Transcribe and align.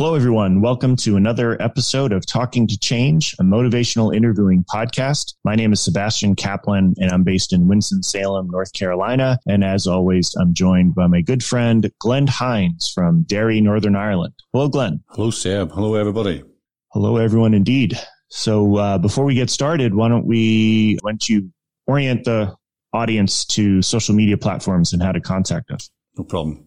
Hello, 0.00 0.14
everyone. 0.14 0.62
Welcome 0.62 0.96
to 0.96 1.16
another 1.16 1.60
episode 1.60 2.10
of 2.10 2.24
Talking 2.24 2.66
to 2.68 2.78
Change, 2.78 3.34
a 3.38 3.42
motivational 3.42 4.16
interviewing 4.16 4.64
podcast. 4.64 5.34
My 5.44 5.54
name 5.54 5.74
is 5.74 5.82
Sebastian 5.82 6.36
Kaplan, 6.36 6.94
and 6.96 7.10
I'm 7.10 7.22
based 7.22 7.52
in 7.52 7.68
Winston-Salem, 7.68 8.48
North 8.48 8.72
Carolina. 8.72 9.38
And 9.46 9.62
as 9.62 9.86
always, 9.86 10.34
I'm 10.36 10.54
joined 10.54 10.94
by 10.94 11.06
my 11.06 11.20
good 11.20 11.44
friend, 11.44 11.92
Glenn 11.98 12.26
Hinds 12.26 12.90
from 12.90 13.24
Derry, 13.24 13.60
Northern 13.60 13.94
Ireland. 13.94 14.32
Hello, 14.54 14.68
Glenn. 14.68 15.04
Hello, 15.10 15.30
Seb. 15.30 15.70
Hello, 15.70 15.96
everybody. 15.96 16.44
Hello, 16.92 17.18
everyone, 17.18 17.52
indeed. 17.52 18.00
So 18.28 18.76
uh, 18.76 18.96
before 18.96 19.26
we 19.26 19.34
get 19.34 19.50
started, 19.50 19.94
why 19.94 20.08
don't 20.08 20.24
we, 20.24 20.96
why 21.02 21.10
don't 21.10 21.28
you 21.28 21.52
orient 21.86 22.24
the 22.24 22.56
audience 22.94 23.44
to 23.48 23.82
social 23.82 24.14
media 24.14 24.38
platforms 24.38 24.94
and 24.94 25.02
how 25.02 25.12
to 25.12 25.20
contact 25.20 25.70
us? 25.70 25.90
No 26.16 26.24
problem. 26.24 26.66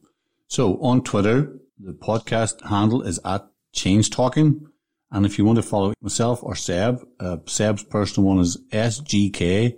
So 0.50 0.80
on 0.84 1.02
Twitter, 1.02 1.58
the 1.84 1.94
podcast 1.94 2.70
handle 2.70 3.02
is 3.02 3.20
at 3.26 3.46
Change 3.74 4.10
Talking. 4.10 4.68
And 5.12 5.26
if 5.26 5.38
you 5.38 5.44
want 5.44 5.58
to 5.58 5.64
follow 5.64 5.94
myself 6.02 6.42
or 6.42 6.56
Seb, 6.56 7.06
uh, 7.20 7.40
Seb's 7.46 7.84
personal 7.84 8.30
one 8.30 8.40
is 8.40 8.58
S-G-K-F-R-O-M-N-C. 8.72 9.78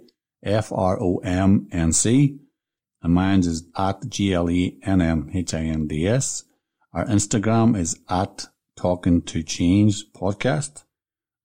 And 3.02 3.14
mine 3.14 3.40
is 3.40 3.68
at 3.78 4.08
G-L-E-N-M-H-I-N-D-S. 4.08 6.44
Our 6.94 7.06
Instagram 7.06 7.78
is 7.78 8.00
at 8.08 8.48
Talking 8.78 9.22
to 9.24 9.44
Change 9.44 10.06
Podcast. 10.14 10.84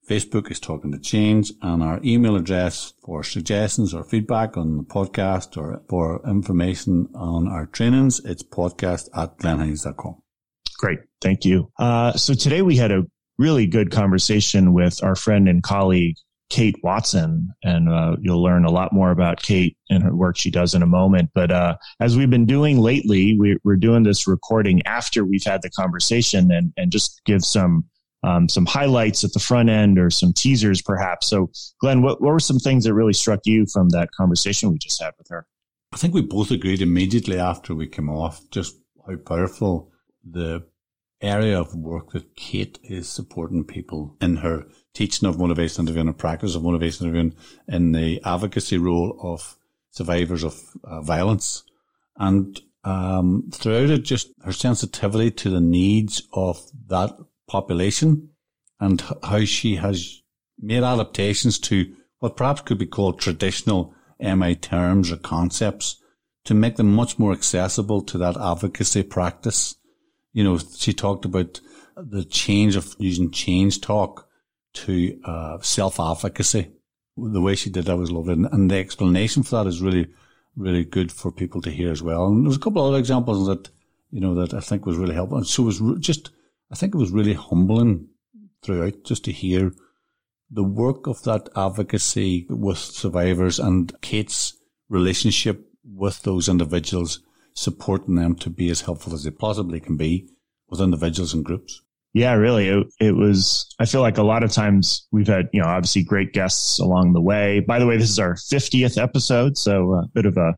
Facebook 0.08 0.50
is 0.50 0.60
Talking 0.60 0.92
to 0.92 0.98
Change 0.98 1.52
and 1.62 1.82
our 1.82 2.00
email 2.04 2.36
address 2.36 2.92
for 3.02 3.22
suggestions 3.22 3.94
or 3.94 4.04
feedback 4.04 4.56
on 4.56 4.76
the 4.76 4.82
podcast 4.82 5.56
or 5.56 5.82
for 5.88 6.20
information 6.28 7.08
on 7.14 7.48
our 7.48 7.66
trainings, 7.66 8.20
it's 8.24 8.42
podcast 8.42 9.08
at 9.16 9.38
glennhinds.com. 9.38 10.19
Great. 10.80 11.00
Thank 11.20 11.44
you. 11.44 11.70
Uh, 11.78 12.14
so 12.14 12.32
today 12.32 12.62
we 12.62 12.74
had 12.74 12.90
a 12.90 13.04
really 13.36 13.66
good 13.66 13.90
conversation 13.90 14.72
with 14.72 15.04
our 15.04 15.14
friend 15.14 15.46
and 15.46 15.62
colleague, 15.62 16.16
Kate 16.48 16.74
Watson, 16.82 17.50
and 17.62 17.90
uh, 17.90 18.16
you'll 18.22 18.42
learn 18.42 18.64
a 18.64 18.70
lot 18.70 18.90
more 18.90 19.10
about 19.10 19.42
Kate 19.42 19.76
and 19.90 20.02
her 20.02 20.16
work 20.16 20.38
she 20.38 20.50
does 20.50 20.74
in 20.74 20.80
a 20.80 20.86
moment. 20.86 21.32
But 21.34 21.50
uh, 21.50 21.76
as 22.00 22.16
we've 22.16 22.30
been 22.30 22.46
doing 22.46 22.78
lately, 22.78 23.36
we, 23.38 23.58
are 23.66 23.76
doing 23.76 24.04
this 24.04 24.26
recording 24.26 24.80
after 24.86 25.22
we've 25.22 25.44
had 25.44 25.60
the 25.60 25.68
conversation 25.68 26.50
and, 26.50 26.72
and 26.78 26.90
just 26.90 27.20
give 27.26 27.44
some 27.44 27.84
um, 28.22 28.48
some 28.48 28.64
highlights 28.64 29.22
at 29.22 29.34
the 29.34 29.38
front 29.38 29.68
end 29.68 29.98
or 29.98 30.08
some 30.08 30.32
teasers 30.32 30.80
perhaps. 30.80 31.28
So, 31.28 31.50
Glenn, 31.80 32.00
what, 32.00 32.22
what 32.22 32.32
were 32.32 32.40
some 32.40 32.58
things 32.58 32.84
that 32.84 32.94
really 32.94 33.14
struck 33.14 33.40
you 33.44 33.66
from 33.70 33.90
that 33.90 34.10
conversation 34.14 34.70
we 34.70 34.78
just 34.78 35.02
had 35.02 35.12
with 35.18 35.28
her? 35.28 35.46
I 35.92 35.96
think 35.98 36.14
we 36.14 36.22
both 36.22 36.50
agreed 36.50 36.80
immediately 36.80 37.38
after 37.38 37.74
we 37.74 37.86
came 37.86 38.08
off 38.08 38.42
just 38.50 38.76
how 39.06 39.16
powerful 39.16 39.90
the 40.28 40.62
area 41.22 41.58
of 41.58 41.74
work 41.74 42.12
that 42.12 42.34
Kate 42.36 42.78
is 42.82 43.08
supporting 43.08 43.64
people 43.64 44.16
in 44.20 44.36
her 44.36 44.66
teaching 44.94 45.28
of 45.28 45.38
motivation 45.38 45.82
interviewing 45.82 46.08
and 46.08 46.18
practice 46.18 46.54
of 46.54 46.62
motivation 46.62 47.06
interviewing 47.06 47.34
in 47.68 47.92
the 47.92 48.20
advocacy 48.24 48.78
role 48.78 49.18
of 49.22 49.56
survivors 49.90 50.44
of 50.44 50.60
uh, 50.84 51.00
violence. 51.00 51.64
And 52.16 52.60
um, 52.84 53.50
throughout 53.52 53.90
it, 53.90 54.02
just 54.02 54.28
her 54.44 54.52
sensitivity 54.52 55.30
to 55.32 55.50
the 55.50 55.60
needs 55.60 56.22
of 56.32 56.60
that 56.88 57.12
population 57.46 58.30
and 58.78 59.02
how 59.22 59.44
she 59.44 59.76
has 59.76 60.22
made 60.58 60.82
adaptations 60.82 61.58
to 61.58 61.94
what 62.18 62.36
perhaps 62.36 62.62
could 62.62 62.78
be 62.78 62.86
called 62.86 63.18
traditional 63.18 63.94
MI 64.18 64.54
terms 64.54 65.10
or 65.10 65.16
concepts 65.16 65.96
to 66.44 66.54
make 66.54 66.76
them 66.76 66.92
much 66.92 67.18
more 67.18 67.32
accessible 67.32 68.02
to 68.02 68.18
that 68.18 68.36
advocacy 68.36 69.02
practice. 69.02 69.76
You 70.32 70.44
know, 70.44 70.58
she 70.58 70.92
talked 70.92 71.24
about 71.24 71.60
the 71.96 72.24
change 72.24 72.76
of 72.76 72.94
using 72.98 73.30
change 73.30 73.80
talk 73.80 74.28
to 74.72 75.20
uh, 75.24 75.58
self 75.60 75.98
advocacy. 75.98 76.70
The 77.16 77.40
way 77.40 77.54
she 77.54 77.70
did 77.70 77.86
that 77.86 77.96
was 77.96 78.10
lovely. 78.10 78.34
And 78.50 78.70
the 78.70 78.76
explanation 78.76 79.42
for 79.42 79.56
that 79.56 79.68
is 79.68 79.82
really, 79.82 80.08
really 80.56 80.84
good 80.84 81.12
for 81.12 81.30
people 81.30 81.60
to 81.62 81.70
hear 81.70 81.90
as 81.90 82.02
well. 82.02 82.26
And 82.26 82.46
there's 82.46 82.56
a 82.56 82.60
couple 82.60 82.82
of 82.82 82.88
other 82.88 82.98
examples 82.98 83.46
that, 83.48 83.68
you 84.10 84.20
know, 84.20 84.34
that 84.36 84.54
I 84.54 84.60
think 84.60 84.86
was 84.86 84.96
really 84.96 85.14
helpful. 85.14 85.38
And 85.38 85.46
so 85.46 85.64
it 85.64 85.66
was 85.66 85.98
just 86.00 86.30
I 86.70 86.76
think 86.76 86.94
it 86.94 86.98
was 86.98 87.10
really 87.10 87.34
humbling 87.34 88.08
throughout 88.62 89.04
just 89.04 89.24
to 89.24 89.32
hear 89.32 89.72
the 90.50 90.64
work 90.64 91.06
of 91.06 91.22
that 91.24 91.48
advocacy 91.56 92.46
with 92.48 92.78
survivors 92.78 93.58
and 93.58 93.92
Kate's 94.00 94.56
relationship 94.88 95.68
with 95.84 96.22
those 96.22 96.48
individuals, 96.48 97.20
supporting 97.60 98.14
them 98.14 98.34
to 98.34 98.48
be 98.48 98.70
as 98.70 98.80
helpful 98.80 99.12
as 99.12 99.22
they 99.24 99.30
possibly 99.30 99.78
can 99.80 99.96
be 99.96 100.26
with 100.68 100.80
individuals 100.80 101.34
and 101.34 101.44
groups. 101.44 101.82
Yeah, 102.14 102.32
really. 102.32 102.68
It, 102.68 102.86
it, 102.98 103.12
was, 103.12 103.72
I 103.78 103.84
feel 103.84 104.00
like 104.00 104.16
a 104.16 104.22
lot 104.22 104.42
of 104.42 104.50
times 104.50 105.06
we've 105.12 105.26
had, 105.26 105.48
you 105.52 105.60
know, 105.60 105.68
obviously 105.68 106.02
great 106.02 106.32
guests 106.32 106.80
along 106.80 107.12
the 107.12 107.20
way. 107.20 107.60
By 107.60 107.78
the 107.78 107.86
way, 107.86 107.98
this 107.98 108.08
is 108.08 108.18
our 108.18 108.34
50th 108.34 109.00
episode. 109.00 109.58
So 109.58 109.92
a 109.92 110.08
bit 110.08 110.24
of 110.24 110.36
a, 110.38 110.54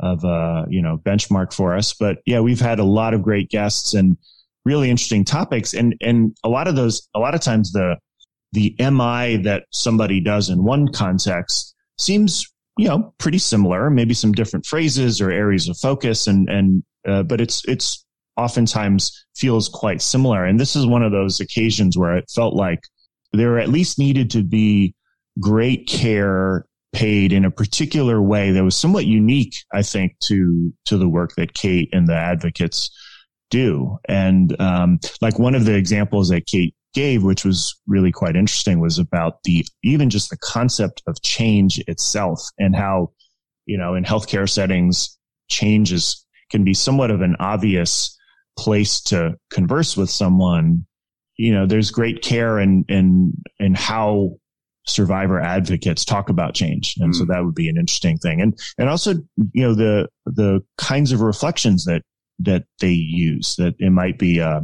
of 0.00 0.22
a, 0.22 0.66
you 0.68 0.82
know, 0.82 0.98
benchmark 0.98 1.52
for 1.52 1.74
us. 1.74 1.94
But 1.94 2.18
yeah, 2.26 2.40
we've 2.40 2.60
had 2.60 2.78
a 2.78 2.84
lot 2.84 3.14
of 3.14 3.22
great 3.22 3.48
guests 3.48 3.94
and 3.94 4.16
really 4.66 4.90
interesting 4.90 5.24
topics. 5.24 5.72
And, 5.72 5.96
and 6.00 6.36
a 6.44 6.48
lot 6.48 6.68
of 6.68 6.76
those, 6.76 7.08
a 7.14 7.18
lot 7.18 7.34
of 7.34 7.40
times 7.40 7.72
the, 7.72 7.96
the 8.52 8.76
MI 8.78 9.42
that 9.44 9.64
somebody 9.72 10.20
does 10.20 10.50
in 10.50 10.62
one 10.62 10.88
context 10.92 11.74
seems, 11.96 12.46
you 12.78 12.88
know, 12.88 13.12
pretty 13.18 13.38
similar, 13.38 13.90
maybe 13.90 14.14
some 14.14 14.32
different 14.32 14.64
phrases 14.64 15.20
or 15.20 15.30
areas 15.30 15.68
of 15.68 15.76
focus. 15.76 16.26
And, 16.26 16.48
and, 16.48 16.82
uh, 17.06 17.24
but 17.24 17.40
it's, 17.40 17.64
it's 17.66 18.04
oftentimes 18.36 19.26
feels 19.36 19.68
quite 19.68 20.00
similar. 20.00 20.44
And 20.44 20.58
this 20.58 20.76
is 20.76 20.86
one 20.86 21.02
of 21.02 21.12
those 21.12 21.40
occasions 21.40 21.98
where 21.98 22.16
it 22.16 22.30
felt 22.34 22.54
like 22.54 22.80
there 23.32 23.58
at 23.58 23.68
least 23.68 23.98
needed 23.98 24.30
to 24.30 24.42
be 24.42 24.94
great 25.40 25.86
care 25.86 26.64
paid 26.92 27.32
in 27.32 27.44
a 27.44 27.50
particular 27.50 28.22
way 28.22 28.52
that 28.52 28.64
was 28.64 28.76
somewhat 28.76 29.06
unique, 29.06 29.54
I 29.72 29.82
think, 29.82 30.16
to 30.24 30.72
to 30.86 30.96
the 30.96 31.08
work 31.08 31.34
that 31.36 31.52
Kate 31.52 31.90
and 31.92 32.08
the 32.08 32.14
advocates 32.14 32.90
do. 33.50 33.98
And 34.08 34.58
um, 34.60 34.98
like 35.20 35.38
one 35.38 35.54
of 35.54 35.64
the 35.64 35.74
examples 35.74 36.30
that 36.30 36.46
Kate 36.46 36.74
gave, 36.94 37.22
which 37.22 37.44
was 37.44 37.78
really 37.86 38.12
quite 38.12 38.36
interesting, 38.36 38.80
was 38.80 38.98
about 38.98 39.42
the 39.44 39.64
even 39.82 40.10
just 40.10 40.30
the 40.30 40.38
concept 40.38 41.02
of 41.06 41.20
change 41.22 41.78
itself 41.86 42.40
and 42.58 42.74
how, 42.74 43.12
you 43.66 43.78
know, 43.78 43.94
in 43.94 44.04
healthcare 44.04 44.48
settings, 44.48 45.16
changes 45.48 46.24
can 46.50 46.64
be 46.64 46.74
somewhat 46.74 47.10
of 47.10 47.20
an 47.20 47.36
obvious 47.38 48.16
place 48.58 49.00
to 49.00 49.34
converse 49.50 49.96
with 49.96 50.10
someone. 50.10 50.86
You 51.36 51.52
know, 51.52 51.66
there's 51.66 51.90
great 51.90 52.22
care 52.22 52.58
in 52.58 52.84
in 52.88 53.32
in 53.58 53.74
how 53.74 54.38
survivor 54.86 55.38
advocates 55.38 56.02
talk 56.04 56.30
about 56.30 56.54
change 56.54 56.94
and 56.98 57.12
mm. 57.12 57.16
so 57.16 57.24
that 57.26 57.44
would 57.44 57.54
be 57.54 57.68
an 57.68 57.76
interesting 57.76 58.16
thing 58.16 58.40
and 58.40 58.58
and 58.78 58.88
also 58.88 59.12
you 59.52 59.62
know 59.62 59.74
the 59.74 60.08
the 60.24 60.60
kinds 60.78 61.12
of 61.12 61.20
reflections 61.20 61.84
that 61.84 62.00
that 62.38 62.64
they 62.80 62.92
use 62.92 63.54
that 63.56 63.74
it 63.78 63.90
might 63.90 64.18
be 64.18 64.38
a 64.38 64.62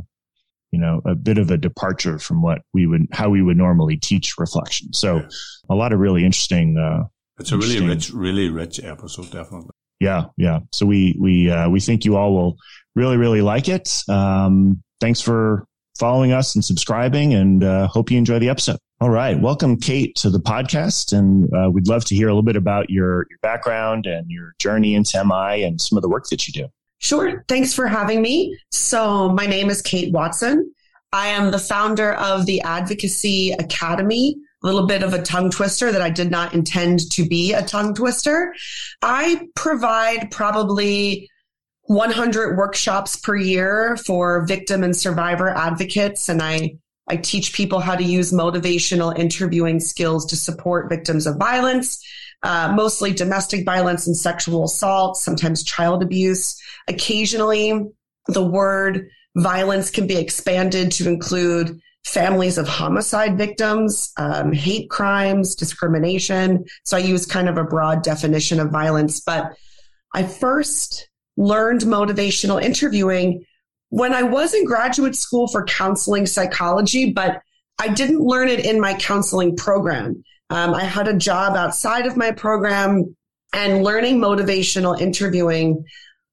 you 0.74 0.80
know 0.80 1.00
a 1.04 1.14
bit 1.14 1.38
of 1.38 1.52
a 1.52 1.56
departure 1.56 2.18
from 2.18 2.42
what 2.42 2.62
we 2.72 2.84
would 2.84 3.06
how 3.12 3.30
we 3.30 3.40
would 3.40 3.56
normally 3.56 3.96
teach 3.96 4.34
reflection. 4.38 4.92
So 4.92 5.18
yeah. 5.18 5.28
a 5.70 5.76
lot 5.76 5.92
of 5.92 6.00
really 6.00 6.24
interesting 6.24 6.76
uh 6.76 7.04
it's 7.38 7.52
a 7.52 7.56
really 7.56 7.86
rich 7.86 8.10
really 8.10 8.48
rich 8.48 8.80
episode 8.82 9.30
definitely. 9.30 9.70
Yeah 10.00 10.24
yeah. 10.36 10.58
So 10.72 10.84
we 10.84 11.16
we 11.16 11.48
uh 11.48 11.68
we 11.68 11.78
think 11.78 12.04
you 12.04 12.16
all 12.16 12.34
will 12.34 12.56
really 12.96 13.16
really 13.16 13.40
like 13.40 13.68
it. 13.68 14.02
Um 14.08 14.82
thanks 15.00 15.20
for 15.20 15.64
following 15.96 16.32
us 16.32 16.56
and 16.56 16.64
subscribing 16.64 17.34
and 17.34 17.62
uh, 17.62 17.86
hope 17.86 18.10
you 18.10 18.18
enjoy 18.18 18.40
the 18.40 18.48
episode. 18.48 18.78
All 19.00 19.10
right. 19.10 19.40
Welcome 19.40 19.78
kate 19.78 20.16
to 20.16 20.28
the 20.28 20.40
podcast. 20.40 21.16
And 21.16 21.48
uh, 21.54 21.70
we'd 21.70 21.86
love 21.86 22.04
to 22.06 22.16
hear 22.16 22.26
a 22.26 22.32
little 22.32 22.42
bit 22.42 22.56
about 22.56 22.90
your 22.90 23.26
your 23.30 23.38
background 23.42 24.06
and 24.06 24.28
your 24.28 24.54
journey 24.58 24.96
into 24.96 25.24
mi 25.24 25.62
and 25.62 25.80
some 25.80 25.96
of 25.96 26.02
the 26.02 26.08
work 26.08 26.24
that 26.30 26.48
you 26.48 26.52
do 26.52 26.68
Sure. 27.04 27.44
Thanks 27.48 27.74
for 27.74 27.86
having 27.86 28.22
me. 28.22 28.58
So, 28.70 29.28
my 29.28 29.44
name 29.44 29.68
is 29.68 29.82
Kate 29.82 30.10
Watson. 30.10 30.72
I 31.12 31.26
am 31.26 31.50
the 31.50 31.58
founder 31.58 32.14
of 32.14 32.46
the 32.46 32.62
Advocacy 32.62 33.52
Academy, 33.52 34.36
a 34.62 34.66
little 34.66 34.86
bit 34.86 35.02
of 35.02 35.12
a 35.12 35.20
tongue 35.20 35.50
twister 35.50 35.92
that 35.92 36.00
I 36.00 36.08
did 36.08 36.30
not 36.30 36.54
intend 36.54 37.10
to 37.12 37.28
be 37.28 37.52
a 37.52 37.62
tongue 37.62 37.94
twister. 37.94 38.54
I 39.02 39.48
provide 39.54 40.30
probably 40.30 41.28
100 41.82 42.56
workshops 42.56 43.16
per 43.16 43.36
year 43.36 43.98
for 43.98 44.46
victim 44.46 44.82
and 44.82 44.96
survivor 44.96 45.50
advocates, 45.50 46.30
and 46.30 46.40
I 46.40 46.78
I 47.06 47.16
teach 47.16 47.52
people 47.52 47.80
how 47.80 47.96
to 47.96 48.02
use 48.02 48.32
motivational 48.32 49.14
interviewing 49.18 49.78
skills 49.78 50.24
to 50.24 50.36
support 50.36 50.88
victims 50.88 51.26
of 51.26 51.36
violence, 51.36 52.02
uh, 52.44 52.72
mostly 52.76 53.12
domestic 53.12 53.64
violence 53.64 54.06
and 54.06 54.16
sexual 54.16 54.64
assault, 54.64 55.16
sometimes 55.16 55.64
child 55.64 56.02
abuse. 56.02 56.60
Occasionally, 56.88 57.88
the 58.28 58.44
word 58.44 59.08
violence 59.36 59.90
can 59.90 60.06
be 60.06 60.16
expanded 60.16 60.92
to 60.92 61.08
include 61.08 61.80
families 62.04 62.58
of 62.58 62.68
homicide 62.68 63.38
victims, 63.38 64.12
um, 64.18 64.52
hate 64.52 64.90
crimes, 64.90 65.54
discrimination. 65.54 66.64
So 66.84 66.98
I 66.98 67.00
use 67.00 67.24
kind 67.24 67.48
of 67.48 67.56
a 67.56 67.64
broad 67.64 68.02
definition 68.02 68.60
of 68.60 68.70
violence. 68.70 69.20
But 69.20 69.56
I 70.14 70.24
first 70.24 71.08
learned 71.38 71.80
motivational 71.80 72.62
interviewing 72.62 73.44
when 73.88 74.12
I 74.12 74.22
was 74.22 74.52
in 74.52 74.66
graduate 74.66 75.16
school 75.16 75.48
for 75.48 75.64
counseling 75.64 76.26
psychology, 76.26 77.10
but 77.10 77.40
I 77.78 77.88
didn't 77.88 78.20
learn 78.20 78.48
it 78.48 78.64
in 78.64 78.80
my 78.80 78.94
counseling 78.94 79.56
program. 79.56 80.22
Um, 80.50 80.74
I 80.74 80.84
had 80.84 81.08
a 81.08 81.16
job 81.16 81.56
outside 81.56 82.06
of 82.06 82.16
my 82.16 82.32
program 82.32 83.16
and 83.52 83.84
learning 83.84 84.18
motivational 84.18 85.00
interviewing 85.00 85.84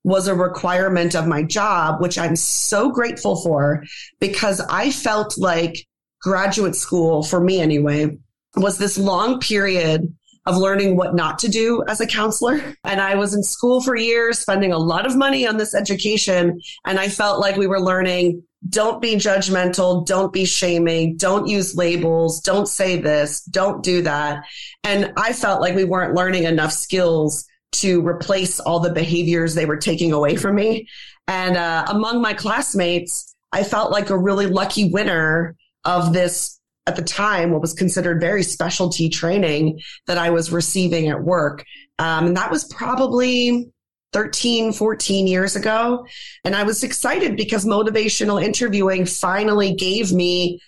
was 0.03 0.27
a 0.27 0.35
requirement 0.35 1.15
of 1.15 1.27
my 1.27 1.43
job, 1.43 2.01
which 2.01 2.17
I'm 2.17 2.35
so 2.35 2.91
grateful 2.91 3.35
for 3.35 3.83
because 4.19 4.59
I 4.61 4.91
felt 4.91 5.37
like 5.37 5.85
graduate 6.21 6.75
school, 6.75 7.23
for 7.23 7.39
me 7.39 7.59
anyway, 7.61 8.17
was 8.55 8.77
this 8.77 8.97
long 8.97 9.39
period 9.39 10.13
of 10.47 10.57
learning 10.57 10.97
what 10.97 11.13
not 11.13 11.37
to 11.39 11.47
do 11.47 11.83
as 11.87 12.01
a 12.01 12.07
counselor. 12.07 12.75
And 12.83 12.99
I 12.99 13.15
was 13.15 13.35
in 13.35 13.43
school 13.43 13.81
for 13.81 13.95
years, 13.95 14.39
spending 14.39 14.71
a 14.71 14.77
lot 14.77 15.05
of 15.05 15.15
money 15.15 15.47
on 15.47 15.57
this 15.57 15.75
education. 15.75 16.59
And 16.85 16.99
I 16.99 17.09
felt 17.09 17.39
like 17.39 17.57
we 17.57 17.67
were 17.67 17.79
learning 17.79 18.41
don't 18.69 19.01
be 19.01 19.15
judgmental. 19.15 20.05
Don't 20.05 20.31
be 20.31 20.45
shaming. 20.45 21.17
Don't 21.17 21.47
use 21.47 21.75
labels. 21.75 22.41
Don't 22.41 22.67
say 22.67 22.95
this. 22.95 23.43
Don't 23.45 23.83
do 23.83 24.03
that. 24.03 24.43
And 24.83 25.13
I 25.17 25.33
felt 25.33 25.61
like 25.61 25.75
we 25.75 25.83
weren't 25.83 26.13
learning 26.13 26.43
enough 26.43 26.71
skills 26.71 27.45
to 27.73 28.05
replace 28.05 28.59
all 28.59 28.79
the 28.79 28.91
behaviors 28.91 29.55
they 29.55 29.65
were 29.65 29.77
taking 29.77 30.11
away 30.11 30.35
from 30.35 30.55
me. 30.55 30.87
And 31.27 31.57
uh, 31.57 31.85
among 31.87 32.21
my 32.21 32.33
classmates, 32.33 33.35
I 33.51 33.63
felt 33.63 33.91
like 33.91 34.09
a 34.09 34.17
really 34.17 34.47
lucky 34.47 34.91
winner 34.91 35.55
of 35.83 36.13
this 36.13 36.59
at 36.87 36.95
the 36.95 37.01
time 37.01 37.51
what 37.51 37.61
was 37.61 37.73
considered 37.73 38.19
very 38.19 38.43
specialty 38.43 39.07
training 39.09 39.79
that 40.07 40.17
I 40.17 40.29
was 40.29 40.51
receiving 40.51 41.09
at 41.09 41.23
work. 41.23 41.63
Um, 41.99 42.27
and 42.27 42.37
that 42.37 42.51
was 42.51 42.65
probably 42.65 43.71
13, 44.13 44.73
14 44.73 45.27
years 45.27 45.55
ago. 45.55 46.05
And 46.43 46.55
I 46.55 46.63
was 46.63 46.83
excited 46.83 47.37
because 47.37 47.65
motivational 47.65 48.43
interviewing 48.43 49.05
finally 49.05 49.73
gave 49.73 50.11
me 50.11 50.59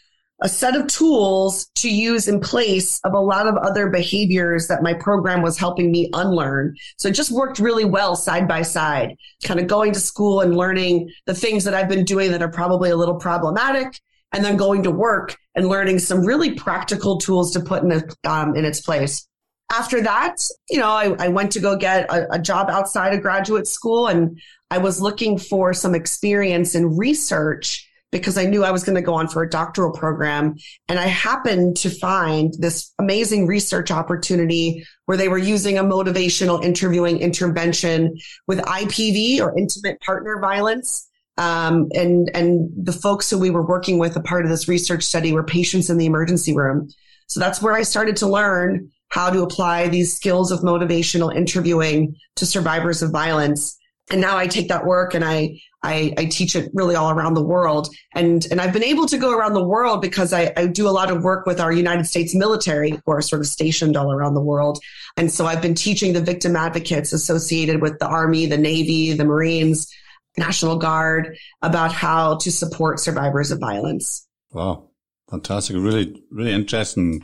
a 0.42 0.50
set 0.50 0.76
of 0.76 0.88
tools 0.88 1.68
to 1.76 1.90
use 1.90 2.28
in 2.28 2.40
place 2.40 3.00
of 3.06 3.14
a 3.14 3.20
lot 3.20 3.48
of 3.48 3.56
other 3.56 3.90
behaviors 3.90 4.68
that 4.68 4.84
my 4.84 4.94
program 4.94 5.42
was 5.42 5.58
helping 5.58 5.90
me 5.90 6.10
unlearn. 6.14 6.76
So 6.98 7.08
it 7.08 7.14
just 7.14 7.32
worked 7.32 7.60
really 7.60 7.86
well 7.86 8.16
side 8.16 8.48
by 8.48 8.62
side, 8.62 9.16
kind 9.46 9.60
of 9.60 9.68
going 9.68 9.94
to 9.94 10.00
school 10.02 10.42
and 10.42 10.58
learning 10.58 11.10
the 11.28 11.34
things 11.34 11.64
that 11.64 11.74
I've 11.74 11.88
been 11.88 12.04
doing 12.04 12.32
that 12.32 12.42
are 12.42 12.52
probably 12.52 12.90
a 12.90 12.98
little 12.98 13.16
problematic 13.16 14.00
and 14.34 14.44
then 14.44 14.58
going 14.58 14.84
to 14.84 14.92
work 14.92 15.38
and 15.56 15.70
learning 15.70 16.00
some 16.00 16.26
really 16.26 16.56
practical 16.56 17.20
tools 17.20 17.54
to 17.54 17.62
put 17.62 17.84
in, 17.84 17.92
a, 17.92 18.30
um, 18.30 18.56
in 18.56 18.66
its 18.66 18.82
place 18.82 19.28
after 19.74 20.02
that, 20.02 20.36
you 20.70 20.80
know, 20.80 20.90
I, 20.90 21.16
I 21.20 21.28
went 21.30 21.52
to 21.54 21.60
go 21.60 21.76
get 21.76 22.10
a, 22.10 22.34
a, 22.34 22.40
job 22.40 22.70
outside 22.70 23.14
of 23.14 23.22
graduate 23.22 23.68
school 23.68 24.08
and 24.08 24.40
I 24.70 24.78
was 24.78 25.02
looking 25.02 25.38
for 25.38 25.74
some 25.74 25.96
experience 25.96 26.76
in 26.76 26.96
research 26.96 27.90
because 28.12 28.38
I 28.38 28.46
knew 28.46 28.64
I 28.64 28.72
was 28.72 28.84
going 28.84 28.96
to 28.96 29.02
go 29.02 29.16
on 29.16 29.28
for 29.28 29.42
a 29.42 29.50
doctoral 29.50 29.92
program. 29.92 30.56
And 30.88 31.00
I 31.00 31.08
happened 31.08 31.78
to 31.78 31.90
find 31.90 32.54
this 32.60 32.94
amazing 33.00 33.48
research 33.48 33.90
opportunity 33.90 34.86
where 35.06 35.18
they 35.18 35.28
were 35.28 35.40
using 35.40 35.80
a 35.80 35.84
motivational 35.84 36.64
interviewing 36.64 37.18
intervention 37.18 38.16
with 38.48 38.60
IPV 38.60 39.42
or 39.42 39.58
intimate 39.58 40.00
partner 40.02 40.40
violence. 40.40 41.10
Um, 41.40 41.90
and, 41.96 42.30
and 42.36 42.70
the 42.78 42.94
folks 42.94 43.32
who 43.32 43.40
we 43.40 43.50
were 43.50 43.66
working 43.66 43.98
with, 43.98 44.16
a 44.16 44.22
part 44.22 44.46
of 44.46 44.52
this 44.52 44.68
research 44.68 45.04
study 45.04 45.34
were 45.34 45.44
patients 45.44 45.90
in 45.90 45.98
the 45.98 46.06
emergency 46.06 46.56
room. 46.56 46.90
So 47.28 47.40
that's 47.40 47.62
where 47.62 47.74
I 47.74 47.82
started 47.82 48.16
to 48.18 48.28
learn 48.28 48.92
how 49.14 49.30
to 49.30 49.44
apply 49.44 49.88
these 49.88 50.12
skills 50.12 50.52
of 50.52 50.62
motivational 50.62 51.36
interviewing 51.36 52.16
to 52.36 52.48
survivors 52.48 53.04
of 53.04 53.12
violence. 53.12 53.78
And 54.10 54.20
now 54.20 54.38
I 54.38 54.48
take 54.48 54.70
that 54.70 54.88
work 54.88 55.14
and 55.14 55.24
I, 55.24 55.62
I, 55.84 56.16
I, 56.18 56.26
teach 56.26 56.56
it 56.56 56.72
really 56.74 56.96
all 56.96 57.12
around 57.12 57.36
the 57.36 57.44
world. 57.44 57.94
And, 58.16 58.44
and 58.50 58.60
I've 58.60 58.74
been 58.74 58.84
able 58.84 59.06
to 59.06 59.20
go 59.20 59.32
around 59.32 59.54
the 59.54 59.64
world 59.64 60.02
because 60.02 60.34
I, 60.34 60.52
I 60.58 60.66
do 60.66 60.88
a 60.88 60.90
lot 60.90 61.12
of 61.12 61.22
work 61.22 61.46
with 61.46 61.60
our 61.60 61.72
United 61.72 62.06
States 62.06 62.34
military 62.34 62.90
who 62.90 63.12
are 63.12 63.22
sort 63.22 63.42
of 63.42 63.48
stationed 63.48 63.96
all 63.96 64.12
around 64.12 64.34
the 64.34 64.42
world. 64.42 64.80
And 65.16 65.32
so 65.32 65.46
I've 65.46 65.62
been 65.62 65.76
teaching 65.76 66.14
the 66.14 66.22
victim 66.22 66.56
advocates 66.56 67.14
associated 67.14 67.84
with 67.84 68.00
the 68.00 68.08
Army, 68.08 68.48
the 68.48 68.58
Navy, 68.58 69.14
the 69.14 69.26
Marines, 69.26 69.94
National 70.40 70.78
Guard 70.78 71.38
about 71.62 71.92
how 71.92 72.38
to 72.38 72.52
support 72.52 73.00
survivors 73.00 73.52
of 73.52 73.60
violence. 73.60 74.28
Wow. 74.52 74.90
Fantastic. 75.30 75.76
Really, 75.76 76.20
really 76.32 76.52
interesting 76.52 77.24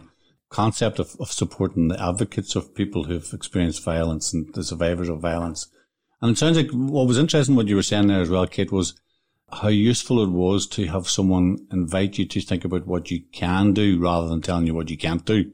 concept 0.49 0.99
of, 0.99 1.15
of 1.19 1.31
supporting 1.31 1.87
the 1.87 2.03
advocates 2.03 2.55
of 2.55 2.75
people 2.75 3.03
who've 3.05 3.33
experienced 3.33 3.83
violence 3.83 4.33
and 4.33 4.53
the 4.53 4.63
survivors 4.63 5.09
of 5.09 5.19
violence. 5.19 5.67
And 6.21 6.31
it 6.31 6.37
sounds 6.37 6.57
like 6.57 6.71
what 6.71 7.07
was 7.07 7.17
interesting 7.17 7.55
what 7.55 7.67
you 7.67 7.75
were 7.75 7.83
saying 7.83 8.07
there 8.07 8.21
as 8.21 8.29
well, 8.29 8.47
Kate, 8.47 8.71
was 8.71 8.99
how 9.51 9.69
useful 9.69 10.21
it 10.21 10.29
was 10.29 10.67
to 10.67 10.85
have 10.87 11.07
someone 11.07 11.65
invite 11.71 12.17
you 12.17 12.25
to 12.25 12.41
think 12.41 12.65
about 12.65 12.85
what 12.85 13.09
you 13.09 13.23
can 13.31 13.73
do 13.73 13.99
rather 13.99 14.27
than 14.27 14.41
telling 14.41 14.67
you 14.67 14.73
what 14.73 14.89
you 14.89 14.97
can't 14.97 15.25
do. 15.25 15.51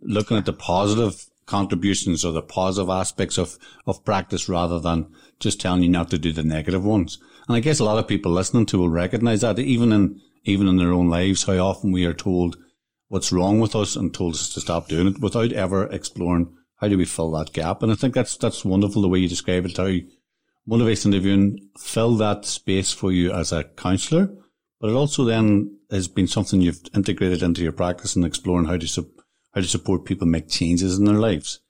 Looking 0.00 0.36
at 0.36 0.44
the 0.44 0.52
positive 0.52 1.26
contributions 1.46 2.24
or 2.24 2.32
the 2.32 2.42
positive 2.42 2.90
aspects 2.90 3.38
of, 3.38 3.58
of 3.86 4.04
practice 4.04 4.48
rather 4.48 4.78
than 4.78 5.06
just 5.38 5.60
telling 5.60 5.82
you 5.82 5.88
not 5.88 6.10
to 6.10 6.18
do 6.18 6.32
the 6.32 6.42
negative 6.42 6.84
ones. 6.84 7.18
And 7.48 7.56
I 7.56 7.60
guess 7.60 7.78
a 7.78 7.84
lot 7.84 7.98
of 7.98 8.08
people 8.08 8.32
listening 8.32 8.66
to 8.66 8.78
will 8.78 8.88
recognize 8.88 9.40
that 9.42 9.58
even 9.58 9.92
in, 9.92 10.20
even 10.44 10.66
in 10.66 10.76
their 10.76 10.92
own 10.92 11.08
lives, 11.08 11.44
how 11.44 11.58
often 11.58 11.92
we 11.92 12.04
are 12.04 12.14
told 12.14 12.56
what's 13.08 13.32
wrong 13.32 13.60
with 13.60 13.74
us 13.74 13.96
and 13.96 14.12
told 14.12 14.34
us 14.34 14.52
to 14.54 14.60
stop 14.60 14.88
doing 14.88 15.06
it 15.06 15.20
without 15.20 15.52
ever 15.52 15.86
exploring 15.86 16.52
how 16.76 16.88
do 16.88 16.98
we 16.98 17.04
fill 17.04 17.30
that 17.32 17.52
gap. 17.52 17.82
And 17.82 17.90
I 17.90 17.94
think 17.94 18.14
that's 18.14 18.36
that's 18.36 18.64
wonderful 18.64 19.02
the 19.02 19.08
way 19.08 19.18
you 19.18 19.28
describe 19.28 19.64
it, 19.66 19.76
how 19.76 19.94
motivation 20.66 21.12
interviewing 21.12 21.68
fill 21.78 22.16
that 22.16 22.44
space 22.44 22.92
for 22.92 23.12
you 23.12 23.32
as 23.32 23.52
a 23.52 23.64
counsellor, 23.64 24.28
but 24.80 24.90
it 24.90 24.94
also 24.94 25.24
then 25.24 25.78
has 25.90 26.08
been 26.08 26.26
something 26.26 26.60
you've 26.60 26.82
integrated 26.94 27.42
into 27.42 27.62
your 27.62 27.72
practice 27.72 28.16
and 28.16 28.24
exploring 28.24 28.66
how 28.66 28.76
to 28.76 28.88
su- 28.88 29.10
how 29.54 29.60
to 29.60 29.68
support 29.68 30.04
people 30.04 30.26
make 30.26 30.48
changes 30.48 30.98
in 30.98 31.04
their 31.04 31.18
lives. 31.18 31.60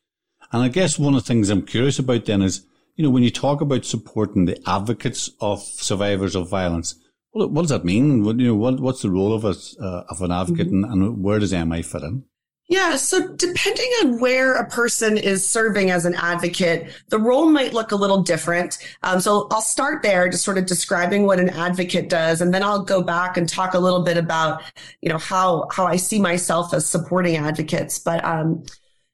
And 0.52 0.62
I 0.62 0.68
guess 0.68 0.98
one 0.98 1.14
of 1.14 1.22
the 1.22 1.26
things 1.26 1.50
I'm 1.50 1.66
curious 1.66 1.98
about 1.98 2.24
then 2.24 2.42
is, 2.42 2.66
you 2.96 3.04
know, 3.04 3.10
when 3.10 3.22
you 3.22 3.30
talk 3.30 3.60
about 3.60 3.84
supporting 3.84 4.44
the 4.44 4.60
advocates 4.68 5.30
of 5.40 5.60
survivors 5.62 6.34
of 6.34 6.48
violence, 6.48 6.94
what, 7.36 7.50
what 7.50 7.62
does 7.62 7.70
that 7.70 7.84
mean? 7.84 8.24
What, 8.24 8.38
you 8.38 8.48
know, 8.48 8.54
what, 8.54 8.80
what's 8.80 9.02
the 9.02 9.10
role 9.10 9.32
of 9.32 9.44
a, 9.44 9.54
uh, 9.82 10.04
of 10.08 10.22
an 10.22 10.32
advocate 10.32 10.68
mm-hmm. 10.68 10.84
and, 10.84 11.02
and 11.02 11.22
where 11.22 11.38
does 11.38 11.52
MI 11.52 11.82
fit 11.82 12.02
in? 12.02 12.24
Yeah. 12.68 12.96
So 12.96 13.28
depending 13.36 13.88
on 14.02 14.18
where 14.18 14.56
a 14.56 14.68
person 14.68 15.16
is 15.16 15.48
serving 15.48 15.90
as 15.92 16.04
an 16.04 16.14
advocate, 16.16 16.90
the 17.10 17.18
role 17.18 17.48
might 17.48 17.72
look 17.72 17.92
a 17.92 17.96
little 17.96 18.22
different. 18.22 18.78
Um, 19.04 19.20
so 19.20 19.46
I'll 19.52 19.60
start 19.60 20.02
there, 20.02 20.28
just 20.28 20.44
sort 20.44 20.58
of 20.58 20.66
describing 20.66 21.26
what 21.26 21.38
an 21.38 21.50
advocate 21.50 22.08
does, 22.08 22.40
and 22.40 22.52
then 22.52 22.64
I'll 22.64 22.82
go 22.82 23.02
back 23.02 23.36
and 23.36 23.48
talk 23.48 23.74
a 23.74 23.78
little 23.78 24.02
bit 24.02 24.16
about, 24.16 24.62
you 25.00 25.08
know, 25.08 25.18
how 25.18 25.68
how 25.70 25.86
I 25.86 25.94
see 25.94 26.18
myself 26.18 26.74
as 26.74 26.84
supporting 26.84 27.36
advocates. 27.36 28.00
But 28.00 28.24
um, 28.24 28.64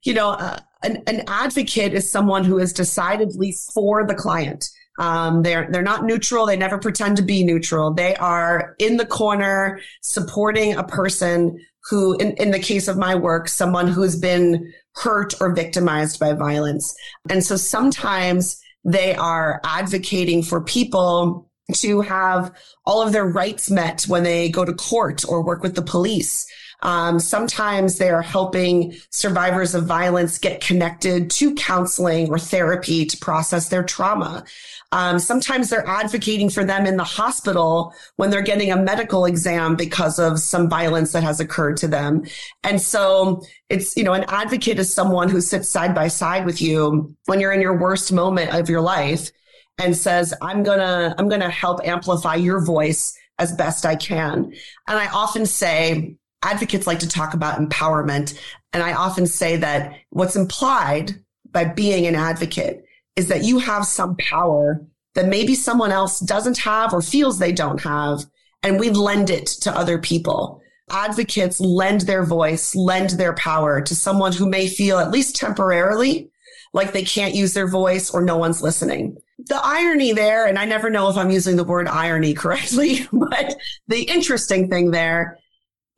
you 0.03 0.15
know, 0.15 0.31
uh, 0.31 0.59
an, 0.83 1.03
an 1.07 1.23
advocate 1.29 1.93
is 1.93 2.11
someone 2.11 2.45
who 2.45 2.59
is 2.59 2.73
decidedly 2.73 3.55
for 3.75 4.07
the 4.07 4.15
client. 4.15 4.71
Um, 4.99 5.43
they're 5.43 5.69
they're 5.71 5.83
not 5.83 6.05
neutral. 6.05 6.47
They 6.47 6.57
never 6.57 6.79
pretend 6.79 7.17
to 7.17 7.23
be 7.23 7.45
neutral. 7.45 7.93
They 7.93 8.15
are 8.17 8.75
in 8.79 8.99
the 8.99 9.07
corner 9.07 9.81
supporting 10.03 10.75
a 10.75 10.85
person 10.85 11.59
who, 11.89 12.17
in, 12.19 12.33
in 12.33 12.51
the 12.51 12.59
case 12.59 12.89
of 12.89 12.97
my 12.97 13.15
work, 13.15 13.49
someone 13.49 13.89
who's 13.89 14.17
been 14.17 14.73
hurt 14.95 15.35
or 15.41 15.55
victimized 15.55 16.21
by 16.21 16.33
violence. 16.33 16.95
And 17.29 17.45
so 17.45 17.57
sometimes 17.57 18.61
they 18.85 19.15
are 19.15 19.61
advocating 19.65 20.43
for 20.43 20.61
people 20.61 21.49
to 21.75 22.01
have 22.03 22.53
all 22.85 23.03
of 23.03 23.13
their 23.13 23.25
rights 23.25 23.71
met 23.71 24.03
when 24.03 24.23
they 24.23 24.49
go 24.49 24.65
to 24.65 24.75
court 24.75 25.25
or 25.29 25.43
work 25.43 25.63
with 25.63 25.75
the 25.75 25.83
police. 25.83 26.47
Um, 26.83 27.21
sometimes 27.21 27.99
they 27.99 28.11
are 28.11 28.23
helping 28.23 28.95
survivors 29.11 29.75
of 29.75 29.87
violence 29.87 30.39
get 30.39 30.61
connected 30.61 31.31
to 31.31 31.55
counseling 31.55 32.29
or 32.29 32.39
therapy 32.39 33.07
to 33.07 33.17
process 33.17 33.69
their 33.69 33.85
trauma. 33.85 34.45
Um, 34.91 35.19
sometimes 35.19 35.71
they're 35.71 35.87
advocating 35.87 36.51
for 36.51 36.65
them 36.65 36.85
in 36.85 36.97
the 36.97 37.05
hospital 37.05 37.95
when 38.17 38.31
they're 38.31 38.43
getting 38.43 38.73
a 38.73 38.77
medical 38.77 39.25
exam 39.25 39.75
because 39.75 40.19
of 40.19 40.39
some 40.39 40.69
violence 40.69 41.13
that 41.13 41.23
has 41.23 41.41
occurred 41.41 41.79
to 41.79 41.89
them. 41.89 42.25
And 42.63 42.81
so 42.81 43.43
it's, 43.71 43.97
you 43.97 44.05
know, 44.05 44.13
an 44.13 44.25
advocate 44.29 44.79
is 44.79 44.93
someone 44.93 45.31
who 45.31 45.41
sits 45.41 45.69
side 45.69 45.95
by 45.95 46.09
side 46.09 46.45
with 46.45 46.61
you 46.61 47.17
when 47.25 47.41
you're 47.41 47.53
in 47.53 47.63
your 47.63 47.79
worst 47.79 48.13
moment 48.13 48.55
of 48.55 48.69
your 48.69 48.83
life 48.83 49.31
and 49.79 49.97
says, 49.97 50.35
I'm 50.43 50.63
gonna, 50.63 51.15
I'm 51.17 51.29
gonna 51.29 51.49
help 51.49 51.81
amplify 51.87 52.35
your 52.35 52.63
voice 52.63 53.17
as 53.39 53.53
best 53.55 53.87
I 53.87 53.97
can. 53.97 54.53
And 54.87 54.99
I 54.99 55.07
often 55.07 55.47
say, 55.47 56.17
advocates 56.43 56.87
like 56.87 56.99
to 57.01 57.09
talk 57.09 57.35
about 57.35 57.59
empowerment. 57.59 58.39
And 58.73 58.83
I 58.83 58.93
often 58.93 59.27
say 59.27 59.57
that 59.59 59.95
what's 60.11 60.37
implied 60.37 61.13
by 61.51 61.65
being 61.65 62.07
an 62.07 62.15
advocate 62.15 62.85
is 63.17 63.29
that 63.29 63.45
you 63.45 63.59
have 63.59 63.87
some 63.87 64.17
power 64.17 64.85
that 65.15 65.29
maybe 65.29 65.55
someone 65.55 65.93
else 65.93 66.21
doesn't 66.21 66.59
have 66.59 66.93
or 66.93 67.03
feels 67.03 67.39
they 67.39 67.53
don't 67.53 67.83
have. 67.83 68.25
And 68.63 68.81
we 68.81 68.91
lend 68.91 69.29
it 69.29 69.47
to 69.63 69.77
other 69.77 69.99
people. 69.99 70.61
Advocates 70.91 71.61
lend 71.61 72.03
their 72.03 72.25
voice, 72.25 72.75
lend 72.75 73.11
their 73.11 73.35
power 73.35 73.81
to 73.81 73.95
someone 73.95 74.33
who 74.33 74.49
may 74.49 74.69
feel 74.69 74.99
at 74.99 75.11
least 75.11 75.37
temporarily 75.37 76.31
like 76.73 76.93
they 76.93 77.05
can't 77.05 77.35
use 77.35 77.53
their 77.55 77.69
voice 77.69 78.11
or 78.11 78.23
no 78.23 78.37
one's 78.37 78.63
listening. 78.63 79.17
the 79.39 79.61
irony 79.63 80.13
there, 80.13 80.47
and 80.47 80.59
I 80.59 80.65
never 80.65 80.89
know 80.89 81.11
if 81.11 81.17
I'm 81.17 81.31
using 81.31 81.57
the 81.57 81.65
word 81.65 81.89
irony 81.89 82.33
correctly, 82.33 83.07
but 83.13 83.57
the 83.89 84.03
interesting 84.05 84.71
thing 84.71 84.91
there 84.91 85.39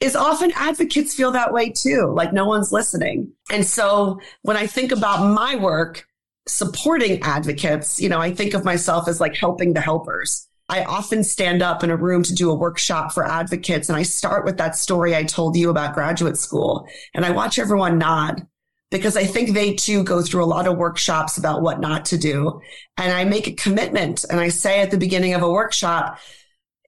is 0.05 0.15
often 0.15 0.53
advocates 0.55 1.15
feel 1.15 1.33
that 1.33 1.53
way 1.53 1.71
too, 1.71 2.13
like 2.15 2.33
no 2.33 2.47
one's 2.47 2.73
listening. 2.73 3.33
And 3.51 3.67
so 3.67 4.21
when 4.43 4.57
I 4.57 4.67
think 4.67 4.93
about 4.93 5.33
my 5.33 5.57
work 5.57 6.07
supporting 6.47 7.23
advocates, 7.23 8.01
you 8.01 8.09
know, 8.09 8.21
I 8.21 8.33
think 8.33 8.53
of 8.53 8.65
myself 8.65 9.09
as 9.09 9.21
like 9.21 9.35
helping 9.35 9.73
the 9.73 9.81
helpers. 9.81 10.47
I 10.69 10.85
often 10.85 11.25
stand 11.25 11.63
up 11.63 11.83
in 11.83 11.91
a 11.91 11.97
room 11.97 12.23
to 12.23 12.35
do 12.35 12.51
a 12.51 12.55
workshop 12.55 13.13
for 13.13 13.27
advocates 13.27 13.89
and 13.89 13.97
I 13.97 14.03
start 14.03 14.45
with 14.45 14.59
that 14.59 14.77
story 14.77 15.15
I 15.15 15.25
told 15.25 15.57
you 15.57 15.71
about 15.71 15.95
graduate 15.95 16.37
school 16.37 16.87
and 17.15 17.25
I 17.25 17.31
watch 17.31 17.59
everyone 17.59 17.99
nod 17.99 18.47
because 18.91 19.17
I 19.17 19.25
think 19.25 19.51
they 19.51 19.75
too 19.75 20.05
go 20.05 20.23
through 20.23 20.45
a 20.45 20.47
lot 20.47 20.67
of 20.67 20.77
workshops 20.77 21.37
about 21.37 21.63
what 21.63 21.81
not 21.81 22.05
to 22.07 22.19
do. 22.19 22.61
And 22.97 23.13
I 23.13 23.25
make 23.25 23.47
a 23.47 23.53
commitment 23.53 24.25
and 24.31 24.39
I 24.39 24.49
say 24.49 24.81
at 24.81 24.91
the 24.91 24.99
beginning 24.99 25.35
of 25.35 25.43
a 25.43 25.51
workshop, 25.51 26.19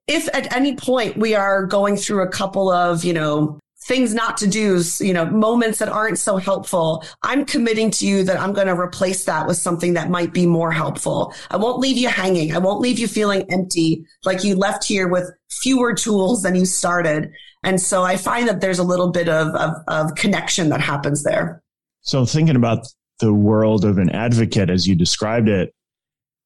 if 0.07 0.29
at 0.35 0.55
any 0.55 0.77
point 0.77 1.17
we 1.17 1.35
are 1.35 1.67
going 1.67 1.97
through 1.97 2.23
a 2.23 2.29
couple 2.29 2.71
of, 2.71 3.05
you 3.05 3.13
know, 3.13 3.59
things 3.87 4.15
not 4.15 4.37
to 4.37 4.49
do, 4.49 4.83
you 4.99 5.13
know, 5.13 5.25
moments 5.27 5.79
that 5.79 5.89
aren't 5.89 6.19
so 6.19 6.37
helpful, 6.37 7.05
I'm 7.23 7.45
committing 7.45 7.91
to 7.93 8.07
you 8.07 8.25
that 8.25 8.39
I'm 8.41 8.53
going 8.53 8.67
to 8.67 8.79
replace 8.79 9.25
that 9.25 9.47
with 9.47 9.57
something 9.57 9.95
that 9.95 10.11
might 10.11 10.33
be 10.33 10.47
more 10.47 10.73
helpful. 10.73 11.33
I 11.51 11.57
won't 11.57 11.79
leave 11.79 11.97
you 11.97 12.09
hanging. 12.09 12.55
I 12.55 12.59
won't 12.59 12.81
leave 12.81 12.99
you 12.99 13.07
feeling 13.07 13.45
empty, 13.51 14.05
like 14.25 14.43
you 14.43 14.57
left 14.57 14.85
here 14.85 15.09
with 15.09 15.31
fewer 15.51 15.95
tools 15.95 16.43
than 16.43 16.57
you 16.57 16.67
started. 16.67 17.31
And 17.63 17.81
so 17.81 18.03
I 18.03 18.17
find 18.17 18.49
that 18.49 18.61
there's 18.61 18.79
a 18.79 18.85
little 18.85 19.11
bit 19.11 19.29
of, 19.29 19.55
of, 19.55 19.73
of 19.89 20.15
connection 20.15 20.69
that 20.71 20.81
happens 20.81 21.23
there. 21.23 21.63
So 22.03 22.25
thinking 22.25 22.57
about 22.57 22.87
the 23.19 23.33
world 23.33 23.85
of 23.85 23.99
an 23.99 24.11
advocate 24.11 24.71
as 24.71 24.87
you 24.87 24.95
described 24.95 25.49
it 25.49 25.73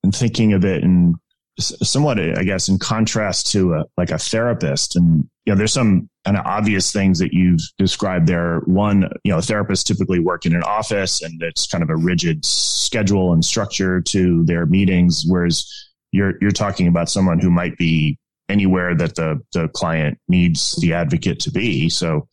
and 0.02 0.14
thinking 0.14 0.52
of 0.52 0.64
it 0.64 0.82
in 0.82 1.14
somewhat, 1.58 2.18
I 2.18 2.44
guess, 2.44 2.68
in 2.68 2.78
contrast 2.78 3.50
to 3.52 3.74
a, 3.74 3.84
like 3.96 4.10
a 4.10 4.18
therapist. 4.18 4.96
And, 4.96 5.28
you 5.44 5.52
know, 5.52 5.56
there's 5.56 5.72
some 5.72 6.08
kind 6.24 6.36
of 6.36 6.46
obvious 6.46 6.92
things 6.92 7.18
that 7.18 7.32
you've 7.32 7.60
described 7.78 8.26
there. 8.26 8.60
One, 8.60 9.10
you 9.24 9.32
know, 9.32 9.38
therapists 9.38 9.84
typically 9.84 10.20
work 10.20 10.46
in 10.46 10.54
an 10.54 10.62
office 10.62 11.22
and 11.22 11.42
it's 11.42 11.66
kind 11.66 11.82
of 11.82 11.90
a 11.90 11.96
rigid 11.96 12.44
schedule 12.44 13.32
and 13.32 13.44
structure 13.44 14.00
to 14.00 14.44
their 14.44 14.66
meetings. 14.66 15.24
Whereas 15.26 15.66
you're, 16.12 16.34
you're 16.40 16.50
talking 16.50 16.88
about 16.88 17.08
someone 17.08 17.38
who 17.38 17.50
might 17.50 17.76
be 17.76 18.18
anywhere 18.48 18.94
that 18.96 19.14
the, 19.14 19.40
the 19.52 19.68
client 19.68 20.18
needs 20.28 20.76
the 20.80 20.92
advocate 20.92 21.40
to 21.40 21.50
be. 21.50 21.88
So, 21.88 22.28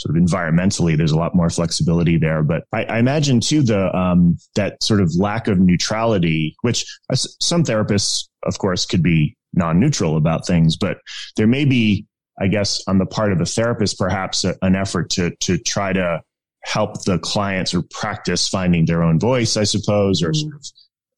sort 0.00 0.16
of 0.16 0.22
environmentally, 0.22 0.96
there's 0.96 1.12
a 1.12 1.18
lot 1.18 1.34
more 1.34 1.50
flexibility 1.50 2.16
there. 2.16 2.42
But 2.42 2.64
I, 2.72 2.84
I 2.84 2.98
imagine 2.98 3.40
too 3.40 3.62
the 3.62 3.94
um, 3.96 4.38
that 4.54 4.82
sort 4.82 5.00
of 5.00 5.14
lack 5.14 5.46
of 5.46 5.58
neutrality, 5.58 6.56
which 6.62 6.86
some 7.14 7.64
therapists, 7.64 8.28
of 8.44 8.58
course, 8.58 8.86
could 8.86 9.02
be 9.02 9.36
non-neutral 9.52 10.16
about 10.16 10.46
things, 10.46 10.76
but 10.76 10.98
there 11.36 11.46
may 11.46 11.64
be, 11.64 12.06
I 12.40 12.46
guess, 12.46 12.82
on 12.86 12.98
the 12.98 13.06
part 13.06 13.32
of 13.32 13.40
a 13.40 13.46
therapist, 13.46 13.98
perhaps 13.98 14.44
a, 14.44 14.56
an 14.62 14.74
effort 14.74 15.10
to 15.10 15.30
to 15.40 15.58
try 15.58 15.92
to 15.92 16.22
help 16.62 17.04
the 17.04 17.18
clients 17.18 17.74
or 17.74 17.82
practice 17.90 18.48
finding 18.48 18.86
their 18.86 19.02
own 19.02 19.18
voice, 19.18 19.56
I 19.56 19.64
suppose, 19.64 20.22
or 20.22 20.30
mm. 20.30 20.36
sort 20.36 20.54
of 20.54 20.66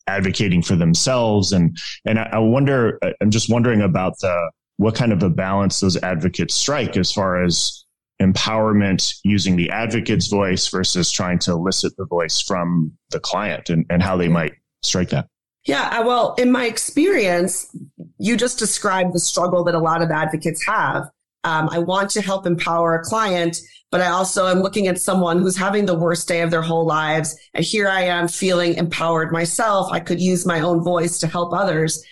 advocating 0.08 0.62
for 0.62 0.76
themselves. 0.76 1.52
And 1.52 1.76
and 2.04 2.18
I, 2.18 2.30
I 2.32 2.38
wonder, 2.38 2.98
I'm 3.20 3.30
just 3.30 3.48
wondering 3.48 3.82
about 3.82 4.18
the 4.20 4.50
what 4.78 4.94
kind 4.94 5.12
of 5.12 5.22
a 5.22 5.30
balance 5.30 5.80
those 5.80 5.96
advocates 5.98 6.54
strike 6.54 6.96
as 6.96 7.12
far 7.12 7.44
as 7.44 7.81
empowerment 8.22 9.14
using 9.24 9.56
the 9.56 9.70
advocate's 9.70 10.28
voice 10.28 10.68
versus 10.68 11.10
trying 11.10 11.38
to 11.40 11.52
elicit 11.52 11.96
the 11.96 12.06
voice 12.06 12.40
from 12.40 12.92
the 13.10 13.20
client 13.20 13.70
and, 13.70 13.84
and 13.90 14.02
how 14.02 14.16
they 14.16 14.28
might 14.28 14.52
strike 14.82 15.10
that. 15.10 15.28
Yeah, 15.64 16.00
well, 16.00 16.34
in 16.38 16.50
my 16.50 16.66
experience, 16.66 17.74
you 18.18 18.36
just 18.36 18.58
described 18.58 19.14
the 19.14 19.20
struggle 19.20 19.62
that 19.64 19.74
a 19.74 19.78
lot 19.78 20.02
of 20.02 20.10
advocates 20.10 20.64
have. 20.66 21.04
Um, 21.44 21.68
I 21.70 21.78
want 21.78 22.10
to 22.10 22.22
help 22.22 22.46
empower 22.46 22.94
a 22.94 23.02
client, 23.02 23.58
but 23.90 24.00
I 24.00 24.08
also 24.08 24.48
am 24.48 24.60
looking 24.60 24.88
at 24.88 24.98
someone 24.98 25.40
who's 25.40 25.56
having 25.56 25.86
the 25.86 25.94
worst 25.94 26.26
day 26.26 26.40
of 26.40 26.50
their 26.50 26.62
whole 26.62 26.86
lives. 26.86 27.36
And 27.54 27.64
here 27.64 27.88
I 27.88 28.02
am 28.02 28.26
feeling 28.26 28.74
empowered 28.74 29.32
myself. 29.32 29.92
I 29.92 30.00
could 30.00 30.20
use 30.20 30.46
my 30.46 30.60
own 30.60 30.82
voice 30.82 31.18
to 31.20 31.26
help 31.26 31.52
others. 31.52 32.04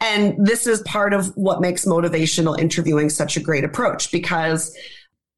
And 0.00 0.46
this 0.46 0.66
is 0.66 0.80
part 0.82 1.12
of 1.12 1.28
what 1.36 1.60
makes 1.60 1.84
motivational 1.84 2.58
interviewing 2.58 3.10
such 3.10 3.36
a 3.36 3.40
great 3.40 3.64
approach 3.64 4.12
because 4.12 4.76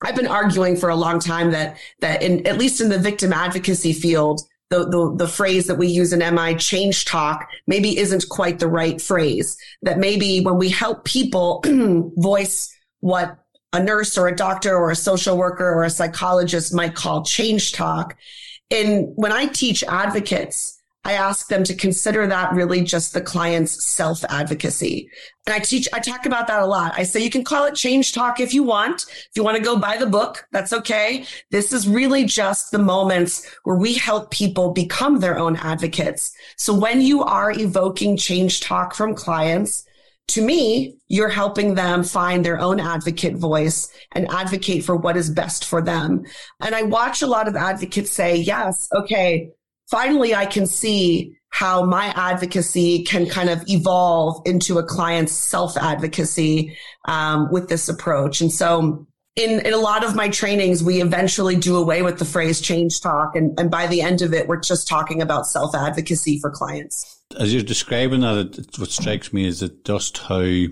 I've 0.03 0.17
been 0.17 0.27
arguing 0.27 0.77
for 0.77 0.89
a 0.89 0.97
long 0.97 1.21
time 1.21 1.51
that 1.51 1.77
that 2.01 2.23
in 2.23 2.47
at 2.47 2.59
least 2.59 2.81
in 2.81 2.89
the 2.89 2.99
victim 2.99 3.33
advocacy 3.33 3.93
field, 3.93 4.41
the, 4.71 4.89
the, 4.89 5.15
the 5.17 5.29
phrase 5.29 5.67
that 5.67 5.75
we 5.75 5.89
use 5.89 6.13
in 6.13 6.35
MI, 6.35 6.55
change 6.55 7.05
talk, 7.05 7.49
maybe 7.67 7.99
isn't 7.99 8.29
quite 8.29 8.61
the 8.61 8.69
right 8.69 9.01
phrase. 9.01 9.57
That 9.83 9.99
maybe 9.99 10.41
when 10.41 10.57
we 10.57 10.71
help 10.71 11.05
people 11.05 11.63
voice 12.17 12.75
what 13.01 13.37
a 13.73 13.83
nurse 13.83 14.17
or 14.17 14.29
a 14.29 14.35
doctor 14.35 14.77
or 14.77 14.91
a 14.91 14.97
social 14.97 15.37
worker 15.37 15.69
or 15.69 15.85
a 15.85 15.91
psychologist 15.91 16.75
might 16.75 16.95
call 16.95 17.25
change 17.25 17.73
talk. 17.73 18.17
And 18.71 19.09
when 19.17 19.33
I 19.33 19.47
teach 19.47 19.83
advocates, 19.85 20.80
I 21.05 21.15
ask 21.15 21.49
them 21.49 21.65
to 21.65 21.75
consider 21.75 22.27
that 22.27 22.53
really 22.53 22.83
just 22.83 23.15
the 23.15 23.23
client's 23.23 23.85
self 23.87 24.23
advocacy. 24.25 25.09
And 25.47 25.55
I 25.55 25.59
teach, 25.59 25.89
I 25.95 25.99
talk 25.99 26.27
about 26.27 26.47
that 26.49 26.63
a 26.63 26.67
lot. 26.67 26.93
I 26.95 27.05
say 27.05 27.21
you 27.21 27.31
can 27.31 27.43
call 27.43 27.65
it 27.65 27.75
change 27.75 28.13
talk 28.13 28.39
if 28.39 28.53
you 28.53 28.63
want. 28.63 29.07
If 29.09 29.31
you 29.35 29.43
want 29.43 29.57
to 29.57 29.63
go 29.63 29.79
buy 29.79 29.97
the 29.97 30.07
book, 30.07 30.47
that's 30.53 30.75
okay. 30.75 31.25
This 31.51 31.73
is 31.73 31.89
really 31.89 32.25
just 32.27 32.71
the 32.71 32.79
moments 32.79 33.49
where 33.65 33.77
we 33.77 33.95
help 33.95 34.31
people 34.31 34.73
become 34.73 35.21
their 35.21 35.39
own 35.39 35.57
advocates. 35.57 36.33
So 36.57 36.75
when 36.75 37.01
you 37.01 37.23
are 37.23 37.51
evoking 37.51 38.19
change 38.19 38.61
talk 38.61 38.95
from 38.95 39.15
clients, 39.15 39.87
to 40.29 40.43
me, 40.43 40.97
you're 41.09 41.29
helping 41.29 41.75
them 41.75 42.05
find 42.05 42.45
their 42.45 42.61
own 42.61 42.79
advocate 42.79 43.35
voice 43.35 43.91
and 44.13 44.31
advocate 44.31 44.85
for 44.85 44.95
what 44.95 45.17
is 45.17 45.29
best 45.29 45.65
for 45.65 45.83
them. 45.83 46.25
And 46.61 46.75
I 46.75 46.83
watch 46.83 47.23
a 47.23 47.27
lot 47.27 47.49
of 47.49 47.57
advocates 47.57 48.13
say, 48.13 48.37
yes, 48.37 48.87
okay, 48.95 49.51
finally 49.91 50.35
I 50.35 50.47
can 50.47 50.67
see 50.67 51.37
how 51.51 51.85
my 51.85 52.07
advocacy 52.17 53.03
can 53.03 53.29
kind 53.29 53.51
of 53.51 53.63
evolve 53.69 54.41
into 54.47 54.79
a 54.79 54.85
client's 54.85 55.33
self 55.33 55.77
advocacy 55.77 56.77
um, 57.07 57.51
with 57.51 57.69
this 57.69 57.89
approach. 57.89 58.41
And 58.41 58.53
so 58.53 59.07
in, 59.37 59.65
in 59.67 59.73
a 59.73 59.79
lot 59.79 60.05
of 60.05 60.15
my 60.15 60.29
trainings, 60.29 60.83
we 60.83 61.03
eventually 61.03 61.57
do 61.57 61.77
away 61.77 62.03
with 62.03 62.19
the 62.19 62.25
phrase 62.25 62.61
change 62.61 63.01
talk. 63.01 63.35
And, 63.35 63.59
and 63.59 63.71
by 63.71 63.87
the 63.87 64.01
end 64.01 64.23
of 64.23 64.33
it, 64.33 64.49
we're 64.49 64.61
just 64.61 64.87
talking 64.89 65.21
about 65.21 65.47
self 65.47 65.75
advocacy 65.75 66.39
for 66.41 66.51
clients. 66.51 67.19
As 67.39 67.53
you're 67.53 67.63
describing 67.63 68.21
that, 68.21 68.59
it, 68.59 68.79
what 68.79 68.91
strikes 68.91 69.33
me 69.33 69.47
is 69.47 69.63
it 69.63 69.85
just 69.85 70.19
how 70.19 70.67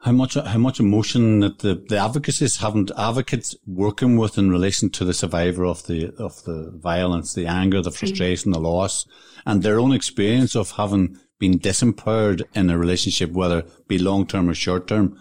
how 0.00 0.12
much 0.12 0.34
how 0.34 0.58
much 0.58 0.78
emotion 0.78 1.40
that 1.40 1.58
the, 1.58 1.74
the 1.88 1.98
advocacies 1.98 2.58
haven't 2.58 2.90
advocates 2.96 3.56
working 3.66 4.16
with 4.16 4.38
in 4.38 4.50
relation 4.50 4.90
to 4.90 5.04
the 5.04 5.14
survivor 5.14 5.64
of 5.64 5.86
the 5.86 6.14
of 6.18 6.42
the 6.44 6.70
violence, 6.76 7.34
the 7.34 7.46
anger, 7.46 7.82
the 7.82 7.90
frustration, 7.90 8.52
the 8.52 8.60
loss, 8.60 9.06
and 9.44 9.62
their 9.62 9.80
own 9.80 9.92
experience 9.92 10.54
of 10.54 10.72
having 10.72 11.18
been 11.40 11.58
disempowered 11.58 12.42
in 12.54 12.70
a 12.70 12.78
relationship, 12.78 13.32
whether 13.32 13.60
it 13.60 13.88
be 13.88 13.98
long 13.98 14.26
term 14.26 14.48
or 14.48 14.54
short 14.54 14.86
term. 14.86 15.20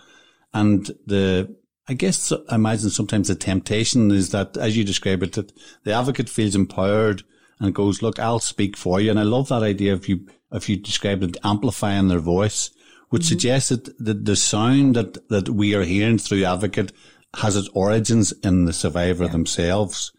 And 0.54 0.86
the 1.06 1.56
I 1.88 1.94
guess 1.94 2.32
I 2.32 2.56
imagine 2.56 2.92
sometimes 2.92 3.30
the 3.30 3.36
temptation 3.36 4.12
is 4.12 4.30
that, 4.30 4.58
as 4.58 4.78
you 4.78 4.84
describe 4.84 5.24
it, 5.24 5.34
that 5.34 5.54
the 5.86 5.94
advocate 5.94 6.30
feels 6.30 6.56
empowered 6.56 7.24
and 7.60 7.74
goes, 7.74 8.04
"Look, 8.04 8.20
I'll 8.20 8.40
speak 8.40 8.78
for 8.78 9.02
you." 9.02 9.10
And 9.10 9.20
I 9.20 9.24
love 9.24 9.50
that 9.50 9.64
idea 9.64 9.94
of 9.94 10.08
you 10.08 10.28
if 10.52 10.70
you 10.70 10.78
describe 10.78 11.24
it 11.24 11.38
amplifying 11.44 12.10
their 12.10 12.20
voice 12.20 12.70
which 13.10 13.24
mm-hmm. 13.24 13.30
suggests 13.30 13.70
that 13.70 13.98
the, 13.98 14.14
the 14.14 14.36
sound 14.36 14.96
that, 14.96 15.28
that 15.30 15.50
we 15.50 15.74
are 15.76 15.84
hearing 15.84 16.18
through 16.18 16.44
Advocate 16.44 16.92
has 17.36 17.56
its 17.56 17.70
origins 17.70 18.32
in 18.44 18.66
the 18.66 18.74
survivor 18.74 19.26
yeah. 19.26 19.32
themselves 19.32 20.12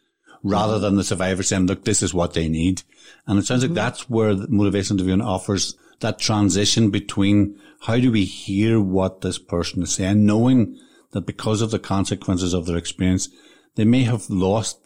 rather 0.42 0.74
mm-hmm. 0.74 0.82
than 0.82 0.96
the 0.96 1.04
survivor 1.04 1.42
saying, 1.42 1.66
look, 1.66 1.84
this 1.84 2.02
is 2.02 2.14
what 2.14 2.34
they 2.34 2.48
need. 2.48 2.82
And 3.26 3.38
it 3.38 3.46
sounds 3.46 3.62
mm-hmm. 3.62 3.74
like 3.74 3.82
that's 3.82 4.08
where 4.08 4.34
the 4.34 4.48
motivation 4.48 4.96
interviewing 4.96 5.20
offers 5.20 5.76
that 6.00 6.18
transition 6.18 6.90
between 6.90 7.58
how 7.80 7.98
do 7.98 8.12
we 8.12 8.24
hear 8.24 8.80
what 8.80 9.20
this 9.20 9.38
person 9.38 9.82
is 9.82 9.92
saying, 9.92 10.24
knowing 10.24 10.78
that 11.12 11.26
because 11.26 11.62
of 11.62 11.70
the 11.70 11.78
consequences 11.78 12.54
of 12.54 12.66
their 12.66 12.76
experience, 12.76 13.28
they 13.74 13.84
may 13.84 14.02
have 14.02 14.28
lost 14.30 14.78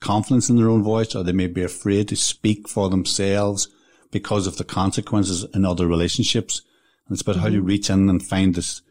confidence 0.00 0.48
in 0.48 0.56
their 0.56 0.68
own 0.68 0.82
voice 0.82 1.14
or 1.14 1.22
they 1.22 1.32
may 1.32 1.46
be 1.46 1.62
afraid 1.62 2.08
to 2.08 2.16
speak 2.16 2.68
for 2.68 2.88
themselves 2.88 3.68
because 4.10 4.46
of 4.46 4.56
the 4.58 4.64
consequences 4.64 5.44
in 5.54 5.64
other 5.64 5.86
relationships. 5.86 6.62
And 7.06 7.14
it's 7.14 7.22
about 7.22 7.36
mm-hmm. 7.36 7.42
how 7.42 7.50
you 7.50 7.62
reach 7.62 7.90
in 7.90 8.08
and 8.08 8.24
find 8.24 8.54
this, 8.54 8.82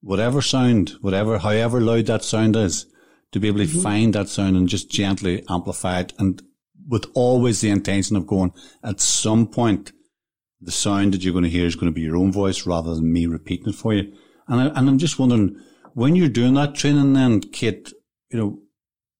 whatever 0.00 0.42
sound, 0.42 0.90
whatever, 1.00 1.38
however 1.38 1.80
loud 1.80 2.06
that 2.06 2.24
sound 2.24 2.56
is, 2.56 2.86
to 3.32 3.40
be 3.40 3.48
able 3.48 3.58
to 3.58 3.64
mm-hmm. 3.64 3.80
find 3.80 4.14
that 4.14 4.28
sound 4.28 4.56
and 4.56 4.68
just 4.68 4.90
gently 4.90 5.44
amplify 5.48 6.00
it. 6.00 6.12
And 6.18 6.42
with 6.88 7.06
always 7.14 7.60
the 7.60 7.70
intention 7.70 8.16
of 8.16 8.26
going, 8.26 8.52
at 8.84 9.00
some 9.00 9.46
point, 9.46 9.92
the 10.60 10.72
sound 10.72 11.14
that 11.14 11.24
you're 11.24 11.32
going 11.32 11.44
to 11.44 11.50
hear 11.50 11.66
is 11.66 11.76
going 11.76 11.90
to 11.90 11.94
be 11.94 12.02
your 12.02 12.16
own 12.16 12.30
voice 12.30 12.66
rather 12.66 12.94
than 12.94 13.12
me 13.12 13.26
repeating 13.26 13.68
it 13.68 13.74
for 13.74 13.94
you. 13.94 14.12
And, 14.48 14.60
I, 14.60 14.66
and 14.78 14.88
I'm 14.88 14.98
just 14.98 15.18
wondering, 15.18 15.56
when 15.94 16.14
you're 16.14 16.28
doing 16.28 16.54
that 16.54 16.74
training 16.74 17.14
then, 17.14 17.40
Kate, 17.40 17.92
you 18.30 18.38
know, 18.38 18.58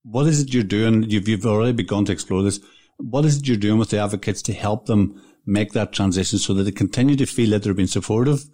what 0.05 0.27
is 0.27 0.41
it 0.41 0.53
you're 0.53 0.63
doing? 0.63 1.05
You've, 1.05 1.29
you've 1.29 1.47
already 1.47 1.73
begun 1.73 2.05
to 2.07 2.13
explore 2.13 2.43
this. 2.43 2.61
what 2.99 3.25
is 3.25 3.39
it 3.39 3.49
you're 3.49 3.57
doing 3.57 3.79
with 3.79 3.91
the 3.91 3.99
advocates 3.99 4.43
to 4.43 4.53
help 4.53 4.87
them 4.87 5.21
make 5.47 5.73
that 5.73 5.93
transition 5.93 6.39
so 6.39 6.55
that 6.55 6.65
they 6.65 6.73
continue 6.73 7.17
to 7.17 7.27
feel 7.27 7.51
that 7.51 7.63
they're 7.63 7.75
being 7.75 7.89
supportive, 7.89 8.45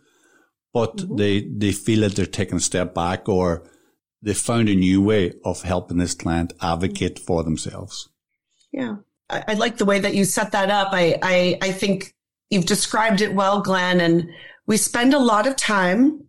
but 0.73 0.97
mm-hmm. 0.97 1.17
they, 1.17 1.41
they 1.43 1.73
feel 1.73 2.01
that 2.01 2.17
they're 2.17 2.27
taking 2.27 2.57
a 2.57 2.61
step 2.61 2.95
back 2.95 3.29
or 3.29 3.69
they 4.23 4.35
found 4.35 4.69
a 4.69 4.75
new 4.75 5.01
way 5.01 5.33
of 5.45 5.63
helping 5.63 5.99
this 5.99 6.15
client 6.15 6.53
advocate 6.61 7.19
for 7.19 7.45
themselves. 7.45 8.09
Yeah. 8.73 8.97
I, 9.31 9.45
I 9.49 9.55
like 9.55 9.77
the 9.77 9.85
way 9.85 10.01
that 10.01 10.15
you 10.15 10.25
set 10.25 10.53
that 10.53 10.71
up. 10.71 10.89
I, 10.93 11.19
I, 11.23 11.59
I 11.63 11.73
think 11.73 12.15
you've 12.51 12.67
described 12.67 13.21
it 13.21 13.35
well, 13.35 13.61
Glenn. 13.61 14.01
And 14.01 14.31
we 14.67 14.77
spend 14.77 15.15
a 15.15 15.19
lot 15.19 15.47
of 15.47 15.57
time 15.57 16.25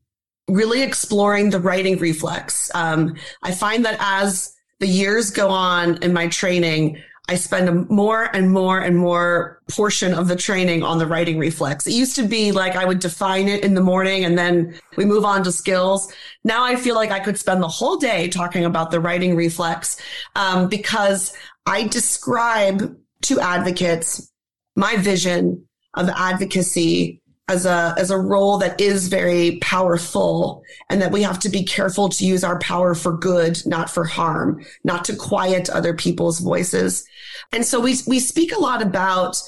really 0.47 0.81
exploring 0.81 1.49
the 1.49 1.59
righting 1.59 1.97
reflex. 1.97 2.69
Um, 2.73 3.15
I 3.43 3.51
find 3.51 3.85
that 3.85 3.97
as 3.99 4.55
the 4.79 4.87
years 4.87 5.29
go 5.31 5.49
on 5.49 6.01
in 6.03 6.13
my 6.13 6.27
training, 6.27 7.01
I 7.29 7.36
spend 7.36 7.69
a 7.69 7.74
more 7.93 8.36
and 8.36 8.50
more 8.50 8.79
and 8.79 8.98
more 8.98 9.62
portion 9.69 10.15
of 10.15 10.27
the 10.27 10.36
training 10.36 10.81
on 10.81 10.98
the 10.98 11.05
righting 11.05 11.38
reflex. 11.38 11.86
It 11.86 11.93
used 11.93 12.15
to 12.15 12.24
be 12.24 12.51
like 12.51 12.75
I 12.75 12.86
would 12.86 12.98
define 12.98 13.48
it 13.48 13.63
in 13.63 13.75
the 13.75 13.81
morning 13.81 14.25
and 14.25 14.36
then 14.36 14.74
we 14.98 15.05
move 15.05 15.24
on 15.24 15.43
to 15.43 15.51
skills. 15.51 16.12
Now 16.43 16.63
I 16.63 16.75
feel 16.75 16.95
like 16.95 17.12
I 17.12 17.19
could 17.19 17.38
spend 17.38 17.62
the 17.62 17.67
whole 17.67 17.98
day 17.98 18.29
talking 18.29 18.65
about 18.65 18.89
the 18.89 19.00
righting 19.00 19.36
reflex 19.36 20.01
um, 20.36 20.69
because 20.69 21.31
I 21.67 21.88
describe 21.88 22.98
to 23.21 23.39
advocates 23.39 24.31
my 24.75 24.95
vision 24.95 25.67
of 25.93 26.09
advocacy 26.09 27.21
as 27.49 27.65
a 27.65 27.95
as 27.97 28.11
a 28.11 28.17
role 28.17 28.59
that 28.59 28.79
is 28.79 29.07
very 29.07 29.57
powerful 29.57 30.63
and 30.89 31.01
that 31.01 31.11
we 31.11 31.23
have 31.23 31.39
to 31.39 31.49
be 31.49 31.63
careful 31.63 32.07
to 32.07 32.25
use 32.25 32.43
our 32.43 32.59
power 32.59 32.93
for 32.93 33.17
good 33.17 33.59
not 33.65 33.89
for 33.89 34.05
harm 34.05 34.63
not 34.83 35.03
to 35.03 35.15
quiet 35.15 35.69
other 35.69 35.93
people's 35.93 36.39
voices. 36.39 37.05
And 37.51 37.65
so 37.65 37.79
we 37.79 37.95
we 38.07 38.19
speak 38.19 38.53
a 38.53 38.59
lot 38.59 38.81
about 38.83 39.41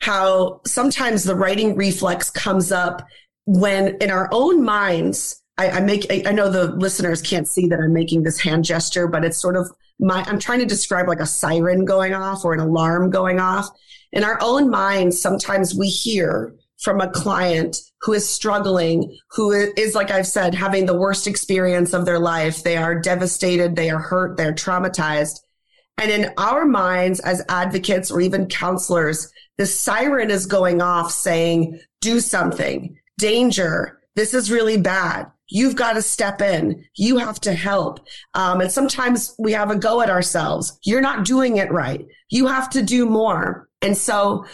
how 0.00 0.62
sometimes 0.66 1.24
the 1.24 1.36
righting 1.36 1.76
reflex 1.76 2.30
comes 2.30 2.72
up 2.72 3.06
when 3.44 3.96
in 4.00 4.10
our 4.10 4.30
own 4.32 4.64
minds 4.64 5.42
I, 5.58 5.68
I 5.72 5.80
make 5.80 6.06
I, 6.10 6.22
I 6.26 6.32
know 6.32 6.48
the 6.48 6.68
listeners 6.68 7.20
can't 7.20 7.46
see 7.46 7.68
that 7.68 7.80
I'm 7.80 7.92
making 7.92 8.22
this 8.22 8.40
hand 8.40 8.64
gesture 8.64 9.06
but 9.06 9.26
it's 9.26 9.40
sort 9.40 9.56
of 9.56 9.70
my 10.00 10.24
I'm 10.26 10.38
trying 10.38 10.60
to 10.60 10.66
describe 10.66 11.06
like 11.06 11.20
a 11.20 11.26
siren 11.26 11.84
going 11.84 12.14
off 12.14 12.46
or 12.46 12.54
an 12.54 12.60
alarm 12.60 13.10
going 13.10 13.40
off. 13.40 13.68
In 14.10 14.24
our 14.24 14.38
own 14.40 14.70
minds 14.70 15.20
sometimes 15.20 15.74
we 15.74 15.88
hear 15.88 16.54
from 16.82 17.00
a 17.00 17.10
client 17.10 17.78
who 18.00 18.12
is 18.12 18.28
struggling, 18.28 19.16
who 19.30 19.52
is, 19.52 19.94
like 19.94 20.10
I've 20.10 20.26
said, 20.26 20.54
having 20.54 20.86
the 20.86 20.98
worst 20.98 21.26
experience 21.26 21.94
of 21.94 22.04
their 22.04 22.18
life. 22.18 22.64
They 22.64 22.76
are 22.76 23.00
devastated. 23.00 23.76
They 23.76 23.88
are 23.88 24.00
hurt. 24.00 24.36
They're 24.36 24.52
traumatized. 24.52 25.38
And 25.98 26.10
in 26.10 26.30
our 26.38 26.64
minds 26.64 27.20
as 27.20 27.44
advocates 27.48 28.10
or 28.10 28.20
even 28.20 28.46
counselors, 28.46 29.32
the 29.58 29.66
siren 29.66 30.30
is 30.30 30.46
going 30.46 30.82
off 30.82 31.12
saying, 31.12 31.78
do 32.00 32.18
something, 32.18 32.96
danger. 33.18 34.00
This 34.16 34.34
is 34.34 34.50
really 34.50 34.76
bad. 34.76 35.30
You've 35.48 35.76
got 35.76 35.92
to 35.92 36.02
step 36.02 36.40
in. 36.40 36.84
You 36.96 37.18
have 37.18 37.38
to 37.40 37.52
help. 37.52 38.00
Um, 38.34 38.60
and 38.60 38.72
sometimes 38.72 39.34
we 39.38 39.52
have 39.52 39.70
a 39.70 39.76
go 39.76 40.00
at 40.00 40.10
ourselves. 40.10 40.78
You're 40.82 41.00
not 41.02 41.24
doing 41.24 41.58
it 41.58 41.70
right. 41.70 42.06
You 42.30 42.46
have 42.46 42.70
to 42.70 42.82
do 42.82 43.06
more. 43.06 43.68
And 43.82 43.96
so 43.96 44.46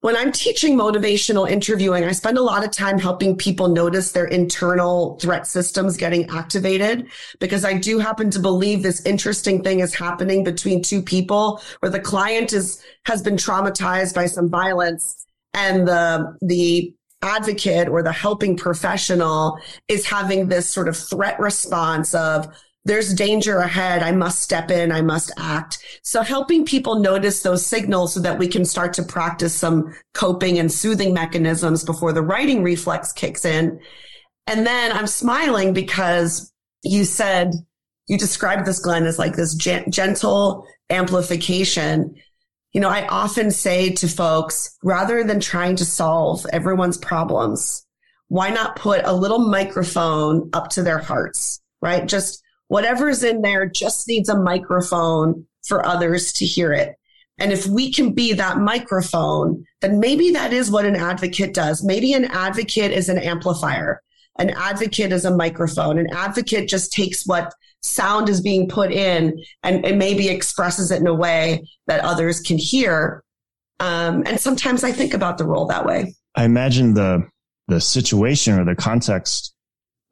when 0.00 0.16
I'm 0.16 0.32
teaching 0.32 0.78
motivational 0.78 1.50
interviewing, 1.50 2.04
I 2.04 2.12
spend 2.12 2.38
a 2.38 2.42
lot 2.42 2.64
of 2.64 2.70
time 2.70 2.98
helping 2.98 3.36
people 3.36 3.68
notice 3.68 4.12
their 4.12 4.24
internal 4.24 5.18
threat 5.20 5.46
systems 5.46 5.98
getting 5.98 6.28
activated 6.30 7.06
because 7.38 7.64
I 7.64 7.74
do 7.74 7.98
happen 7.98 8.30
to 8.30 8.38
believe 8.38 8.82
this 8.82 9.04
interesting 9.04 9.62
thing 9.62 9.80
is 9.80 9.94
happening 9.94 10.42
between 10.42 10.82
two 10.82 11.02
people 11.02 11.60
where 11.80 11.90
the 11.90 12.00
client 12.00 12.54
is, 12.54 12.82
has 13.04 13.20
been 13.20 13.36
traumatized 13.36 14.14
by 14.14 14.24
some 14.26 14.48
violence 14.48 15.26
and 15.52 15.86
the, 15.86 16.34
the 16.40 16.94
advocate 17.20 17.88
or 17.88 18.02
the 18.02 18.12
helping 18.12 18.56
professional 18.56 19.58
is 19.88 20.06
having 20.06 20.48
this 20.48 20.66
sort 20.66 20.88
of 20.88 20.96
threat 20.96 21.38
response 21.38 22.14
of, 22.14 22.48
there's 22.84 23.12
danger 23.12 23.58
ahead. 23.58 24.02
I 24.02 24.12
must 24.12 24.40
step 24.40 24.70
in. 24.70 24.90
I 24.90 25.02
must 25.02 25.30
act. 25.36 25.78
So 26.02 26.22
helping 26.22 26.64
people 26.64 27.00
notice 27.00 27.42
those 27.42 27.64
signals 27.66 28.14
so 28.14 28.20
that 28.20 28.38
we 28.38 28.48
can 28.48 28.64
start 28.64 28.94
to 28.94 29.02
practice 29.02 29.54
some 29.54 29.94
coping 30.14 30.58
and 30.58 30.72
soothing 30.72 31.12
mechanisms 31.12 31.84
before 31.84 32.12
the 32.12 32.22
righting 32.22 32.62
reflex 32.62 33.12
kicks 33.12 33.44
in. 33.44 33.80
And 34.46 34.66
then 34.66 34.92
I'm 34.92 35.06
smiling 35.06 35.74
because 35.74 36.52
you 36.82 37.04
said, 37.04 37.52
you 38.08 38.16
described 38.16 38.66
this, 38.66 38.80
Glenn, 38.80 39.04
as 39.04 39.18
like 39.18 39.36
this 39.36 39.54
gentle 39.54 40.66
amplification. 40.88 42.14
You 42.72 42.80
know, 42.80 42.88
I 42.88 43.06
often 43.08 43.50
say 43.50 43.90
to 43.90 44.08
folks, 44.08 44.76
rather 44.82 45.22
than 45.22 45.38
trying 45.38 45.76
to 45.76 45.84
solve 45.84 46.46
everyone's 46.52 46.96
problems, 46.96 47.86
why 48.28 48.48
not 48.48 48.76
put 48.76 49.02
a 49.04 49.12
little 49.12 49.40
microphone 49.40 50.48
up 50.52 50.70
to 50.70 50.82
their 50.82 50.98
hearts, 50.98 51.60
right? 51.82 52.06
Just 52.06 52.42
whatever's 52.70 53.24
in 53.24 53.42
there 53.42 53.66
just 53.66 54.06
needs 54.06 54.28
a 54.28 54.40
microphone 54.40 55.44
for 55.66 55.84
others 55.84 56.32
to 56.34 56.46
hear 56.46 56.72
it. 56.72 56.94
And 57.36 57.52
if 57.52 57.66
we 57.66 57.92
can 57.92 58.12
be 58.12 58.32
that 58.34 58.58
microphone, 58.58 59.64
then 59.80 59.98
maybe 59.98 60.30
that 60.30 60.52
is 60.52 60.70
what 60.70 60.84
an 60.84 60.94
advocate 60.94 61.52
does. 61.52 61.82
Maybe 61.82 62.12
an 62.12 62.26
advocate 62.26 62.92
is 62.92 63.08
an 63.08 63.18
amplifier. 63.18 64.00
An 64.38 64.50
advocate 64.50 65.10
is 65.10 65.24
a 65.24 65.34
microphone. 65.34 65.98
An 65.98 66.12
advocate 66.12 66.68
just 66.68 66.92
takes 66.92 67.26
what 67.26 67.52
sound 67.82 68.28
is 68.28 68.40
being 68.40 68.68
put 68.68 68.92
in 68.92 69.42
and, 69.64 69.84
and 69.84 69.98
maybe 69.98 70.28
expresses 70.28 70.92
it 70.92 71.00
in 71.00 71.08
a 71.08 71.14
way 71.14 71.66
that 71.88 72.04
others 72.04 72.40
can 72.40 72.56
hear. 72.56 73.24
Um, 73.80 74.22
and 74.26 74.38
sometimes 74.38 74.84
I 74.84 74.92
think 74.92 75.12
about 75.12 75.38
the 75.38 75.44
role 75.44 75.66
that 75.66 75.84
way. 75.84 76.14
I 76.36 76.44
imagine 76.44 76.94
the 76.94 77.26
the 77.66 77.80
situation 77.80 78.58
or 78.58 78.64
the 78.64 78.76
context 78.76 79.54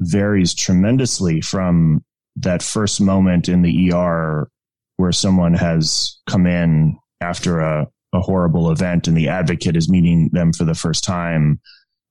varies 0.00 0.54
tremendously 0.54 1.40
from 1.40 2.04
that 2.36 2.62
first 2.62 3.00
moment 3.00 3.48
in 3.48 3.62
the 3.62 3.92
ER 3.92 4.48
where 4.96 5.12
someone 5.12 5.54
has 5.54 6.18
come 6.28 6.46
in 6.46 6.98
after 7.20 7.60
a, 7.60 7.86
a 8.12 8.20
horrible 8.20 8.70
event 8.70 9.08
and 9.08 9.16
the 9.16 9.28
advocate 9.28 9.76
is 9.76 9.88
meeting 9.88 10.28
them 10.32 10.52
for 10.52 10.64
the 10.64 10.74
first 10.74 11.04
time. 11.04 11.60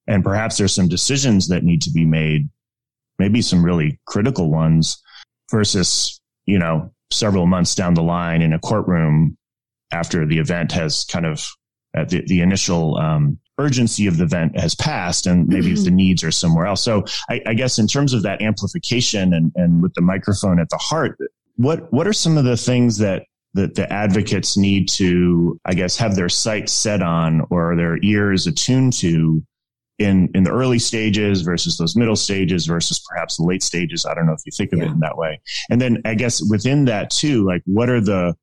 And 0.07 0.23
perhaps 0.23 0.57
there's 0.57 0.73
some 0.73 0.87
decisions 0.87 1.47
that 1.49 1.63
need 1.63 1.81
to 1.83 1.91
be 1.91 2.05
made, 2.05 2.49
maybe 3.19 3.41
some 3.41 3.63
really 3.63 3.99
critical 4.05 4.49
ones 4.49 5.01
versus, 5.51 6.19
you 6.45 6.59
know, 6.59 6.91
several 7.11 7.45
months 7.45 7.75
down 7.75 7.93
the 7.93 8.03
line 8.03 8.41
in 8.41 8.53
a 8.53 8.59
courtroom 8.59 9.37
after 9.91 10.25
the 10.25 10.39
event 10.39 10.71
has 10.71 11.05
kind 11.05 11.25
of 11.25 11.45
at 11.93 12.09
the, 12.09 12.23
the 12.27 12.41
initial 12.41 12.97
um, 12.97 13.39
urgency 13.57 14.07
of 14.07 14.17
the 14.17 14.23
event 14.23 14.57
has 14.59 14.75
passed 14.75 15.27
and 15.27 15.47
maybe 15.47 15.73
mm-hmm. 15.73 15.83
the 15.83 15.91
needs 15.91 16.23
are 16.23 16.31
somewhere 16.31 16.65
else. 16.65 16.83
So 16.83 17.05
I, 17.29 17.41
I, 17.47 17.53
guess 17.53 17.79
in 17.79 17.87
terms 17.87 18.13
of 18.13 18.23
that 18.23 18.41
amplification 18.41 19.33
and, 19.33 19.51
and 19.55 19.81
with 19.81 19.93
the 19.95 20.01
microphone 20.01 20.59
at 20.59 20.69
the 20.69 20.77
heart, 20.77 21.17
what, 21.55 21.91
what 21.91 22.07
are 22.07 22.13
some 22.13 22.37
of 22.37 22.43
the 22.43 22.57
things 22.57 22.97
that 22.99 23.23
that 23.53 23.73
the 23.73 23.91
advocates 23.91 24.55
need 24.55 24.87
to, 24.87 25.59
I 25.65 25.73
guess, 25.73 25.97
have 25.97 26.15
their 26.15 26.29
sights 26.29 26.71
set 26.71 27.01
on 27.01 27.41
or 27.49 27.75
their 27.75 27.97
ears 28.03 28.45
attuned 28.45 28.93
to 28.93 29.43
in, 29.97 30.29
in 30.35 30.43
the 30.43 30.51
early 30.51 30.77
stages 30.77 31.41
versus 31.41 31.77
those 31.77 31.95
middle 31.95 32.15
stages 32.15 32.67
versus 32.67 32.99
perhaps 33.09 33.37
the 33.37 33.43
late 33.43 33.63
stages. 33.63 34.05
I 34.05 34.13
don't 34.13 34.27
know 34.27 34.33
if 34.33 34.41
you 34.45 34.51
think 34.55 34.73
of 34.73 34.79
yeah. 34.79 34.85
it 34.85 34.91
in 34.91 34.99
that 34.99 35.17
way. 35.17 35.41
And 35.71 35.81
then 35.81 36.01
I 36.05 36.13
guess 36.13 36.41
within 36.47 36.85
that 36.85 37.09
too, 37.09 37.45
like 37.45 37.63
what 37.65 37.89
are 37.89 38.01
the, 38.01 38.35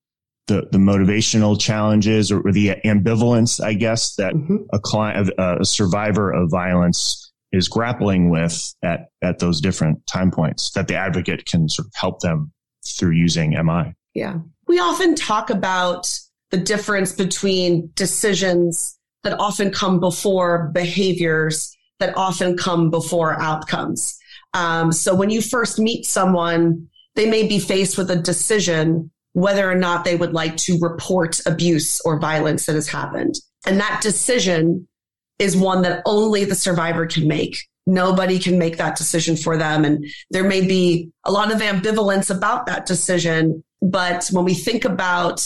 the, 0.47 0.69
the 0.73 0.79
motivational 0.79 1.59
challenges 1.59 2.31
or, 2.31 2.41
or 2.41 2.53
the 2.53 2.77
ambivalence, 2.85 3.63
I 3.63 3.75
guess, 3.75 4.15
that 4.17 4.35
mm-hmm. 4.35 4.57
a 4.73 4.79
client, 4.79 5.31
a 5.39 5.65
survivor 5.65 6.31
of 6.31 6.51
violence 6.51 7.33
is 7.53 7.69
grappling 7.69 8.31
with 8.31 8.75
at, 8.83 9.09
at 9.23 9.39
those 9.39 9.61
different 9.61 10.07
time 10.07 10.31
points 10.31 10.73
that 10.73 10.89
the 10.89 10.97
advocate 10.97 11.47
can 11.47 11.69
sort 11.69 11.87
of 11.87 11.93
help 11.95 12.21
them 12.21 12.53
through 12.87 13.13
using 13.13 13.51
MI. 13.51 13.95
Yeah. 14.15 14.39
We 14.67 14.79
often 14.79 15.15
talk 15.15 15.51
about 15.51 16.13
the 16.51 16.57
difference 16.59 17.13
between 17.13 17.91
decisions 17.95 18.99
that 19.23 19.39
often 19.39 19.71
come 19.71 20.01
before 20.01 20.71
behaviors 20.75 21.75
that 22.01 22.17
often 22.17 22.57
come 22.57 22.91
before 22.91 23.41
outcomes. 23.41 24.19
Um, 24.53 24.93
so 24.93 25.15
when 25.15 25.31
you 25.31 25.41
first 25.41 25.79
meet 25.79 26.07
someone, 26.07 26.89
they 27.15 27.29
may 27.29 27.47
be 27.47 27.59
faced 27.59 27.97
with 27.97 28.11
a 28.11 28.17
decision 28.17 29.11
whether 29.35 29.70
or 29.70 29.75
not 29.75 30.05
they 30.05 30.16
would 30.16 30.33
like 30.33 30.57
to 30.57 30.79
report 30.81 31.40
abuse 31.44 32.01
or 32.01 32.18
violence 32.18 32.66
that 32.66 32.75
has 32.75 32.88
happened. 32.88 33.35
And 33.66 33.79
that 33.81 34.01
decision 34.01 34.88
is 35.38 35.57
one 35.57 35.83
that 35.83 36.03
only 36.07 36.44
the 36.44 36.55
survivor 36.55 37.07
can 37.07 37.27
make. 37.29 37.59
Nobody 37.87 38.38
can 38.38 38.59
make 38.59 38.79
that 38.79 38.97
decision 38.97 39.37
for 39.37 39.57
them. 39.57 39.85
And 39.85 40.07
there 40.31 40.44
may 40.44 40.66
be 40.66 41.11
a 41.25 41.33
lot 41.33 41.53
of 41.53 41.61
ambivalence 41.61 42.35
about 42.35 42.66
that 42.66 42.87
decision. 42.87 43.62
But 43.83 44.29
when 44.31 44.44
we 44.44 44.55
think 44.55 44.85
about, 44.85 45.44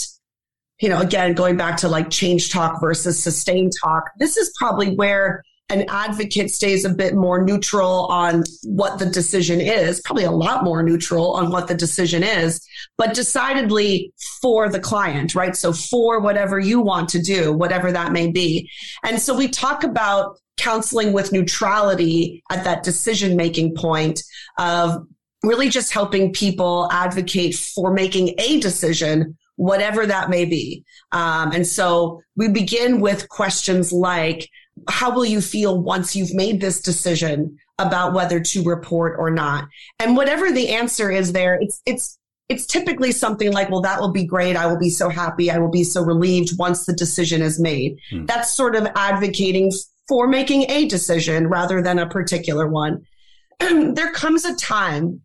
you 0.80 0.90
know, 0.90 1.00
again, 1.00 1.32
going 1.32 1.56
back 1.56 1.78
to 1.78 1.88
like 1.88 2.10
change 2.10 2.52
talk 2.52 2.80
versus 2.80 3.20
sustain 3.20 3.70
talk, 3.70 4.04
this 4.18 4.36
is 4.36 4.52
probably 4.58 4.94
where 4.94 5.42
an 5.70 5.84
advocate 5.88 6.50
stays 6.50 6.84
a 6.84 6.90
bit 6.90 7.14
more 7.14 7.44
neutral 7.44 8.06
on 8.06 8.42
what 8.62 8.98
the 8.98 9.06
decision 9.06 9.60
is, 9.60 10.00
probably 10.00 10.24
a 10.24 10.30
lot 10.30 10.64
more 10.64 10.82
neutral 10.82 11.32
on 11.32 11.50
what 11.50 11.68
the 11.68 11.74
decision 11.74 12.22
is, 12.22 12.66
but 12.96 13.14
decidedly 13.14 14.12
for 14.40 14.68
the 14.68 14.80
client, 14.80 15.34
right? 15.34 15.54
So 15.54 15.72
for 15.72 16.20
whatever 16.20 16.58
you 16.58 16.80
want 16.80 17.10
to 17.10 17.20
do, 17.20 17.52
whatever 17.52 17.92
that 17.92 18.12
may 18.12 18.30
be. 18.30 18.70
And 19.04 19.20
so 19.20 19.36
we 19.36 19.48
talk 19.48 19.84
about 19.84 20.38
counseling 20.56 21.12
with 21.12 21.32
neutrality 21.32 22.42
at 22.50 22.64
that 22.64 22.82
decision 22.82 23.36
making 23.36 23.74
point 23.74 24.22
of 24.58 25.06
really 25.42 25.68
just 25.68 25.92
helping 25.92 26.32
people 26.32 26.88
advocate 26.90 27.54
for 27.54 27.92
making 27.92 28.34
a 28.38 28.58
decision 28.58 29.36
whatever 29.56 30.06
that 30.06 30.30
may 30.30 30.44
be. 30.44 30.84
Um, 31.10 31.52
and 31.52 31.66
so 31.66 32.22
we 32.36 32.48
begin 32.48 33.00
with 33.00 33.28
questions 33.28 33.92
like, 33.92 34.48
how 34.88 35.10
will 35.10 35.24
you 35.24 35.40
feel 35.40 35.80
once 35.80 36.16
you've 36.16 36.34
made 36.34 36.60
this 36.60 36.80
decision 36.80 37.58
about 37.78 38.12
whether 38.12 38.40
to 38.40 38.62
report 38.62 39.16
or 39.18 39.30
not? 39.30 39.68
And 39.98 40.16
whatever 40.16 40.50
the 40.50 40.70
answer 40.70 41.10
is 41.10 41.32
there, 41.32 41.54
it's, 41.60 41.80
it's, 41.86 42.18
it's 42.48 42.66
typically 42.66 43.12
something 43.12 43.52
like, 43.52 43.70
well, 43.70 43.82
that 43.82 44.00
will 44.00 44.12
be 44.12 44.24
great. 44.24 44.56
I 44.56 44.66
will 44.66 44.78
be 44.78 44.90
so 44.90 45.08
happy. 45.08 45.50
I 45.50 45.58
will 45.58 45.70
be 45.70 45.84
so 45.84 46.02
relieved 46.02 46.58
once 46.58 46.86
the 46.86 46.94
decision 46.94 47.42
is 47.42 47.60
made. 47.60 47.98
Hmm. 48.10 48.24
That's 48.24 48.52
sort 48.52 48.74
of 48.74 48.88
advocating 48.94 49.70
for 50.08 50.26
making 50.26 50.70
a 50.70 50.86
decision 50.86 51.48
rather 51.48 51.82
than 51.82 51.98
a 51.98 52.08
particular 52.08 52.66
one. 52.66 53.02
there 53.60 54.12
comes 54.12 54.44
a 54.44 54.56
time 54.56 55.20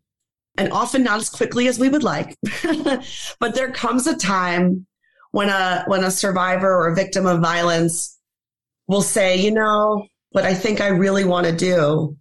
and 0.57 0.71
often 0.71 1.03
not 1.03 1.19
as 1.19 1.29
quickly 1.29 1.67
as 1.67 1.79
we 1.79 1.89
would 1.89 2.03
like. 2.03 2.37
but 3.39 3.55
there 3.55 3.71
comes 3.71 4.05
a 4.05 4.15
time 4.15 4.85
when 5.31 5.49
a 5.49 5.83
when 5.87 6.03
a 6.03 6.11
survivor 6.11 6.71
or 6.71 6.89
a 6.89 6.95
victim 6.95 7.25
of 7.25 7.41
violence 7.41 8.19
will 8.87 9.01
say, 9.01 9.37
you 9.37 9.51
know, 9.51 10.07
what 10.31 10.45
I 10.45 10.53
think 10.53 10.81
I 10.81 10.87
really 10.87 11.23
want 11.23 11.47
to 11.47 11.55
do 11.55 12.17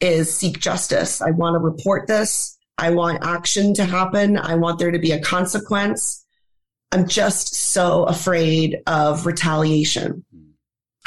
is 0.00 0.34
seek 0.34 0.60
justice. 0.60 1.20
I 1.20 1.30
want 1.30 1.54
to 1.54 1.58
report 1.58 2.06
this. 2.06 2.56
I 2.76 2.90
want 2.90 3.24
action 3.24 3.74
to 3.74 3.84
happen. 3.84 4.38
I 4.38 4.54
want 4.54 4.78
there 4.78 4.92
to 4.92 4.98
be 4.98 5.12
a 5.12 5.20
consequence. 5.20 6.24
I'm 6.92 7.08
just 7.08 7.54
so 7.54 8.04
afraid 8.04 8.78
of 8.86 9.26
retaliation. 9.26 10.24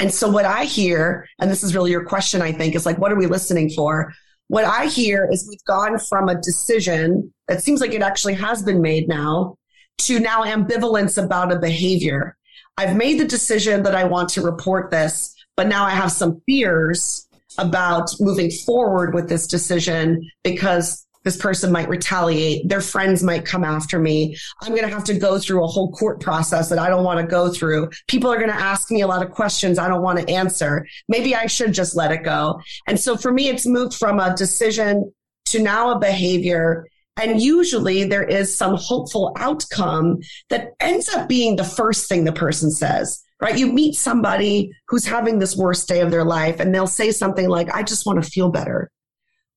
And 0.00 0.12
so 0.12 0.28
what 0.28 0.44
I 0.44 0.64
hear, 0.64 1.26
and 1.38 1.50
this 1.50 1.62
is 1.62 1.74
really 1.74 1.90
your 1.90 2.04
question, 2.04 2.42
I 2.42 2.52
think, 2.52 2.74
is 2.74 2.84
like, 2.84 2.98
what 2.98 3.12
are 3.12 3.16
we 3.16 3.26
listening 3.26 3.70
for? 3.70 4.12
What 4.48 4.64
I 4.64 4.86
hear 4.86 5.28
is 5.30 5.48
we've 5.48 5.64
gone 5.64 5.98
from 5.98 6.28
a 6.28 6.40
decision 6.40 7.32
that 7.48 7.62
seems 7.62 7.80
like 7.80 7.92
it 7.92 8.02
actually 8.02 8.34
has 8.34 8.62
been 8.62 8.82
made 8.82 9.08
now 9.08 9.56
to 9.98 10.20
now 10.20 10.42
ambivalence 10.42 11.22
about 11.22 11.52
a 11.52 11.58
behavior. 11.58 12.36
I've 12.76 12.96
made 12.96 13.20
the 13.20 13.26
decision 13.26 13.82
that 13.82 13.94
I 13.94 14.04
want 14.04 14.30
to 14.30 14.42
report 14.42 14.90
this, 14.90 15.34
but 15.56 15.68
now 15.68 15.84
I 15.84 15.90
have 15.90 16.12
some 16.12 16.40
fears 16.46 17.28
about 17.58 18.10
moving 18.18 18.50
forward 18.50 19.14
with 19.14 19.28
this 19.28 19.46
decision 19.46 20.28
because 20.42 21.06
this 21.24 21.36
person 21.36 21.70
might 21.70 21.88
retaliate. 21.88 22.68
Their 22.68 22.80
friends 22.80 23.22
might 23.22 23.44
come 23.44 23.62
after 23.62 23.98
me. 23.98 24.36
I'm 24.60 24.70
going 24.70 24.82
to 24.82 24.88
have 24.88 25.04
to 25.04 25.18
go 25.18 25.38
through 25.38 25.62
a 25.62 25.68
whole 25.68 25.92
court 25.92 26.20
process 26.20 26.68
that 26.70 26.78
I 26.78 26.88
don't 26.88 27.04
want 27.04 27.20
to 27.20 27.26
go 27.26 27.50
through. 27.50 27.90
People 28.08 28.32
are 28.32 28.38
going 28.38 28.50
to 28.50 28.56
ask 28.56 28.90
me 28.90 29.02
a 29.02 29.06
lot 29.06 29.24
of 29.24 29.30
questions 29.30 29.78
I 29.78 29.88
don't 29.88 30.02
want 30.02 30.18
to 30.18 30.28
answer. 30.28 30.86
Maybe 31.08 31.36
I 31.36 31.46
should 31.46 31.72
just 31.72 31.94
let 31.94 32.10
it 32.10 32.24
go. 32.24 32.60
And 32.86 32.98
so 32.98 33.16
for 33.16 33.32
me, 33.32 33.48
it's 33.48 33.66
moved 33.66 33.94
from 33.94 34.18
a 34.18 34.34
decision 34.34 35.12
to 35.46 35.62
now 35.62 35.90
a 35.90 35.98
behavior. 35.98 36.86
And 37.16 37.40
usually 37.40 38.04
there 38.04 38.24
is 38.24 38.56
some 38.56 38.76
hopeful 38.76 39.34
outcome 39.38 40.18
that 40.48 40.72
ends 40.80 41.08
up 41.08 41.28
being 41.28 41.56
the 41.56 41.64
first 41.64 42.08
thing 42.08 42.24
the 42.24 42.32
person 42.32 42.70
says 42.70 43.22
right? 43.42 43.58
You 43.58 43.72
meet 43.72 43.96
somebody 43.96 44.70
who's 44.86 45.04
having 45.04 45.40
this 45.40 45.56
worst 45.56 45.88
day 45.88 46.00
of 46.00 46.12
their 46.12 46.24
life 46.24 46.60
and 46.60 46.72
they'll 46.72 46.86
say 46.86 47.10
something 47.10 47.48
like, 47.48 47.68
I 47.74 47.82
just 47.82 48.06
want 48.06 48.22
to 48.22 48.30
feel 48.30 48.50
better. 48.50 48.88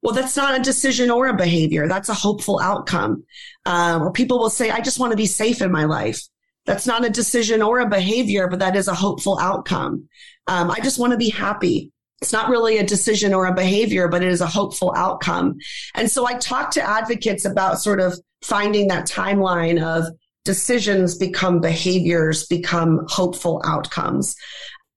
Well, 0.01 0.15
that's 0.15 0.35
not 0.35 0.59
a 0.59 0.63
decision 0.63 1.11
or 1.11 1.27
a 1.27 1.35
behavior. 1.35 1.87
That's 1.87 2.09
a 2.09 2.13
hopeful 2.15 2.59
outcome. 2.59 3.23
Um, 3.67 4.01
or 4.01 4.11
people 4.11 4.39
will 4.39 4.49
say, 4.49 4.71
I 4.71 4.81
just 4.81 4.99
want 4.99 5.11
to 5.11 5.17
be 5.17 5.27
safe 5.27 5.61
in 5.61 5.71
my 5.71 5.85
life. 5.85 6.19
That's 6.65 6.87
not 6.87 7.05
a 7.05 7.11
decision 7.11 7.61
or 7.61 7.79
a 7.79 7.87
behavior, 7.87 8.47
but 8.47 8.57
that 8.57 8.75
is 8.75 8.87
a 8.87 8.95
hopeful 8.95 9.37
outcome. 9.39 10.09
Um, 10.47 10.71
I 10.71 10.79
just 10.79 10.99
want 10.99 11.11
to 11.11 11.17
be 11.17 11.29
happy. 11.29 11.91
It's 12.21 12.33
not 12.33 12.49
really 12.49 12.77
a 12.77 12.85
decision 12.85 13.33
or 13.33 13.45
a 13.45 13.53
behavior, 13.53 14.07
but 14.07 14.23
it 14.23 14.29
is 14.29 14.41
a 14.41 14.47
hopeful 14.47 14.93
outcome. 14.95 15.57
And 15.93 16.09
so 16.09 16.25
I 16.25 16.35
talk 16.35 16.71
to 16.71 16.81
advocates 16.81 17.45
about 17.45 17.79
sort 17.79 17.99
of 17.99 18.17
finding 18.41 18.87
that 18.87 19.07
timeline 19.07 19.83
of 19.83 20.05
decisions 20.43 21.17
become 21.17 21.59
behaviors, 21.59 22.45
become 22.45 23.05
hopeful 23.09 23.61
outcomes. 23.65 24.35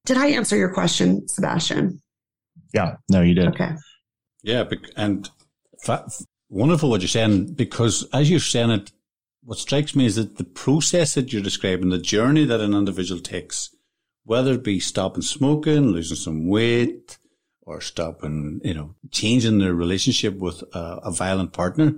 Did 0.05 0.17
I 0.17 0.29
answer 0.29 0.57
your 0.57 0.73
question, 0.73 1.27
Sebastian? 1.29 2.01
Yeah, 2.73 2.97
no, 3.11 3.23
you 3.23 3.35
did. 3.35 3.49
Okay. 3.49 3.71
Yeah, 4.43 4.65
and 4.97 5.29
wonderful 6.49 6.91
what 6.91 7.01
you're 7.01 7.09
saying 7.09 7.55
because 7.55 8.07
as 8.13 8.31
you're 8.31 8.41
saying 8.41 8.71
it, 8.71 8.93
what 9.43 9.59
strikes 9.59 9.97
me 9.97 10.07
is 10.07 10.17
that 10.17 10.37
the 10.37 10.45
process 10.45 11.15
that 11.15 11.33
you're 11.33 11.43
describing, 11.43 11.89
the 11.89 11.99
journey 11.99 12.45
that 12.45 12.61
an 12.61 12.75
individual 12.75 13.21
takes, 13.21 13.75
whether 14.29 14.53
it 14.53 14.63
be 14.63 14.79
stopping 14.79 15.23
smoking, 15.23 15.89
losing 15.89 16.15
some 16.15 16.49
weight, 16.49 17.17
or 17.63 17.81
stopping, 17.81 18.61
you 18.63 18.75
know, 18.75 18.95
changing 19.11 19.59
their 19.59 19.73
relationship 19.73 20.37
with 20.37 20.63
a, 20.75 21.01
a 21.05 21.11
violent 21.11 21.55
partner, 21.55 21.95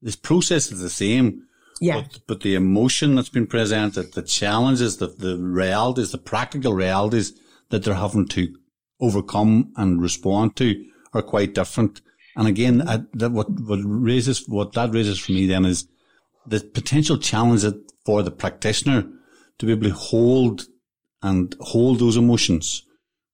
this 0.00 0.16
process 0.16 0.72
is 0.72 0.80
the 0.80 0.88
same. 0.88 1.42
Yeah. 1.78 2.00
But, 2.00 2.20
but 2.26 2.40
the 2.40 2.54
emotion 2.54 3.14
that's 3.14 3.28
been 3.28 3.46
presented, 3.46 4.14
the 4.14 4.22
challenges, 4.22 4.96
the, 4.96 5.08
the 5.08 5.36
realities, 5.36 6.12
the 6.12 6.18
practical 6.18 6.72
realities 6.72 7.38
that 7.68 7.84
they're 7.84 7.92
having 7.92 8.26
to 8.28 8.56
overcome 8.98 9.74
and 9.76 10.00
respond 10.00 10.56
to 10.56 10.82
are 11.12 11.20
quite 11.20 11.54
different. 11.54 12.00
And 12.36 12.48
again, 12.48 12.88
I, 12.88 13.02
that 13.12 13.32
what, 13.32 13.50
what 13.50 13.80
raises, 13.82 14.48
what 14.48 14.72
that 14.72 14.94
raises 14.94 15.18
for 15.18 15.32
me 15.32 15.46
then 15.46 15.66
is 15.66 15.86
the 16.46 16.60
potential 16.60 17.18
challenge 17.18 17.66
for 18.06 18.22
the 18.22 18.30
practitioner 18.30 19.06
to 19.58 19.66
be 19.66 19.72
able 19.72 19.88
to 19.88 19.94
hold 19.94 20.64
and 21.26 21.54
hold 21.60 21.98
those 21.98 22.16
emotions 22.16 22.82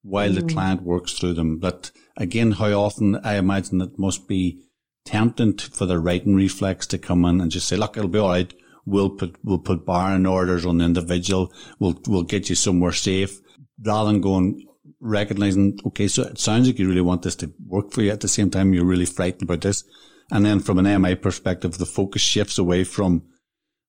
while 0.03 0.31
mm. 0.31 0.35
the 0.35 0.55
client 0.55 0.83
works 0.83 1.13
through 1.13 1.35
them. 1.35 1.59
But 1.59 1.91
again, 2.17 2.53
how 2.53 2.73
often 2.73 3.17
I 3.25 3.37
imagine 3.37 3.81
it 3.81 3.99
must 3.99 4.27
be 4.29 4.61
tempting 5.05 5.59
for 5.59 5.87
the 5.87 5.99
righting 5.99 6.35
reflex 6.35 6.87
to 6.89 6.99
come 6.99 7.25
in 7.25 7.41
and 7.41 7.51
just 7.51 7.69
say, 7.69 7.77
look, 7.77 7.97
it'll 7.97 8.09
be 8.09 8.19
all 8.19 8.31
right. 8.31 8.53
We'll 8.85 9.11
put, 9.11 9.37
we'll 9.45 9.59
put 9.59 9.87
barring 9.87 10.27
orders 10.27 10.67
on 10.67 10.79
the 10.79 10.85
individual. 10.85 11.53
We'll, 11.79 12.01
we'll 12.07 12.25
get 12.25 12.49
you 12.49 12.57
somewhere 12.57 12.93
safe 12.93 13.41
rather 13.85 14.11
than 14.11 14.21
going, 14.21 14.67
recognizing, 15.01 15.79
okay, 15.87 16.09
so 16.09 16.23
it 16.23 16.39
sounds 16.39 16.67
like 16.67 16.79
you 16.79 16.89
really 16.89 17.01
want 17.01 17.23
this 17.23 17.37
to 17.37 17.53
work 17.67 17.93
for 17.93 18.03
you. 18.03 18.11
At 18.11 18.21
the 18.21 18.29
same 18.29 18.51
time, 18.51 18.75
you're 18.75 18.85
really 18.85 19.07
frightened 19.07 19.43
about 19.43 19.61
this. 19.61 19.85
And 20.31 20.45
then 20.45 20.61
from 20.61 20.79
an 20.79 20.87
AMI 20.87 21.17
perspective, 21.17 21.79
the 21.79 21.87
focus 21.87 22.23
shifts 22.23 22.59
away 22.59 22.85
from 22.85 23.23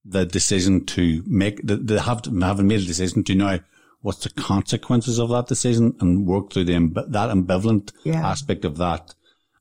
the 0.05 0.25
decision 0.25 0.85
to 0.85 1.23
make, 1.25 1.65
the, 1.65 1.77
the 1.77 2.01
have 2.01 2.21
to, 2.23 2.39
having 2.41 2.67
made 2.67 2.81
a 2.81 2.85
decision 2.85 3.23
to 3.23 3.35
now 3.35 3.59
what's 4.03 4.23
the 4.23 4.41
consequences 4.41 5.17
of 5.19 5.29
that 5.29 5.47
decision 5.47 5.95
and 5.99 6.27
work 6.27 6.53
through 6.53 6.65
the, 6.65 6.73
that 7.07 7.29
ambivalent 7.29 7.91
yeah. 8.03 8.25
aspect 8.25 8.63
of 8.63 8.77
that. 8.77 9.15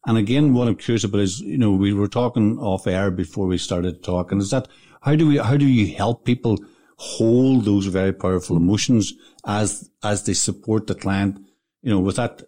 And 0.06 0.18
again, 0.18 0.52
what 0.52 0.68
I'm 0.68 0.76
curious 0.76 1.04
about 1.04 1.20
is, 1.20 1.40
you 1.40 1.56
know, 1.56 1.72
we 1.72 1.94
were 1.94 2.08
talking 2.08 2.58
off 2.58 2.86
air 2.86 3.10
before 3.10 3.46
we 3.46 3.56
started 3.56 4.02
talking 4.02 4.38
is 4.38 4.50
that 4.50 4.68
how 5.00 5.14
do 5.14 5.28
we, 5.28 5.38
how 5.38 5.56
do 5.56 5.66
you 5.66 5.94
help 5.96 6.24
people 6.24 6.58
hold 7.02 7.64
those 7.64 7.86
very 7.86 8.12
powerful 8.12 8.56
emotions 8.56 9.12
as 9.44 9.90
as 10.04 10.24
they 10.24 10.34
support 10.34 10.86
the 10.86 10.94
client. 10.94 11.44
You 11.82 11.90
know, 11.90 11.98
with 11.98 12.16
that, 12.16 12.42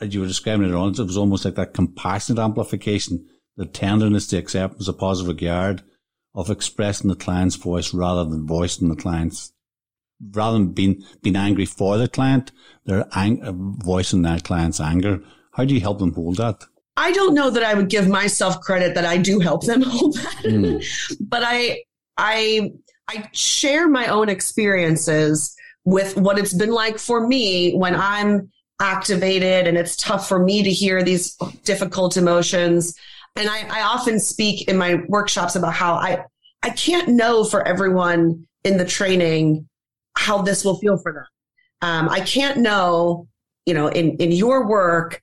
as 0.00 0.12
you 0.12 0.20
were 0.20 0.26
describing 0.26 0.68
it 0.68 0.74
on, 0.74 0.90
it 0.90 0.98
was 0.98 1.16
almost 1.16 1.46
like 1.46 1.54
that 1.54 1.72
compassionate 1.72 2.42
amplification, 2.42 3.26
the 3.56 3.64
tenderness, 3.64 4.26
the 4.26 4.36
acceptance, 4.36 4.86
the 4.86 4.92
positive 4.92 5.28
regard 5.28 5.82
of 6.34 6.50
expressing 6.50 7.08
the 7.08 7.16
client's 7.16 7.56
voice 7.56 7.94
rather 7.94 8.28
than 8.28 8.46
voicing 8.46 8.90
the 8.90 8.96
client's. 8.96 9.52
Rather 10.32 10.58
than 10.58 10.72
being 10.72 11.04
being 11.22 11.36
angry 11.36 11.66
for 11.66 11.98
the 11.98 12.08
client, 12.08 12.52
they're 12.84 13.06
ang- 13.14 13.42
uh, 13.42 13.52
voicing 13.54 14.22
that 14.22 14.44
client's 14.44 14.80
anger. 14.80 15.20
How 15.52 15.64
do 15.64 15.74
you 15.74 15.80
help 15.80 15.98
them 15.98 16.14
hold 16.14 16.36
that? 16.36 16.64
I 16.96 17.12
don't 17.12 17.34
know 17.34 17.50
that 17.50 17.62
I 17.62 17.74
would 17.74 17.90
give 17.90 18.08
myself 18.08 18.60
credit 18.60 18.94
that 18.94 19.04
I 19.04 19.18
do 19.18 19.40
help 19.40 19.66
them 19.66 19.82
hold 19.86 20.16
that, 20.16 20.44
mm. 20.44 20.84
but 21.20 21.42
I 21.44 21.82
I 22.16 22.72
I 23.08 23.28
share 23.32 23.88
my 23.88 24.06
own 24.06 24.28
experiences 24.28 25.54
with 25.84 26.16
what 26.16 26.38
it's 26.38 26.52
been 26.52 26.72
like 26.72 26.98
for 26.98 27.26
me 27.26 27.74
when 27.74 27.94
I'm 27.94 28.50
activated 28.80 29.66
and 29.66 29.78
it's 29.78 29.96
tough 29.96 30.28
for 30.28 30.38
me 30.38 30.62
to 30.62 30.70
hear 30.70 31.02
these 31.02 31.36
difficult 31.64 32.16
emotions. 32.16 32.98
And 33.36 33.48
I, 33.48 33.66
I 33.68 33.82
often 33.82 34.18
speak 34.18 34.68
in 34.68 34.76
my 34.76 35.02
workshops 35.08 35.56
about 35.56 35.74
how 35.74 35.94
I, 35.94 36.24
I 36.62 36.70
can't 36.70 37.08
know 37.08 37.44
for 37.44 37.66
everyone 37.66 38.46
in 38.64 38.76
the 38.76 38.84
training 38.84 39.68
how 40.16 40.42
this 40.42 40.64
will 40.64 40.78
feel 40.78 40.98
for 40.98 41.12
them. 41.12 41.26
Um, 41.82 42.08
I 42.08 42.20
can't 42.20 42.58
know, 42.58 43.28
you 43.66 43.74
know, 43.74 43.88
in, 43.88 44.16
in 44.16 44.32
your 44.32 44.66
work, 44.66 45.22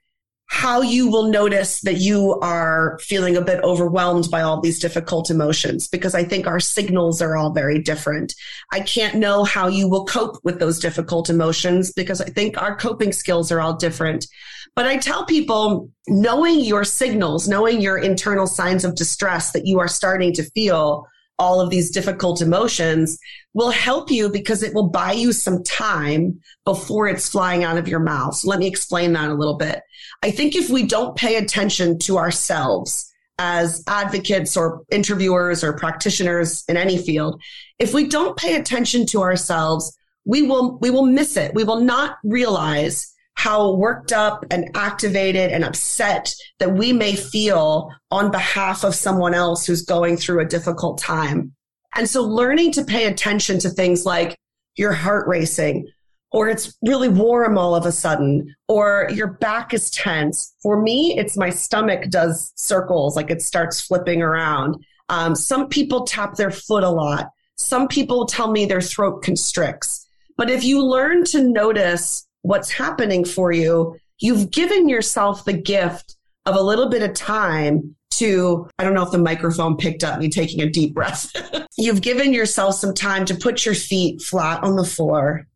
how 0.54 0.82
you 0.82 1.10
will 1.10 1.32
notice 1.32 1.82
that 1.82 1.98
you 1.98 2.40
are 2.42 3.00
feeling 3.02 3.36
a 3.36 3.42
bit 3.42 3.64
overwhelmed 3.64 4.30
by 4.30 4.44
all 4.44 4.62
these 4.62 4.80
difficult 4.80 5.32
emotions 5.32 5.88
because 5.88 6.14
I 6.14 6.24
think 6.24 6.46
our 6.46 6.60
signals 6.60 7.24
are 7.24 7.36
all 7.36 7.52
very 7.52 7.82
different. 7.82 8.36
I 8.72 8.82
can't 8.82 9.16
know 9.16 9.46
how 9.46 9.68
you 9.68 9.90
will 9.90 10.06
cope 10.06 10.40
with 10.44 10.60
those 10.60 10.80
difficult 10.80 11.30
emotions 11.32 11.92
because 11.92 12.22
I 12.22 12.26
think 12.26 12.62
our 12.62 12.76
coping 12.76 13.14
skills 13.14 13.52
are 13.52 13.62
all 13.62 13.74
different. 13.74 14.28
But 14.76 14.86
I 14.86 14.98
tell 14.98 15.26
people 15.26 15.90
knowing 16.08 16.60
your 16.60 16.84
signals, 16.84 17.48
knowing 17.48 17.82
your 17.82 17.98
internal 17.98 18.46
signs 18.46 18.86
of 18.86 18.96
distress 18.96 19.52
that 19.54 19.66
you 19.66 19.80
are 19.80 19.88
starting 19.88 20.34
to 20.34 20.44
feel 20.52 21.08
all 21.44 21.60
of 21.60 21.70
these 21.70 21.92
difficult 21.92 22.42
emotions 22.42 23.20
will 23.54 23.70
help 23.70 24.10
you 24.10 24.30
because 24.30 24.64
it 24.64 24.74
will 24.74 24.88
buy 24.88 25.12
you 25.12 25.34
some 25.34 25.62
time 25.64 26.40
before 26.64 27.06
it's 27.10 27.28
flying 27.28 27.66
out 27.66 27.78
of 27.78 27.86
your 27.86 28.00
mouth. 28.00 28.34
So 28.34 28.48
let 28.50 28.60
me 28.60 28.68
explain 28.68 29.12
that 29.14 29.30
a 29.30 29.34
little 29.34 29.58
bit. 29.58 29.82
I 30.24 30.32
think 30.32 30.56
if 30.56 30.70
we 30.70 30.84
don't 30.84 31.18
pay 31.18 31.36
attention 31.36 32.00
to 32.00 32.18
ourselves 32.18 33.12
as 33.40 33.84
advocates 33.88 34.56
or 34.56 34.84
interviewers 34.90 35.66
or 35.66 35.74
practitioners 35.74 36.64
in 36.70 36.78
any 36.78 36.98
field, 36.98 37.42
if 37.78 37.94
we 37.94 38.08
don't 38.08 38.38
pay 38.38 38.56
attention 38.56 39.06
to 39.08 39.22
ourselves, 39.22 39.98
we 40.24 40.44
will, 40.44 40.78
we 40.80 40.92
will 40.92 41.06
miss 41.06 41.36
it. 41.36 41.54
We 41.54 41.66
will 41.66 41.82
not 41.82 42.20
realize 42.24 43.13
how 43.44 43.74
worked 43.74 44.14
up 44.14 44.46
and 44.52 44.70
activated 44.74 45.52
and 45.52 45.66
upset 45.66 46.34
that 46.60 46.74
we 46.76 46.94
may 46.94 47.14
feel 47.14 47.94
on 48.10 48.32
behalf 48.32 48.86
of 48.86 48.96
someone 48.96 49.34
else 49.34 49.66
who's 49.66 49.82
going 49.82 50.16
through 50.16 50.40
a 50.40 50.46
difficult 50.46 50.98
time. 50.98 51.54
And 51.94 52.10
so 52.10 52.22
learning 52.22 52.72
to 52.72 52.86
pay 52.86 53.06
attention 53.06 53.60
to 53.60 53.70
things 53.70 54.06
like 54.06 54.38
your 54.78 54.94
heart 54.94 55.28
racing, 55.28 55.90
or 56.32 56.48
it's 56.48 56.78
really 56.84 57.10
warm 57.10 57.58
all 57.58 57.76
of 57.76 57.86
a 57.86 57.92
sudden, 57.92 58.56
or 58.70 59.10
your 59.14 59.34
back 59.34 59.74
is 59.74 59.92
tense. 59.92 60.56
For 60.62 60.82
me, 60.82 61.14
it's 61.18 61.36
my 61.36 61.50
stomach 61.50 62.10
does 62.10 62.54
circles, 62.56 63.18
like 63.18 63.30
it 63.30 63.42
starts 63.42 63.82
flipping 63.82 64.22
around. 64.22 64.78
Um, 65.10 65.36
some 65.36 65.68
people 65.68 66.06
tap 66.06 66.36
their 66.36 66.50
foot 66.50 66.86
a 66.86 66.90
lot. 66.90 67.28
Some 67.58 67.90
people 67.90 68.26
tell 68.26 68.50
me 68.50 68.66
their 68.66 68.80
throat 68.80 69.22
constricts. 69.22 70.08
But 70.38 70.50
if 70.50 70.64
you 70.64 70.82
learn 70.82 71.26
to 71.26 71.44
notice 71.44 72.26
what's 72.44 72.70
happening 72.70 73.26
for 73.26 73.52
you, 73.52 73.98
you've 74.20 74.52
given 74.52 74.88
yourself 74.88 75.44
the 75.44 75.54
gift 75.54 76.16
of 76.46 76.56
a 76.56 76.62
little 76.62 76.90
bit 76.90 77.02
of 77.02 77.14
time 77.14 77.96
to, 78.12 78.70
I 78.78 78.84
don't 78.84 78.94
know 78.94 79.04
if 79.04 79.12
the 79.12 79.18
microphone 79.18 79.76
picked 79.76 80.04
up 80.04 80.20
me 80.20 80.30
taking 80.30 80.62
a 80.62 80.70
deep 80.70 80.94
breath. 80.94 81.32
you've 81.78 82.02
given 82.02 82.34
yourself 82.34 82.76
some 82.76 82.94
time 82.94 83.26
to 83.26 83.36
put 83.36 83.66
your 83.66 83.74
feet 83.74 84.22
flat 84.22 84.64
on 84.64 84.76
the 84.76 84.84
floor, 84.84 85.48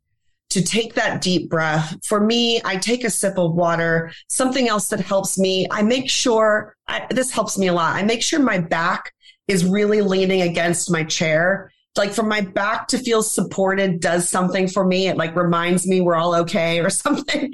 to 0.50 0.64
take 0.64 0.96
that 0.96 1.22
deep 1.22 1.50
breath. 1.50 1.96
For 2.06 2.20
me, 2.20 2.62
I 2.64 2.78
take 2.78 3.04
a 3.04 3.10
sip 3.10 3.38
of 3.38 3.54
water. 3.54 4.12
Something 4.30 4.68
else 4.70 4.88
that 4.90 5.02
helps 5.02 5.38
me, 5.38 5.68
I 5.70 5.84
make 5.84 6.10
sure 6.10 6.76
I, 6.88 7.06
this 7.10 7.32
helps 7.32 7.58
me 7.58 7.68
a 7.68 7.74
lot. 7.74 7.96
I 7.96 8.04
make 8.04 8.24
sure 8.24 8.40
my 8.40 8.60
back 8.60 9.12
is 9.48 9.66
really 9.66 10.02
leaning 10.02 10.42
against 10.42 10.90
my 10.90 11.04
chair 11.04 11.72
like 11.98 12.14
for 12.14 12.24
my 12.24 12.42
back 12.42 12.88
to 12.90 12.98
feel 12.98 13.24
supported 13.24 14.00
does 14.00 14.30
something 14.30 14.68
for 14.68 14.86
me. 14.86 15.08
It 15.08 15.18
like 15.18 15.36
reminds 15.36 15.88
me 15.88 16.02
we're 16.02 16.16
all 16.16 16.36
okay 16.36 16.80
or 16.80 16.90
something. 16.90 17.54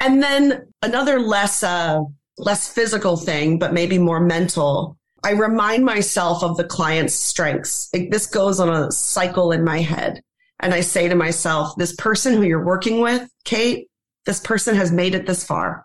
And 0.00 0.22
then 0.22 0.68
another 0.82 1.18
less, 1.18 1.62
uh, 1.62 2.00
less 2.38 2.72
physical 2.72 3.16
thing, 3.16 3.58
but 3.58 3.72
maybe 3.72 3.98
more 3.98 4.20
mental. 4.20 4.96
I 5.24 5.32
remind 5.32 5.84
myself 5.84 6.42
of 6.42 6.56
the 6.56 6.64
client's 6.64 7.14
strengths. 7.14 7.88
It, 7.92 8.10
this 8.10 8.26
goes 8.26 8.60
on 8.60 8.68
a 8.68 8.92
cycle 8.92 9.52
in 9.52 9.64
my 9.64 9.80
head. 9.80 10.22
And 10.60 10.72
I 10.72 10.80
say 10.80 11.08
to 11.08 11.14
myself, 11.14 11.74
this 11.76 11.94
person 11.96 12.34
who 12.34 12.42
you're 12.42 12.64
working 12.64 13.00
with, 13.00 13.28
Kate, 13.44 13.88
this 14.24 14.40
person 14.40 14.74
has 14.74 14.92
made 14.92 15.14
it 15.14 15.26
this 15.26 15.44
far. 15.44 15.84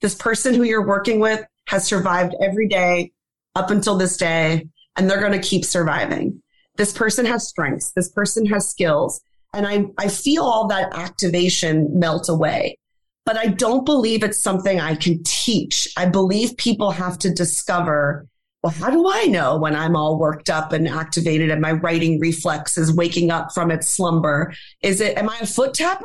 This 0.00 0.14
person 0.14 0.54
who 0.54 0.62
you're 0.62 0.86
working 0.86 1.20
with 1.20 1.44
has 1.66 1.86
survived 1.86 2.34
every 2.40 2.68
day 2.68 3.12
up 3.54 3.70
until 3.70 3.96
this 3.96 4.16
day, 4.16 4.68
and 4.96 5.08
they're 5.08 5.20
going 5.20 5.40
to 5.40 5.48
keep 5.48 5.64
surviving. 5.64 6.42
This 6.76 6.92
person 6.92 7.26
has 7.26 7.46
strengths. 7.46 7.92
This 7.92 8.08
person 8.08 8.46
has 8.46 8.68
skills. 8.68 9.20
And 9.52 9.66
I, 9.66 9.86
I 9.98 10.08
feel 10.08 10.44
all 10.44 10.68
that 10.68 10.94
activation 10.94 11.98
melt 11.98 12.28
away. 12.28 12.78
But 13.26 13.36
I 13.36 13.46
don't 13.46 13.84
believe 13.84 14.22
it's 14.22 14.42
something 14.42 14.80
I 14.80 14.94
can 14.94 15.22
teach. 15.24 15.92
I 15.96 16.06
believe 16.06 16.56
people 16.56 16.90
have 16.90 17.18
to 17.18 17.32
discover 17.32 18.26
well, 18.62 18.72
how 18.72 18.90
do 18.90 19.10
I 19.10 19.24
know 19.24 19.56
when 19.56 19.74
I'm 19.74 19.96
all 19.96 20.18
worked 20.18 20.50
up 20.50 20.72
and 20.72 20.86
activated 20.86 21.50
and 21.50 21.62
my 21.62 21.72
righting 21.72 22.20
reflex 22.20 22.76
is 22.76 22.94
waking 22.94 23.30
up 23.30 23.52
from 23.54 23.70
its 23.70 23.88
slumber? 23.88 24.52
Is 24.82 25.00
it, 25.00 25.16
am 25.16 25.30
I 25.30 25.38
a 25.38 25.46
foot 25.46 25.72
tapper 25.72 26.04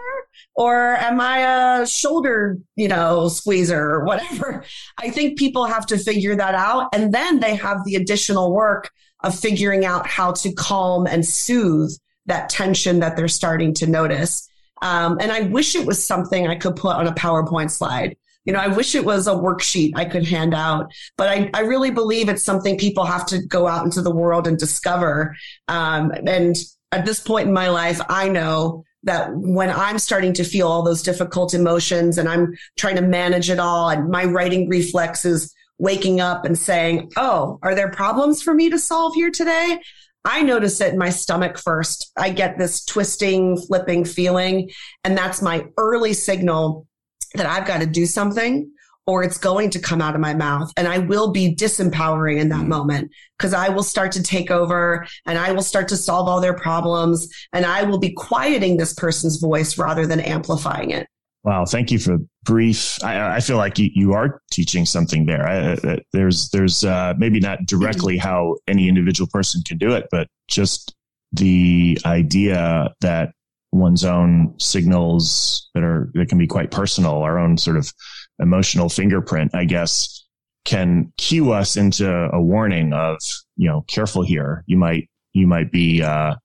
or 0.56 0.96
am 0.96 1.20
I 1.20 1.82
a 1.82 1.86
shoulder, 1.86 2.58
you 2.78 2.88
know, 2.88 3.28
squeezer 3.28 3.82
or 3.82 4.06
whatever? 4.06 4.64
I 4.98 5.10
think 5.10 5.38
people 5.38 5.66
have 5.66 5.86
to 5.88 5.98
figure 5.98 6.36
that 6.38 6.56
out. 6.56 6.88
And 6.94 7.14
then 7.14 7.42
they 7.42 7.56
have 7.56 7.84
the 7.84 7.96
additional 7.96 8.54
work 8.54 8.90
of 9.26 9.38
figuring 9.38 9.86
out 9.86 10.08
how 10.08 10.32
to 10.32 10.54
calm 10.54 11.08
and 11.08 11.26
soothe 11.26 11.92
that 12.28 12.50
tension 12.50 13.00
that 13.00 13.18
they're 13.18 13.28
starting 13.28 13.74
to 13.74 13.88
notice. 13.88 14.48
Um, 14.82 15.18
and 15.20 15.32
I 15.32 15.42
wish 15.42 15.76
it 15.76 15.86
was 15.86 16.04
something 16.04 16.48
I 16.48 16.56
could 16.56 16.76
put 16.76 16.96
on 16.96 17.08
a 17.08 17.14
PowerPoint 17.14 17.72
slide. 17.72 18.18
You 18.46 18.54
know, 18.54 18.60
I 18.60 18.68
wish 18.68 18.94
it 18.94 19.04
was 19.04 19.28
a 19.28 19.32
worksheet 19.32 19.94
I 19.96 20.06
could 20.06 20.28
hand 20.28 20.54
out, 20.54 20.92
but 21.18 21.30
I, 21.30 21.50
I 21.54 21.62
really 21.62 21.90
believe 21.90 22.30
it's 22.30 22.44
something 22.44 22.78
people 22.78 23.04
have 23.04 23.26
to 23.28 23.42
go 23.42 23.68
out 23.68 23.84
into 23.84 24.04
the 24.04 24.14
world 24.14 24.48
and 24.48 24.58
discover. 24.58 25.36
Um, 25.68 26.12
and 26.28 26.56
at 26.92 27.06
this 27.06 27.20
point 27.20 27.48
in 27.48 27.54
my 27.54 27.70
life, 27.70 28.00
I 28.08 28.30
know 28.30 28.84
that 29.04 29.36
when 29.36 29.72
I'm 29.72 29.98
starting 29.98 30.34
to 30.34 30.44
feel 30.44 30.68
all 30.68 30.84
those 30.84 31.02
difficult 31.02 31.56
emotions 31.56 32.20
and 32.20 32.30
I'm 32.30 32.54
trying 32.78 32.96
to 32.98 33.02
manage 33.02 33.50
it 33.50 33.60
all 33.60 33.90
and 33.90 34.10
my 34.10 34.26
righting 34.26 34.70
reflexes 34.70 35.54
waking 35.78 36.22
up 36.22 36.46
and 36.46 36.58
saying, 36.58 37.12
Oh, 37.18 37.60
are 37.62 37.76
there 37.76 37.92
problems 37.92 38.42
for 38.42 38.54
me 38.54 38.70
to 38.70 38.80
solve 38.80 39.14
here 39.14 39.32
today? 39.32 39.80
I 40.24 40.42
notice 40.42 40.82
it 40.82 40.92
in 40.92 40.98
my 40.98 41.12
stomach 41.12 41.58
first. 41.58 42.12
I 42.18 42.32
get 42.32 42.58
this 42.58 42.84
twisting, 42.84 43.58
flipping 43.58 44.06
feeling. 44.06 44.72
And 45.04 45.16
that's 45.16 45.42
my 45.42 45.66
early 45.78 46.14
signal 46.14 46.88
that 47.36 47.46
I've 47.46 47.68
got 47.68 47.82
to 47.82 47.86
do 47.86 48.08
something 48.08 48.72
or 49.08 49.24
it's 49.24 49.38
going 49.38 49.70
to 49.70 49.80
come 49.80 50.02
out 50.02 50.16
of 50.16 50.22
my 50.22 50.34
mouth. 50.34 50.72
And 50.78 50.88
I 50.88 50.98
will 50.98 51.32
be 51.32 51.54
disempowering 51.54 52.40
in 52.40 52.50
that 52.50 52.64
mm. 52.64 52.68
moment 52.68 53.12
because 53.38 53.54
I 53.54 53.70
will 53.70 53.84
start 53.84 54.12
to 54.14 54.24
take 54.24 54.50
over 54.50 55.06
and 55.26 55.38
I 55.38 55.52
will 55.52 55.62
start 55.62 55.88
to 55.90 55.98
solve 55.98 56.28
all 56.28 56.42
their 56.42 56.56
problems 56.56 57.30
and 57.54 57.66
I 57.66 57.84
will 57.84 58.00
be 58.00 58.14
quieting 58.14 58.78
this 58.78 58.94
person's 58.94 59.38
voice 59.38 59.78
rather 59.78 60.08
than 60.08 60.20
amplifying 60.20 60.92
it. 60.92 61.08
Wow, 61.46 61.64
thank 61.64 61.92
you 61.92 62.00
for 62.00 62.18
brief. 62.44 62.98
I, 63.04 63.36
I 63.36 63.40
feel 63.40 63.58
like 63.58 63.78
you, 63.78 63.92
you 63.94 64.14
are 64.14 64.42
teaching 64.50 64.84
something 64.84 65.28
there. 65.28 65.48
I, 65.48 66.00
there's 66.12 66.50
there's 66.50 66.84
uh, 66.84 67.14
maybe 67.20 67.40
not 67.40 67.68
directly 67.68 68.18
how 68.18 68.56
any 68.68 68.90
individual 68.90 69.30
person 69.32 69.62
can 69.62 69.78
do 69.78 69.94
it, 69.94 70.08
but 70.10 70.28
just 70.48 70.96
the 71.34 72.00
idea 72.04 72.92
that 73.02 73.34
one's 73.72 74.04
own 74.04 74.56
signals 74.58 75.70
that 75.76 75.84
are 75.84 76.10
that 76.16 76.30
can 76.30 76.40
be 76.40 76.48
quite 76.48 76.72
personal, 76.72 77.22
our 77.22 77.38
own 77.38 77.60
sort 77.60 77.78
of 77.78 77.94
emotional 78.40 78.90
fingerprint, 78.90 79.54
I 79.54 79.66
guess, 79.66 80.26
can 80.66 81.14
cue 81.20 81.52
us 81.52 81.78
into 81.78 82.12
a 82.34 82.42
warning 82.42 82.92
of 82.92 83.20
you 83.56 83.70
know 83.70 83.86
careful 83.88 84.24
here. 84.24 84.64
You 84.66 84.78
might 84.78 85.10
you 85.34 85.46
might 85.46 85.72
be 85.72 86.02
uh, 86.02 86.38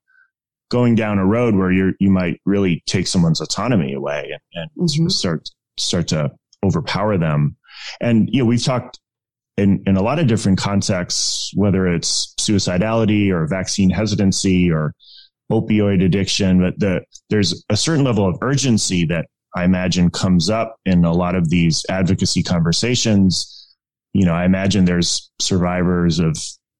going 0.71 0.95
down 0.95 1.19
a 1.19 1.27
road 1.27 1.55
where 1.55 1.71
you 1.71 1.93
you 2.01 2.11
might 2.11 2.41
really 2.47 2.83
take 2.87 3.07
someone's 3.07 3.41
autonomy 3.41 3.93
away 3.93 4.31
and, 4.55 4.71
and 4.77 4.89
mm-hmm. 4.89 5.09
start 5.09 5.49
start 5.79 6.09
to 6.09 6.31
overpower 6.65 7.19
them. 7.19 7.57
And 8.01 8.29
you 8.33 8.41
know, 8.41 8.47
we've 8.47 8.65
talked 8.65 8.99
in 9.57 9.83
in 9.87 9.97
a 9.97 10.03
lot 10.03 10.19
of 10.19 10.27
different 10.27 10.59
contexts, 10.59 11.53
whether 11.55 11.87
it's 11.87 12.35
suicidality 12.41 13.31
or 13.31 13.47
vaccine 13.47 13.91
hesitancy 13.91 14.71
or 14.71 14.95
opioid 15.51 16.05
addiction, 16.05 16.61
but 16.61 16.79
the, 16.79 17.01
there's 17.29 17.65
a 17.69 17.77
certain 17.77 18.05
level 18.05 18.27
of 18.27 18.39
urgency 18.41 19.05
that 19.07 19.27
I 19.57 19.65
imagine 19.65 20.11
comes 20.11 20.49
up 20.49 20.77
in 20.87 21.05
a 21.05 21.13
lot 21.13 21.35
of 21.35 21.51
these 21.51 21.85
advocacy 21.91 22.43
conversations. 22.43 23.69
You 24.13 24.25
know, 24.25 24.33
I 24.33 24.45
imagine 24.45 24.85
there's 24.85 25.31
survivors 25.41 26.21
of 26.21 26.37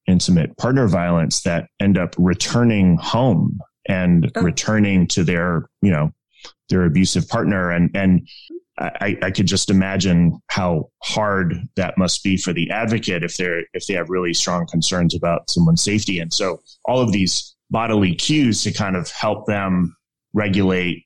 intimate 0.07 0.55
partner 0.57 0.87
violence 0.87 1.41
that 1.41 1.67
end 1.79 1.97
up 1.97 2.15
returning 2.17 2.97
home 2.97 3.59
and 3.87 4.31
oh. 4.35 4.41
returning 4.41 5.07
to 5.07 5.23
their, 5.23 5.69
you 5.81 5.91
know, 5.91 6.11
their 6.69 6.85
abusive 6.85 7.27
partner. 7.27 7.71
And, 7.71 7.89
and 7.95 8.27
I, 8.77 9.17
I 9.21 9.31
could 9.31 9.45
just 9.45 9.69
imagine 9.69 10.39
how 10.47 10.89
hard 11.03 11.55
that 11.75 11.97
must 11.97 12.23
be 12.23 12.37
for 12.37 12.53
the 12.53 12.71
advocate 12.71 13.23
if 13.23 13.37
they're, 13.37 13.63
if 13.73 13.85
they 13.85 13.93
have 13.93 14.09
really 14.09 14.33
strong 14.33 14.65
concerns 14.65 15.13
about 15.13 15.49
someone's 15.49 15.83
safety. 15.83 16.19
And 16.19 16.33
so 16.33 16.61
all 16.85 16.99
of 16.99 17.11
these 17.11 17.55
bodily 17.69 18.15
cues 18.15 18.63
to 18.63 18.71
kind 18.71 18.95
of 18.95 19.09
help 19.11 19.45
them 19.45 19.95
regulate 20.33 21.05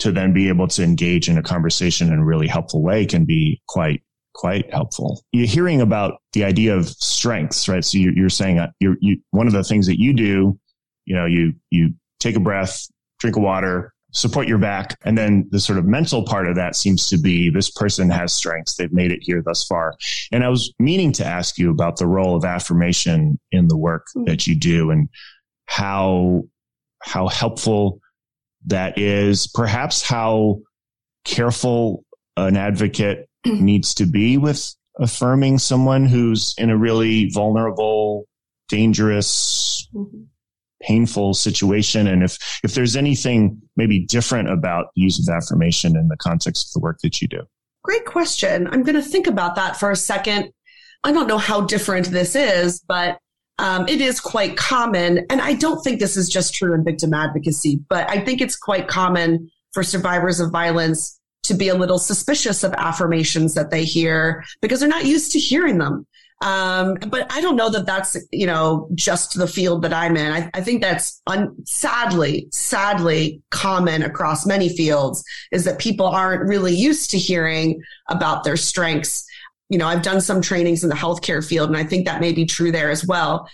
to 0.00 0.12
then 0.12 0.32
be 0.32 0.48
able 0.48 0.68
to 0.68 0.82
engage 0.82 1.28
in 1.28 1.38
a 1.38 1.42
conversation 1.42 2.12
in 2.12 2.18
a 2.18 2.24
really 2.24 2.48
helpful 2.48 2.82
way 2.82 3.06
can 3.06 3.24
be 3.24 3.62
quite 3.68 4.02
quite 4.34 4.70
helpful. 4.72 5.22
You're 5.32 5.46
hearing 5.46 5.80
about 5.80 6.20
the 6.32 6.44
idea 6.44 6.76
of 6.76 6.88
strengths, 6.88 7.68
right? 7.68 7.84
So 7.84 7.98
you're, 7.98 8.12
you're 8.12 8.28
saying 8.28 8.58
uh, 8.58 8.70
you're, 8.80 8.96
you, 9.00 9.20
one 9.30 9.46
of 9.46 9.52
the 9.52 9.62
things 9.62 9.86
that 9.86 10.00
you 10.00 10.12
do, 10.12 10.58
you 11.04 11.14
know, 11.14 11.24
you, 11.24 11.54
you 11.70 11.94
take 12.24 12.36
a 12.36 12.40
breath, 12.40 12.88
drink 13.18 13.36
a 13.36 13.40
water, 13.40 13.92
support 14.12 14.48
your 14.48 14.58
back. 14.58 14.96
And 15.04 15.18
then 15.18 15.46
the 15.50 15.60
sort 15.60 15.78
of 15.78 15.84
mental 15.84 16.24
part 16.24 16.48
of 16.48 16.56
that 16.56 16.76
seems 16.76 17.08
to 17.08 17.18
be 17.18 17.50
this 17.50 17.70
person 17.70 18.08
has 18.10 18.32
strengths. 18.32 18.76
They've 18.76 18.92
made 18.92 19.12
it 19.12 19.20
here 19.22 19.42
thus 19.44 19.64
far. 19.64 19.94
And 20.32 20.44
I 20.44 20.48
was 20.48 20.72
meaning 20.78 21.12
to 21.12 21.26
ask 21.26 21.58
you 21.58 21.70
about 21.70 21.98
the 21.98 22.06
role 22.06 22.36
of 22.36 22.44
affirmation 22.44 23.38
in 23.52 23.68
the 23.68 23.76
work 23.76 24.06
mm-hmm. 24.16 24.24
that 24.24 24.46
you 24.46 24.54
do 24.58 24.90
and 24.90 25.08
how, 25.66 26.44
how 27.02 27.28
helpful 27.28 28.00
that 28.66 28.98
is, 28.98 29.48
perhaps 29.48 30.02
how 30.02 30.60
careful 31.24 32.04
an 32.36 32.56
advocate 32.56 33.28
needs 33.44 33.94
to 33.94 34.06
be 34.06 34.38
with 34.38 34.74
affirming 35.00 35.58
someone 35.58 36.06
who's 36.06 36.54
in 36.56 36.70
a 36.70 36.78
really 36.78 37.28
vulnerable, 37.30 38.26
dangerous, 38.68 39.88
mm-hmm 39.92 40.22
painful 40.86 41.34
situation. 41.34 42.06
And 42.06 42.22
if 42.22 42.38
if 42.62 42.74
there's 42.74 42.96
anything 42.96 43.60
maybe 43.76 44.00
different 44.06 44.50
about 44.50 44.86
the 44.94 45.02
use 45.02 45.18
of 45.18 45.34
affirmation 45.34 45.96
in 45.96 46.08
the 46.08 46.16
context 46.16 46.68
of 46.68 46.72
the 46.80 46.84
work 46.84 46.98
that 47.02 47.20
you 47.20 47.28
do. 47.28 47.42
Great 47.82 48.04
question. 48.04 48.66
I'm 48.66 48.82
going 48.82 48.94
to 48.94 49.02
think 49.02 49.26
about 49.26 49.56
that 49.56 49.78
for 49.78 49.90
a 49.90 49.96
second. 49.96 50.50
I 51.02 51.12
don't 51.12 51.26
know 51.26 51.38
how 51.38 51.62
different 51.62 52.06
this 52.06 52.34
is 52.34 52.82
but 52.86 53.18
um, 53.58 53.86
it 53.88 54.00
is 54.00 54.20
quite 54.20 54.56
common. 54.56 55.24
And 55.30 55.40
i 55.40 55.52
don't 55.54 55.82
think 55.82 56.00
this 56.00 56.16
is 56.16 56.28
just 56.28 56.54
true 56.54 56.74
in 56.74 56.84
victim 56.84 57.14
advocacy 57.14 57.80
but 57.88 58.08
i 58.10 58.18
think 58.18 58.40
it's 58.40 58.56
quite 58.56 58.88
common 58.88 59.50
for 59.72 59.82
survivors 59.82 60.40
of 60.40 60.50
violence 60.50 61.20
to 61.44 61.54
be 61.54 61.68
a 61.68 61.74
little 61.74 61.98
suspicious 61.98 62.64
of 62.64 62.72
affirmations 62.74 63.54
that 63.54 63.70
they 63.70 63.84
hear 63.84 64.44
because 64.62 64.80
they're 64.80 64.88
not 64.88 65.04
used 65.04 65.32
to 65.32 65.38
hearing 65.38 65.78
them 65.78 66.06
um, 66.44 66.98
but 67.08 67.26
I 67.32 67.40
don't 67.40 67.56
know 67.56 67.70
that 67.70 67.86
that's, 67.86 68.18
you 68.30 68.46
know, 68.46 68.86
just 68.94 69.38
the 69.38 69.46
field 69.46 69.80
that 69.80 69.94
I'm 69.94 70.14
in. 70.14 70.30
I, 70.30 70.50
I 70.52 70.60
think 70.60 70.82
that's 70.82 71.22
un- 71.26 71.56
sadly, 71.64 72.48
sadly 72.52 73.40
common 73.50 74.02
across 74.02 74.44
many 74.44 74.68
fields 74.68 75.24
is 75.52 75.64
that 75.64 75.78
people 75.78 76.06
aren't 76.06 76.46
really 76.46 76.74
used 76.74 77.10
to 77.12 77.18
hearing 77.18 77.82
about 78.10 78.44
their 78.44 78.58
strengths. 78.58 79.24
You 79.70 79.78
know, 79.78 79.86
I've 79.86 80.02
done 80.02 80.20
some 80.20 80.42
trainings 80.42 80.82
in 80.82 80.90
the 80.90 80.94
healthcare 80.94 81.42
field 81.42 81.70
and 81.70 81.78
I 81.78 81.84
think 81.84 82.04
that 82.04 82.20
may 82.20 82.32
be 82.32 82.44
true 82.44 82.70
there 82.70 82.90
as 82.90 83.06
well. 83.06 83.48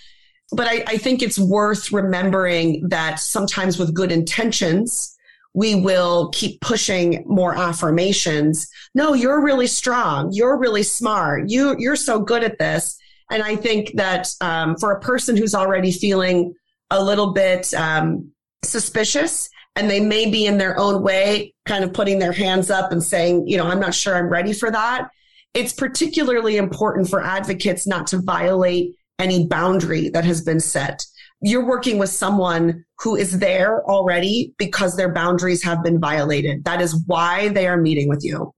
But 0.51 0.67
I, 0.67 0.83
I 0.89 0.97
think 0.97 1.23
it's 1.23 1.39
worth 1.39 1.93
remembering 1.93 2.89
that 2.89 3.21
sometimes 3.21 3.79
with 3.79 3.95
good 3.95 4.11
intentions, 4.11 5.17
we 5.55 5.75
will 5.75 6.29
keep 6.31 6.61
pushing 6.61 7.25
more 7.27 7.57
affirmations. 7.57 8.69
No, 8.95 9.15
you're 9.15 9.43
really 9.43 9.67
strong. 9.67 10.31
You're 10.33 10.59
really 10.59 10.83
smart. 10.83 11.49
You, 11.49 11.77
you're 11.79 11.97
so 11.97 12.21
good 12.21 12.45
at 12.45 12.59
this. 12.59 12.97
And 13.31 13.43
I 13.43 13.57
think 13.57 13.93
that 13.95 14.29
um, 14.41 14.77
for 14.77 14.93
a 14.93 15.01
person 15.01 15.37
who's 15.37 15.55
already 15.55 15.93
feeling 15.93 16.55
a 16.91 17.03
little 17.03 17.33
bit 17.33 17.73
um, 17.75 18.31
suspicious 18.65 19.49
and 19.77 19.89
they 19.89 20.01
may 20.01 20.31
be 20.31 20.47
in 20.47 20.59
their 20.59 20.79
own 20.79 21.03
way, 21.03 21.55
kind 21.65 21.85
of 21.85 21.93
putting 21.93 22.19
their 22.19 22.33
hands 22.33 22.71
up 22.71 22.93
and 22.93 23.03
saying, 23.03 23.47
you 23.47 23.57
know, 23.57 23.67
I'm 23.67 23.81
not 23.81 23.95
sure 23.95 24.17
I'm 24.17 24.29
ready 24.29 24.53
for 24.53 24.71
that. 24.71 25.11
It's 25.55 25.73
particularly 25.73 26.57
important 26.57 27.09
for 27.09 27.23
advocates 27.23 27.87
not 27.87 28.07
to 28.09 28.19
violate 28.19 28.95
any 29.19 29.47
boundary 29.47 30.09
that 30.11 30.25
has 30.25 30.43
been 30.43 30.61
set 30.61 31.05
you're 31.43 31.67
working 31.67 31.99
with 31.99 32.11
someone 32.11 32.85
who 32.99 33.17
is 33.17 33.39
there 33.39 33.83
already 33.85 34.55
because 34.59 34.97
their 34.97 35.13
boundaries 35.13 35.63
have 35.63 35.83
been 35.83 35.99
violated. 35.99 36.65
That 36.65 36.81
is 36.81 37.03
why 37.07 37.49
they 37.49 37.67
are 37.67 37.77
meeting 37.77 38.09
with 38.09 38.23
you. 38.23 38.55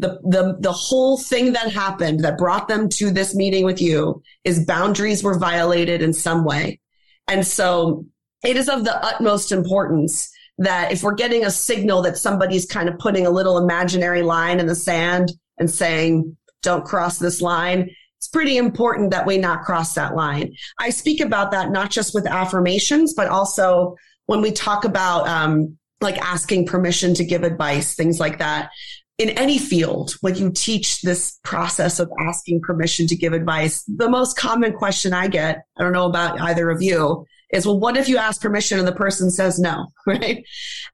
The, 0.00 0.18
the, 0.24 0.56
the 0.58 0.72
whole 0.72 1.16
thing 1.18 1.52
that 1.52 1.70
happened 1.70 2.24
that 2.24 2.36
brought 2.36 2.66
them 2.66 2.88
to 2.90 3.12
this 3.12 3.34
meeting 3.34 3.64
with 3.64 3.80
you 3.80 4.22
is 4.42 4.66
boundaries 4.66 5.22
were 5.22 5.38
violated 5.38 6.02
in 6.02 6.12
some 6.12 6.44
way. 6.44 6.80
And 7.28 7.46
so 7.46 8.04
it 8.44 8.56
is 8.56 8.68
of 8.68 8.84
the 8.84 9.04
utmost 9.04 9.52
importance 9.52 10.30
that 10.58 10.92
if 10.92 11.02
we're 11.02 11.14
getting 11.14 11.44
a 11.44 11.50
signal 11.50 12.02
that 12.02 12.18
somebody's 12.18 12.66
kind 12.66 12.88
of 12.88 12.98
putting 12.98 13.26
a 13.26 13.30
little 13.30 13.58
imaginary 13.58 14.22
line 14.22 14.58
in 14.58 14.66
the 14.66 14.74
sand 14.74 15.32
and 15.58 15.70
saying, 15.70 16.36
don't 16.62 16.84
cross 16.84 17.18
this 17.18 17.40
line, 17.40 17.90
it's 18.24 18.30
pretty 18.30 18.56
important 18.56 19.10
that 19.10 19.26
we 19.26 19.36
not 19.36 19.64
cross 19.64 19.92
that 19.94 20.16
line. 20.16 20.54
I 20.78 20.88
speak 20.88 21.20
about 21.20 21.50
that 21.50 21.70
not 21.70 21.90
just 21.90 22.14
with 22.14 22.26
affirmations, 22.26 23.12
but 23.12 23.28
also 23.28 23.96
when 24.24 24.40
we 24.40 24.50
talk 24.50 24.86
about 24.86 25.28
um, 25.28 25.76
like 26.00 26.16
asking 26.16 26.64
permission 26.64 27.12
to 27.16 27.24
give 27.24 27.42
advice, 27.42 27.94
things 27.94 28.18
like 28.18 28.38
that. 28.38 28.70
In 29.18 29.28
any 29.28 29.58
field, 29.58 30.14
when 30.22 30.36
you 30.36 30.50
teach 30.50 31.02
this 31.02 31.38
process 31.44 32.00
of 32.00 32.10
asking 32.18 32.62
permission 32.62 33.06
to 33.08 33.16
give 33.16 33.34
advice, 33.34 33.84
the 33.94 34.08
most 34.08 34.38
common 34.38 34.72
question 34.72 35.12
I 35.12 35.28
get, 35.28 35.58
I 35.76 35.82
don't 35.82 35.92
know 35.92 36.06
about 36.06 36.40
either 36.40 36.70
of 36.70 36.80
you, 36.80 37.26
is, 37.52 37.66
well, 37.66 37.78
what 37.78 37.98
if 37.98 38.08
you 38.08 38.16
ask 38.16 38.40
permission 38.40 38.78
and 38.78 38.88
the 38.88 38.92
person 38.92 39.30
says 39.30 39.58
no, 39.58 39.88
right? 40.06 40.42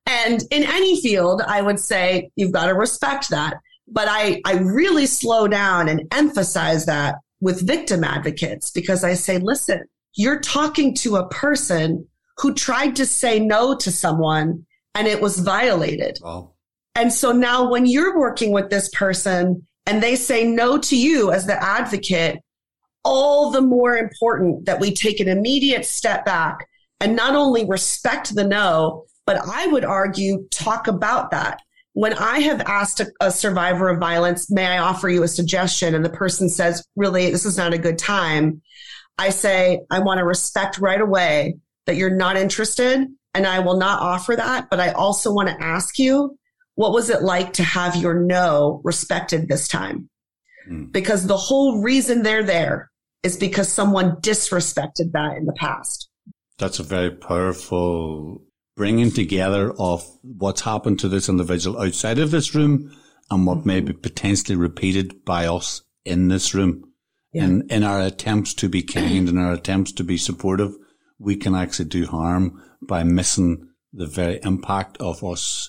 And 0.04 0.42
in 0.50 0.64
any 0.64 1.00
field, 1.00 1.42
I 1.46 1.62
would 1.62 1.78
say 1.78 2.32
you've 2.34 2.50
got 2.50 2.66
to 2.66 2.74
respect 2.74 3.30
that. 3.30 3.58
But 3.90 4.09
I, 4.09 4.40
I 4.44 4.55
really 4.55 5.07
slow 5.07 5.48
down 5.48 5.88
and 5.88 6.07
emphasize 6.12 6.87
that 6.87 7.16
with 7.40 7.66
victim 7.66 8.05
advocates 8.05 8.70
because 8.70 9.03
I 9.03 9.14
say, 9.14 9.38
listen, 9.38 9.85
you're 10.14 10.40
talking 10.40 10.94
to 10.96 11.16
a 11.16 11.29
person 11.29 12.07
who 12.38 12.55
tried 12.55 12.96
to 12.96 13.07
say 13.07 13.40
no 13.40 13.76
to 13.76 13.90
someone 13.90 14.66
and 14.94 15.07
it 15.07 15.20
was 15.20 15.38
violated. 15.38 16.18
Wow. 16.22 16.53
And 16.94 17.12
so 17.12 17.33
now 17.33 17.70
when 17.70 17.87
you're 17.87 18.18
working 18.18 18.53
with 18.53 18.70
this 18.70 18.88
person 18.90 19.66
and 19.87 20.03
they 20.03 20.16
say 20.16 20.44
no 20.44 20.79
to 20.79 20.96
you 20.96 21.33
as 21.33 21.46
the 21.46 21.62
advocate, 21.62 22.38
all 23.05 23.50
the 23.50 23.62
more 23.62 23.96
important 23.96 24.66
that 24.66 24.81
we 24.81 24.92
take 24.92 25.20
an 25.20 25.29
immediate 25.29 25.87
step 25.87 26.24
back 26.24 26.66
and 27.00 27.16
not 27.16 27.35
only 27.35 27.64
respect 27.64 28.35
the 28.35 28.44
no, 28.44 29.05
but 29.26 29.40
I 29.46 29.66
would 29.68 29.85
argue 29.85 30.46
talk 30.50 30.87
about 30.87 31.31
that 31.31 31.62
when 31.92 32.14
I 32.14 32.40
have 32.40 32.61
asked 32.62 33.00
a, 33.00 33.11
a, 33.20 33.31
survivor 33.31 33.88
of 33.88 33.98
violence, 33.98 34.50
may 34.50 34.66
I 34.66 34.79
offer 34.79 35.09
you 35.09 35.22
a 35.22 35.29
suggestion? 35.29 35.94
And 35.94 36.05
the 36.05 36.11
person 36.11 36.48
says, 36.48 36.85
really, 36.96 37.31
this 37.31 37.44
is 37.44 37.57
not 37.57 37.74
a 37.74 37.79
good 37.79 37.98
time. 37.98 38.62
I 39.18 39.31
say, 39.31 39.81
I 39.90 39.98
want 39.98 40.18
to 40.18 40.24
respect 40.24 40.79
right 40.79 41.00
away 41.00 41.57
that 41.87 41.96
you're 41.96 42.14
not 42.14 42.37
interested 42.37 43.07
and 43.35 43.46
I 43.46 43.59
will 43.61 43.76
not 43.76 44.00
offer 44.00 44.37
that. 44.37 44.70
But 44.70 44.81
I 44.81 44.92
also 44.92 45.33
want 45.33 45.48
to 45.48 45.62
ask 45.62 45.98
you, 45.98 46.38
what 46.74 46.92
was 46.92 47.11
it 47.11 47.22
like 47.22 47.53
to 47.55 47.62
have 47.62 47.96
your 47.96 48.14
no 48.14 48.81
respected 48.85 49.48
this 49.48 49.68
time? 49.68 50.09
Mm. 50.70 50.92
Because 50.92 51.26
the 51.26 51.37
whole 51.37 51.83
reason 51.83 52.22
they're 52.22 52.44
there 52.44 52.90
is 53.22 53.37
because 53.37 53.68
someone 53.68 54.16
disrespected 54.16 55.12
that 55.12 55.37
in 55.37 55.44
the 55.44 55.53
past. 55.53 56.09
That's 56.59 56.79
a 56.79 56.85
very 56.85 57.11
powerful 57.11 58.42
bringing 58.80 59.10
together 59.10 59.74
of 59.78 60.02
what's 60.22 60.62
happened 60.62 60.98
to 60.98 61.06
this 61.06 61.28
individual 61.28 61.78
outside 61.82 62.18
of 62.18 62.30
this 62.30 62.54
room 62.54 62.90
and 63.30 63.46
what 63.46 63.58
mm-hmm. 63.58 63.68
may 63.68 63.80
be 63.80 63.92
potentially 63.92 64.56
repeated 64.56 65.22
by 65.22 65.46
us 65.46 65.82
in 66.06 66.28
this 66.28 66.54
room. 66.54 66.90
Yeah. 67.30 67.44
In, 67.44 67.66
in 67.68 67.84
our 67.84 68.00
attempts 68.00 68.54
to 68.54 68.70
be 68.70 68.82
kind 68.82 69.28
and 69.28 69.38
our 69.38 69.52
attempts 69.52 69.92
to 69.92 70.02
be 70.02 70.16
supportive, 70.16 70.72
we 71.18 71.36
can 71.36 71.54
actually 71.54 71.90
do 71.90 72.06
harm 72.06 72.58
by 72.80 73.02
missing 73.02 73.68
the 73.92 74.06
very 74.06 74.40
impact 74.44 74.96
of 74.96 75.22
us. 75.22 75.68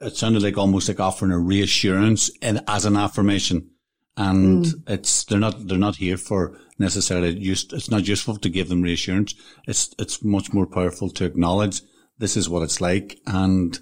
It 0.00 0.16
sounded 0.16 0.44
like 0.44 0.56
almost 0.56 0.86
like 0.86 1.00
offering 1.00 1.32
a 1.32 1.40
reassurance 1.40 2.30
and 2.40 2.62
as 2.68 2.84
an 2.84 2.96
affirmation. 2.96 3.70
And 4.16 4.66
mm. 4.66 4.74
it's, 4.86 5.24
they're 5.24 5.40
not, 5.40 5.66
they're 5.66 5.78
not 5.78 5.96
here 5.96 6.16
for 6.16 6.56
necessarily 6.78 7.36
use. 7.36 7.66
It's 7.72 7.90
not 7.90 8.06
useful 8.06 8.36
to 8.36 8.48
give 8.48 8.68
them 8.68 8.82
reassurance. 8.82 9.34
It's, 9.66 9.92
it's 9.98 10.22
much 10.22 10.52
more 10.52 10.68
powerful 10.68 11.10
to 11.10 11.24
acknowledge 11.24 11.82
this 12.22 12.36
is 12.36 12.48
what 12.48 12.62
it's 12.62 12.80
like 12.80 13.18
and 13.26 13.80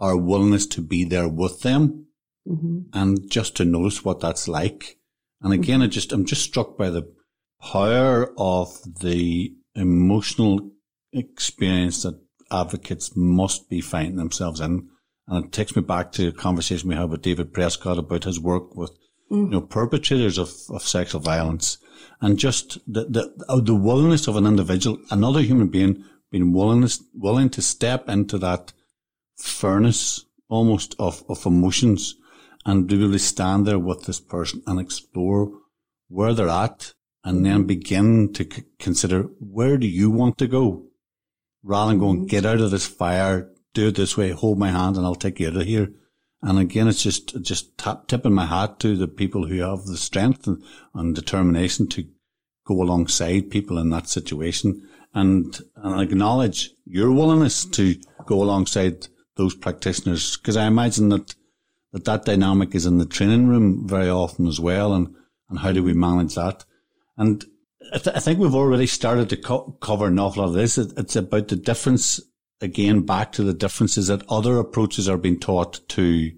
our 0.00 0.16
willingness 0.16 0.66
to 0.66 0.80
be 0.80 1.04
there 1.04 1.28
with 1.28 1.60
them 1.60 2.06
mm-hmm. 2.46 2.80
and 2.92 3.30
just 3.30 3.56
to 3.56 3.64
notice 3.64 4.04
what 4.04 4.18
that's 4.18 4.48
like. 4.48 4.98
And 5.40 5.52
again, 5.52 5.78
mm-hmm. 5.78 5.84
I 5.84 5.86
just, 5.86 6.12
I'm 6.12 6.26
just 6.26 6.42
struck 6.42 6.76
by 6.76 6.90
the 6.90 7.14
power 7.62 8.34
of 8.36 8.76
the 9.00 9.54
emotional 9.76 10.72
experience 11.12 12.02
that 12.02 12.20
advocates 12.50 13.12
must 13.14 13.70
be 13.70 13.80
finding 13.80 14.16
themselves 14.16 14.60
in. 14.60 14.88
And 15.28 15.44
it 15.44 15.52
takes 15.52 15.76
me 15.76 15.82
back 15.82 16.10
to 16.12 16.28
a 16.28 16.32
conversation 16.32 16.88
we 16.88 16.96
had 16.96 17.08
with 17.10 17.22
David 17.22 17.54
Prescott 17.54 17.98
about 17.98 18.24
his 18.24 18.40
work 18.40 18.74
with, 18.74 18.90
mm. 19.30 19.44
you 19.44 19.50
know, 19.50 19.60
perpetrators 19.60 20.38
of, 20.38 20.50
of 20.70 20.82
sexual 20.82 21.20
violence 21.20 21.78
and 22.20 22.36
just 22.36 22.78
the, 22.92 23.04
the, 23.04 23.60
the 23.60 23.74
willingness 23.76 24.26
of 24.26 24.34
an 24.34 24.46
individual, 24.46 24.98
another 25.12 25.40
human 25.40 25.68
being 25.68 26.04
being 26.30 26.52
willingness, 26.52 27.02
willing 27.14 27.50
to 27.50 27.62
step 27.62 28.08
into 28.08 28.38
that 28.38 28.72
furnace 29.36 30.24
almost 30.48 30.94
of, 30.98 31.24
of 31.28 31.44
emotions 31.46 32.16
and 32.64 32.90
really 32.90 33.18
stand 33.18 33.66
there 33.66 33.78
with 33.78 34.04
this 34.04 34.20
person 34.20 34.62
and 34.66 34.80
explore 34.80 35.52
where 36.08 36.34
they're 36.34 36.48
at 36.48 36.94
and 37.24 37.44
then 37.44 37.64
begin 37.64 38.32
to 38.32 38.44
c- 38.44 38.64
consider 38.78 39.22
where 39.40 39.76
do 39.76 39.86
you 39.86 40.10
want 40.10 40.38
to 40.38 40.46
go 40.46 40.84
rather 41.62 41.90
than 41.90 41.98
going, 41.98 42.26
get 42.26 42.46
out 42.46 42.60
of 42.60 42.70
this 42.70 42.86
fire, 42.86 43.50
do 43.74 43.88
it 43.88 43.96
this 43.96 44.16
way, 44.16 44.30
hold 44.30 44.58
my 44.58 44.70
hand 44.70 44.96
and 44.96 45.04
I'll 45.04 45.16
take 45.16 45.40
you 45.40 45.48
out 45.48 45.56
of 45.56 45.66
here. 45.66 45.92
And 46.42 46.58
again, 46.58 46.86
it's 46.86 47.02
just, 47.02 47.42
just 47.42 47.76
tap, 47.76 48.06
tipping 48.06 48.34
my 48.34 48.46
hat 48.46 48.78
to 48.80 48.96
the 48.96 49.08
people 49.08 49.46
who 49.46 49.60
have 49.60 49.84
the 49.86 49.96
strength 49.96 50.46
and, 50.46 50.62
and 50.94 51.14
determination 51.14 51.88
to 51.88 52.06
go 52.64 52.82
alongside 52.82 53.50
people 53.50 53.78
in 53.78 53.90
that 53.90 54.08
situation 54.08 54.88
and, 55.16 55.58
and 55.76 56.00
acknowledge 56.00 56.70
your 56.84 57.10
willingness 57.10 57.64
to 57.64 57.96
go 58.26 58.42
alongside 58.42 59.08
those 59.36 59.54
practitioners? 59.54 60.36
Because 60.36 60.56
I 60.56 60.66
imagine 60.66 61.08
that, 61.08 61.34
that 61.92 62.04
that 62.04 62.26
dynamic 62.26 62.74
is 62.74 62.84
in 62.84 62.98
the 62.98 63.06
training 63.06 63.48
room 63.48 63.88
very 63.88 64.10
often 64.10 64.46
as 64.46 64.60
well. 64.60 64.92
And, 64.92 65.14
and 65.48 65.58
how 65.58 65.72
do 65.72 65.82
we 65.82 65.94
manage 65.94 66.34
that? 66.34 66.66
And 67.16 67.42
I, 67.94 67.98
th- 67.98 68.14
I 68.14 68.20
think 68.20 68.38
we've 68.38 68.54
already 68.54 68.86
started 68.86 69.30
to 69.30 69.38
co- 69.38 69.78
cover 69.80 70.06
an 70.06 70.18
awful 70.18 70.42
lot 70.42 70.48
of 70.50 70.54
this. 70.54 70.76
It, 70.76 70.92
it's 70.98 71.16
about 71.16 71.48
the 71.48 71.56
difference, 71.56 72.20
again, 72.60 73.00
back 73.00 73.32
to 73.32 73.42
the 73.42 73.54
differences 73.54 74.08
that 74.08 74.28
other 74.28 74.58
approaches 74.58 75.08
are 75.08 75.16
being 75.16 75.40
taught 75.40 75.80
to 75.90 76.30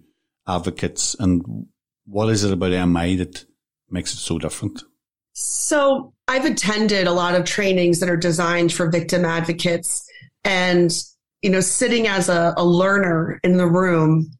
advocates. 0.46 1.16
And 1.18 1.66
what 2.06 2.28
is 2.28 2.44
it 2.44 2.52
about 2.52 2.88
MI 2.88 3.16
that 3.16 3.44
makes 3.90 4.14
it 4.14 4.18
so 4.18 4.38
different? 4.38 4.84
So 5.41 6.12
I've 6.26 6.47
attended 6.47 7.07
a 7.07 7.12
lot 7.12 7.36
of 7.36 7.45
trainings 7.45 8.01
that 8.01 8.11
are 8.11 8.16
designed 8.16 8.72
for 8.72 8.91
victim 8.91 9.24
advocates 9.24 10.05
and, 10.43 10.91
you 11.43 11.51
know, 11.51 11.61
sitting 11.61 12.09
as 12.09 12.28
a, 12.28 12.55
a 12.57 12.64
learner 12.64 13.39
in 13.45 13.57
the 13.57 13.66
room, 13.68 14.32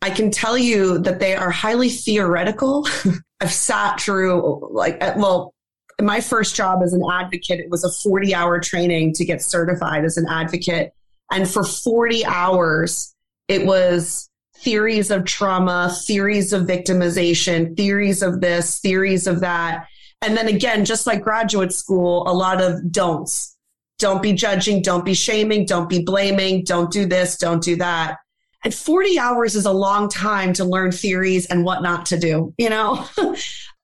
I 0.00 0.08
can 0.08 0.30
tell 0.30 0.56
you 0.56 1.00
that 1.00 1.20
they 1.20 1.34
are 1.34 1.50
highly 1.50 1.90
theoretical. 1.90 2.88
I've 3.42 3.52
sat 3.52 4.00
through 4.00 4.70
like, 4.72 4.98
well, 5.16 5.52
my 6.00 6.22
first 6.22 6.54
job 6.54 6.80
as 6.82 6.94
an 6.94 7.02
advocate, 7.10 7.60
it 7.60 7.68
was 7.68 7.84
a 7.84 7.90
40 7.90 8.34
hour 8.34 8.58
training 8.58 9.12
to 9.14 9.26
get 9.26 9.42
certified 9.42 10.06
as 10.06 10.16
an 10.16 10.26
advocate. 10.30 10.94
And 11.30 11.46
for 11.50 11.62
40 11.62 12.24
hours, 12.24 13.14
it 13.48 13.66
was 13.66 14.30
theories 14.56 15.10
of 15.10 15.26
trauma, 15.26 15.94
theories 16.06 16.54
of 16.54 16.62
victimization, 16.62 17.76
theories 17.76 18.22
of 18.22 18.40
this, 18.40 18.78
theories 18.78 19.26
of 19.26 19.40
that. 19.40 19.86
And 20.22 20.36
then 20.36 20.48
again, 20.48 20.84
just 20.84 21.06
like 21.06 21.22
graduate 21.22 21.72
school, 21.72 22.28
a 22.28 22.32
lot 22.32 22.60
of 22.60 22.90
don'ts. 22.90 23.56
Don't 23.98 24.22
be 24.22 24.32
judging, 24.32 24.82
don't 24.82 25.04
be 25.04 25.14
shaming, 25.14 25.66
don't 25.66 25.88
be 25.88 26.02
blaming, 26.02 26.62
don't 26.62 26.90
do 26.90 27.04
this, 27.06 27.36
don't 27.36 27.62
do 27.62 27.76
that. 27.76 28.18
And 28.64 28.74
40 28.74 29.18
hours 29.18 29.54
is 29.56 29.66
a 29.66 29.72
long 29.72 30.08
time 30.08 30.52
to 30.54 30.64
learn 30.64 30.92
theories 30.92 31.46
and 31.46 31.64
what 31.64 31.82
not 31.82 32.06
to 32.06 32.18
do, 32.18 32.54
you 32.58 32.70
know? 32.70 33.06
and 33.18 33.36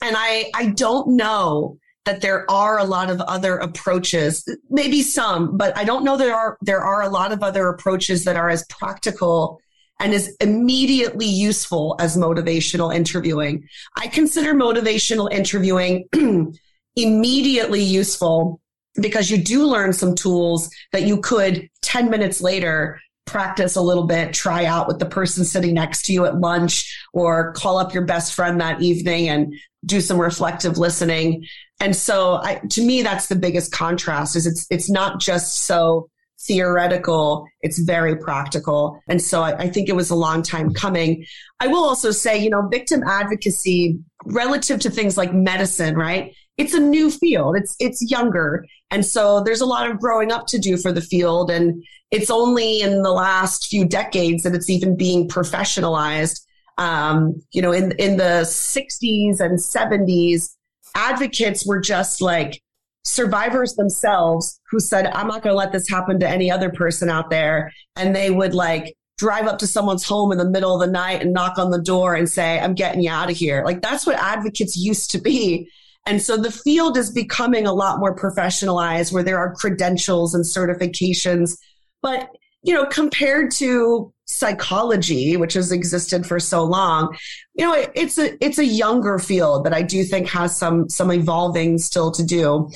I, 0.02 0.50
I 0.54 0.66
don't 0.66 1.16
know 1.16 1.78
that 2.04 2.20
there 2.20 2.48
are 2.50 2.78
a 2.78 2.84
lot 2.84 3.10
of 3.10 3.20
other 3.22 3.56
approaches, 3.56 4.46
maybe 4.68 5.02
some, 5.02 5.56
but 5.56 5.76
I 5.76 5.84
don't 5.84 6.04
know 6.04 6.16
there 6.16 6.34
are, 6.34 6.58
there 6.60 6.82
are 6.82 7.02
a 7.02 7.08
lot 7.08 7.32
of 7.32 7.42
other 7.42 7.68
approaches 7.68 8.24
that 8.24 8.36
are 8.36 8.50
as 8.50 8.64
practical 8.66 9.60
and 10.00 10.12
is 10.12 10.36
immediately 10.40 11.26
useful 11.26 11.96
as 12.00 12.16
motivational 12.16 12.94
interviewing. 12.94 13.66
I 13.96 14.08
consider 14.08 14.54
motivational 14.54 15.32
interviewing 15.32 16.08
immediately 16.96 17.82
useful 17.82 18.60
because 19.00 19.30
you 19.30 19.38
do 19.38 19.66
learn 19.66 19.92
some 19.92 20.14
tools 20.14 20.70
that 20.92 21.02
you 21.02 21.20
could 21.20 21.68
10 21.82 22.10
minutes 22.10 22.40
later 22.40 23.00
practice 23.26 23.76
a 23.76 23.80
little 23.80 24.06
bit, 24.06 24.32
try 24.32 24.64
out 24.64 24.86
with 24.86 24.98
the 24.98 25.06
person 25.06 25.44
sitting 25.44 25.74
next 25.74 26.04
to 26.04 26.12
you 26.12 26.26
at 26.26 26.38
lunch 26.40 26.96
or 27.12 27.52
call 27.52 27.78
up 27.78 27.94
your 27.94 28.04
best 28.04 28.34
friend 28.34 28.60
that 28.60 28.82
evening 28.82 29.28
and 29.28 29.54
do 29.84 30.00
some 30.00 30.20
reflective 30.20 30.78
listening. 30.78 31.44
And 31.80 31.96
so 31.96 32.36
I, 32.36 32.60
to 32.70 32.82
me, 32.82 33.02
that's 33.02 33.28
the 33.28 33.36
biggest 33.36 33.72
contrast 33.72 34.36
is 34.36 34.46
it's, 34.46 34.66
it's 34.70 34.90
not 34.90 35.20
just 35.20 35.62
so 35.64 36.08
theoretical. 36.46 37.46
It's 37.62 37.78
very 37.78 38.16
practical. 38.16 39.00
And 39.08 39.20
so 39.20 39.42
I, 39.42 39.56
I, 39.58 39.68
think 39.68 39.88
it 39.88 39.96
was 39.96 40.10
a 40.10 40.14
long 40.14 40.42
time 40.42 40.72
coming. 40.72 41.24
I 41.60 41.66
will 41.66 41.84
also 41.84 42.10
say, 42.10 42.38
you 42.38 42.50
know, 42.50 42.68
victim 42.68 43.02
advocacy 43.06 43.98
relative 44.26 44.80
to 44.80 44.90
things 44.90 45.16
like 45.16 45.32
medicine, 45.32 45.96
right? 45.96 46.34
It's 46.56 46.74
a 46.74 46.80
new 46.80 47.10
field. 47.10 47.56
It's, 47.56 47.74
it's 47.80 48.10
younger. 48.10 48.64
And 48.90 49.04
so 49.04 49.42
there's 49.42 49.60
a 49.60 49.66
lot 49.66 49.90
of 49.90 49.98
growing 49.98 50.30
up 50.30 50.46
to 50.48 50.58
do 50.58 50.76
for 50.76 50.92
the 50.92 51.00
field. 51.00 51.50
And 51.50 51.82
it's 52.10 52.30
only 52.30 52.80
in 52.80 53.02
the 53.02 53.10
last 53.10 53.66
few 53.66 53.84
decades 53.84 54.44
that 54.44 54.54
it's 54.54 54.70
even 54.70 54.96
being 54.96 55.28
professionalized. 55.28 56.40
Um, 56.78 57.42
you 57.52 57.62
know, 57.62 57.72
in, 57.72 57.92
in 57.92 58.16
the 58.16 58.42
60s 58.44 59.40
and 59.40 59.58
70s, 59.58 60.54
advocates 60.94 61.66
were 61.66 61.80
just 61.80 62.20
like 62.20 62.62
survivors 63.04 63.74
themselves 63.74 64.60
who 64.70 64.80
said, 64.80 65.06
I'm 65.06 65.28
not 65.28 65.42
going 65.42 65.52
to 65.52 65.58
let 65.58 65.72
this 65.72 65.88
happen 65.88 66.18
to 66.20 66.28
any 66.28 66.50
other 66.50 66.70
person 66.70 67.10
out 67.10 67.30
there. 67.30 67.72
And 67.96 68.16
they 68.16 68.30
would 68.30 68.54
like 68.54 68.96
drive 69.18 69.46
up 69.46 69.58
to 69.58 69.66
someone's 69.66 70.04
home 70.04 70.32
in 70.32 70.38
the 70.38 70.50
middle 70.50 70.74
of 70.74 70.80
the 70.80 70.92
night 70.92 71.22
and 71.22 71.32
knock 71.32 71.58
on 71.58 71.70
the 71.70 71.80
door 71.80 72.14
and 72.14 72.28
say, 72.28 72.58
I'm 72.58 72.74
getting 72.74 73.02
you 73.02 73.10
out 73.10 73.30
of 73.30 73.36
here. 73.36 73.62
Like 73.64 73.82
that's 73.82 74.06
what 74.06 74.16
advocates 74.16 74.76
used 74.76 75.10
to 75.12 75.20
be. 75.20 75.68
And 76.06 76.20
so 76.20 76.36
the 76.36 76.50
field 76.50 76.98
is 76.98 77.10
becoming 77.10 77.66
a 77.66 77.72
lot 77.72 77.98
more 77.98 78.14
professionalized 78.14 79.12
where 79.12 79.22
there 79.22 79.38
are 79.38 79.54
credentials 79.54 80.34
and 80.34 80.44
certifications. 80.44 81.56
But, 82.02 82.28
you 82.62 82.74
know, 82.74 82.84
compared 82.86 83.50
to 83.52 84.12
psychology, 84.26 85.36
which 85.36 85.54
has 85.54 85.72
existed 85.72 86.26
for 86.26 86.40
so 86.40 86.64
long, 86.64 87.16
you 87.54 87.64
know, 87.64 87.74
it, 87.74 87.90
it's 87.94 88.18
a 88.18 88.44
it's 88.44 88.58
a 88.58 88.64
younger 88.64 89.18
field 89.18 89.64
that 89.64 89.72
I 89.72 89.82
do 89.82 90.04
think 90.04 90.28
has 90.28 90.56
some 90.56 90.88
some 90.90 91.10
evolving 91.10 91.78
still 91.78 92.10
to 92.12 92.22
do 92.22 92.70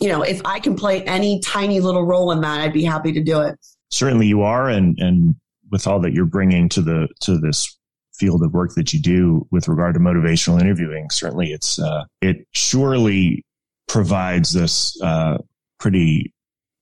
you 0.00 0.08
know, 0.08 0.22
if 0.22 0.40
I 0.44 0.58
can 0.60 0.76
play 0.76 1.02
any 1.04 1.40
tiny 1.40 1.80
little 1.80 2.04
role 2.04 2.32
in 2.32 2.40
that, 2.40 2.60
I'd 2.60 2.72
be 2.72 2.84
happy 2.84 3.12
to 3.12 3.22
do 3.22 3.40
it. 3.40 3.58
Certainly 3.90 4.26
you 4.26 4.42
are. 4.42 4.68
And, 4.68 4.98
and 4.98 5.36
with 5.70 5.86
all 5.86 6.00
that 6.00 6.12
you're 6.12 6.24
bringing 6.24 6.68
to 6.70 6.82
the, 6.82 7.08
to 7.20 7.38
this 7.38 7.78
field 8.12 8.42
of 8.42 8.52
work 8.52 8.74
that 8.74 8.92
you 8.92 9.00
do 9.00 9.46
with 9.50 9.68
regard 9.68 9.94
to 9.94 10.00
motivational 10.00 10.60
interviewing, 10.60 11.10
certainly 11.10 11.52
it's, 11.52 11.78
uh, 11.78 12.04
it 12.20 12.46
surely 12.52 13.44
provides 13.88 14.52
this, 14.52 15.00
uh, 15.02 15.38
pretty 15.78 16.32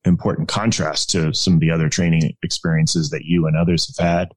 important 0.04 0.48
contrast 0.48 1.10
to 1.10 1.32
some 1.32 1.54
of 1.54 1.60
the 1.60 1.70
other 1.70 1.88
training 1.88 2.34
experiences 2.42 3.10
that 3.10 3.24
you 3.24 3.46
and 3.46 3.56
others 3.56 3.94
have 3.96 4.04
had 4.04 4.28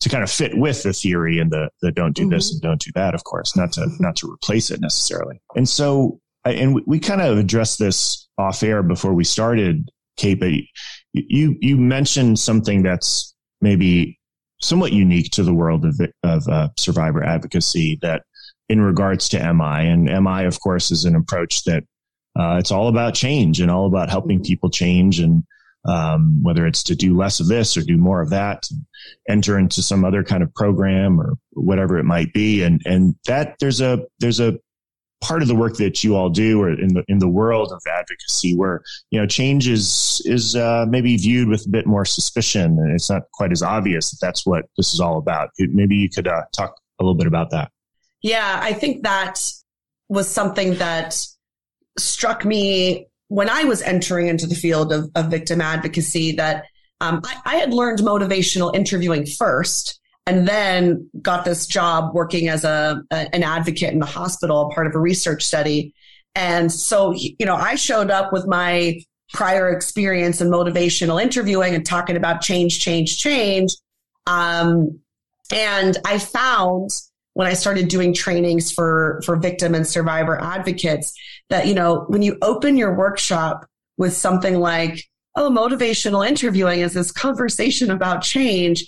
to 0.00 0.08
kind 0.08 0.24
of 0.24 0.30
fit 0.30 0.56
with 0.56 0.82
the 0.82 0.92
theory 0.92 1.38
and 1.38 1.50
the, 1.50 1.70
the 1.80 1.92
don't 1.92 2.16
do 2.16 2.22
mm-hmm. 2.22 2.32
this 2.32 2.52
and 2.52 2.60
don't 2.60 2.80
do 2.80 2.90
that, 2.94 3.14
of 3.14 3.24
course, 3.24 3.56
not 3.56 3.72
to, 3.72 3.86
not 4.00 4.16
to 4.16 4.30
replace 4.30 4.70
it 4.70 4.80
necessarily. 4.80 5.40
And 5.54 5.68
so 5.68 6.20
and 6.44 6.74
we, 6.74 6.82
we 6.86 7.00
kind 7.00 7.20
of 7.20 7.38
addressed 7.38 7.78
this 7.78 8.28
off 8.38 8.62
air 8.62 8.82
before 8.82 9.14
we 9.14 9.24
started, 9.24 9.90
Kate, 10.16 10.40
but 10.40 10.50
you, 11.12 11.56
you 11.60 11.76
mentioned 11.76 12.38
something 12.38 12.82
that's 12.82 13.34
maybe 13.60 14.18
somewhat 14.60 14.92
unique 14.92 15.30
to 15.32 15.42
the 15.42 15.54
world 15.54 15.84
of, 15.84 16.00
of 16.22 16.48
uh, 16.48 16.68
survivor 16.78 17.22
advocacy 17.22 17.98
that 18.02 18.22
in 18.68 18.80
regards 18.80 19.28
to 19.28 19.52
MI 19.52 19.88
and 19.88 20.04
MI, 20.04 20.44
of 20.44 20.60
course, 20.60 20.90
is 20.90 21.04
an 21.04 21.14
approach 21.14 21.64
that 21.64 21.84
uh, 22.38 22.56
it's 22.58 22.72
all 22.72 22.88
about 22.88 23.14
change 23.14 23.60
and 23.60 23.70
all 23.70 23.86
about 23.86 24.10
helping 24.10 24.42
people 24.42 24.70
change 24.70 25.20
and 25.20 25.44
um, 25.86 26.42
whether 26.42 26.66
it's 26.66 26.82
to 26.82 26.94
do 26.94 27.16
less 27.16 27.40
of 27.40 27.48
this 27.48 27.76
or 27.76 27.82
do 27.82 27.98
more 27.98 28.22
of 28.22 28.30
that, 28.30 28.66
enter 29.28 29.58
into 29.58 29.82
some 29.82 30.04
other 30.04 30.24
kind 30.24 30.42
of 30.42 30.54
program 30.54 31.20
or 31.20 31.34
whatever 31.50 31.98
it 31.98 32.04
might 32.04 32.32
be. 32.32 32.62
And, 32.62 32.80
and 32.86 33.14
that 33.26 33.56
there's 33.60 33.82
a, 33.82 34.00
there's 34.18 34.40
a 34.40 34.58
part 35.24 35.42
of 35.42 35.48
the 35.48 35.54
work 35.54 35.76
that 35.76 36.04
you 36.04 36.14
all 36.16 36.30
do 36.30 36.60
or 36.60 36.70
in 36.70 36.94
the 36.94 37.04
in 37.08 37.18
the 37.18 37.28
world 37.28 37.72
of 37.72 37.82
advocacy 37.90 38.54
where 38.54 38.82
you 39.10 39.20
know 39.20 39.26
change 39.26 39.66
is 39.68 40.22
is 40.24 40.54
uh, 40.54 40.84
maybe 40.88 41.16
viewed 41.16 41.48
with 41.48 41.66
a 41.66 41.68
bit 41.68 41.86
more 41.86 42.04
suspicion. 42.04 42.78
And 42.78 42.92
it's 42.92 43.10
not 43.10 43.22
quite 43.32 43.52
as 43.52 43.62
obvious 43.62 44.10
that 44.10 44.18
that's 44.20 44.46
what 44.46 44.66
this 44.76 44.94
is 44.94 45.00
all 45.00 45.18
about. 45.18 45.50
Maybe 45.58 45.96
you 45.96 46.08
could 46.08 46.28
uh, 46.28 46.42
talk 46.56 46.76
a 47.00 47.02
little 47.02 47.16
bit 47.16 47.26
about 47.26 47.50
that. 47.50 47.70
Yeah 48.24 48.58
i 48.62 48.72
think 48.72 49.02
that 49.02 49.38
was 50.08 50.28
something 50.28 50.74
that 50.76 51.14
struck 51.98 52.44
me 52.44 53.06
when 53.28 53.50
i 53.50 53.64
was 53.64 53.82
entering 53.82 54.28
into 54.28 54.46
the 54.46 54.54
field 54.54 54.92
of, 54.92 55.10
of 55.14 55.30
victim 55.30 55.60
advocacy 55.60 56.32
that 56.32 56.64
um, 57.00 57.20
I, 57.24 57.40
I 57.44 57.56
had 57.56 57.74
learned 57.74 57.98
motivational 57.98 58.74
interviewing 58.74 59.26
first 59.26 60.00
and 60.26 60.48
then 60.48 61.08
got 61.20 61.44
this 61.44 61.66
job 61.66 62.14
working 62.14 62.48
as 62.48 62.64
a, 62.64 63.02
a, 63.10 63.34
an 63.34 63.42
advocate 63.42 63.92
in 63.92 63.98
the 63.98 64.06
hospital, 64.06 64.70
part 64.74 64.86
of 64.86 64.94
a 64.94 64.98
research 64.98 65.44
study. 65.44 65.94
And 66.34 66.72
so, 66.72 67.12
you 67.12 67.44
know, 67.46 67.54
I 67.54 67.74
showed 67.74 68.10
up 68.10 68.32
with 68.32 68.46
my 68.46 69.00
prior 69.32 69.70
experience 69.70 70.40
in 70.40 70.48
motivational 70.48 71.22
interviewing 71.22 71.74
and 71.74 71.84
talking 71.84 72.16
about 72.16 72.40
change, 72.40 72.80
change, 72.80 73.18
change. 73.18 73.74
Um, 74.26 75.00
and 75.52 75.96
I 76.04 76.18
found 76.18 76.90
when 77.34 77.46
I 77.46 77.54
started 77.54 77.88
doing 77.88 78.14
trainings 78.14 78.72
for, 78.72 79.20
for 79.24 79.36
victim 79.36 79.74
and 79.74 79.86
survivor 79.86 80.40
advocates 80.40 81.12
that, 81.50 81.66
you 81.66 81.74
know, 81.74 82.04
when 82.08 82.22
you 82.22 82.38
open 82.42 82.76
your 82.76 82.94
workshop 82.94 83.66
with 83.96 84.14
something 84.14 84.58
like, 84.58 85.04
oh, 85.36 85.50
motivational 85.50 86.26
interviewing 86.26 86.80
is 86.80 86.94
this 86.94 87.10
conversation 87.10 87.90
about 87.90 88.22
change, 88.22 88.86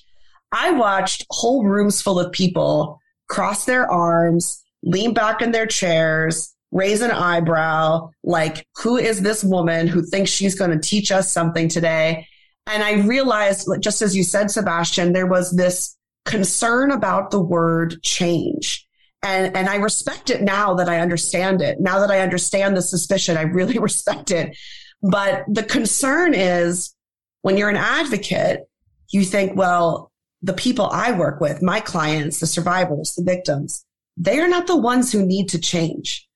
I 0.53 0.72
watched 0.72 1.26
whole 1.30 1.64
rooms 1.64 2.01
full 2.01 2.18
of 2.18 2.32
people 2.32 3.01
cross 3.28 3.64
their 3.64 3.90
arms, 3.90 4.62
lean 4.82 5.12
back 5.12 5.42
in 5.42 5.51
their 5.51 5.66
chairs, 5.66 6.55
raise 6.70 7.01
an 7.03 7.11
eyebrow, 7.11 8.09
like, 8.22 8.66
who 8.76 8.97
is 8.97 9.22
this 9.22 9.42
woman 9.42 9.86
who 9.86 10.03
thinks 10.03 10.30
she's 10.30 10.55
going 10.55 10.70
to 10.70 10.78
teach 10.78 11.11
us 11.11 11.32
something 11.32 11.68
today? 11.68 12.26
And 12.66 12.82
I 12.82 13.07
realized, 13.07 13.68
just 13.80 14.03
as 14.03 14.16
you 14.16 14.22
said, 14.22 14.51
Sebastian, 14.51 15.12
there 15.12 15.26
was 15.26 15.53
this 15.57 15.97
concern 16.24 16.90
about 16.90 17.30
the 17.30 17.40
word 17.40 18.03
change. 18.03 18.86
And, 19.22 19.57
and 19.57 19.68
I 19.68 19.76
respect 19.76 20.30
it 20.30 20.42
now 20.42 20.74
that 20.74 20.88
I 20.88 21.01
understand 21.01 21.62
it. 21.62 21.80
Now 21.80 22.01
that 22.01 22.11
I 22.11 22.20
understand 22.20 22.76
the 22.76 22.82
suspicion, 22.82 23.36
I 23.36 23.42
really 23.42 23.78
respect 23.80 24.30
it. 24.30 24.57
But 25.03 25.44
the 25.49 25.62
concern 25.62 26.34
is 26.34 26.94
when 27.42 27.57
you're 27.57 27.68
an 27.68 27.76
advocate, 27.76 28.68
you 29.11 29.24
think, 29.24 29.57
well, 29.57 30.11
the 30.47 30.53
people 30.53 30.88
I 30.92 31.11
work 31.11 31.40
with, 31.40 31.61
my 31.61 31.80
clients, 31.80 32.38
the 32.38 32.47
survivors, 32.47 33.14
the 33.16 33.24
victims, 33.24 33.84
they 34.16 34.38
are 34.38 34.47
not 34.47 34.68
the 34.68 34.76
ones 34.76 35.11
who 35.11 35.26
need 35.26 35.49
to 35.49 35.59
change. 35.59 36.26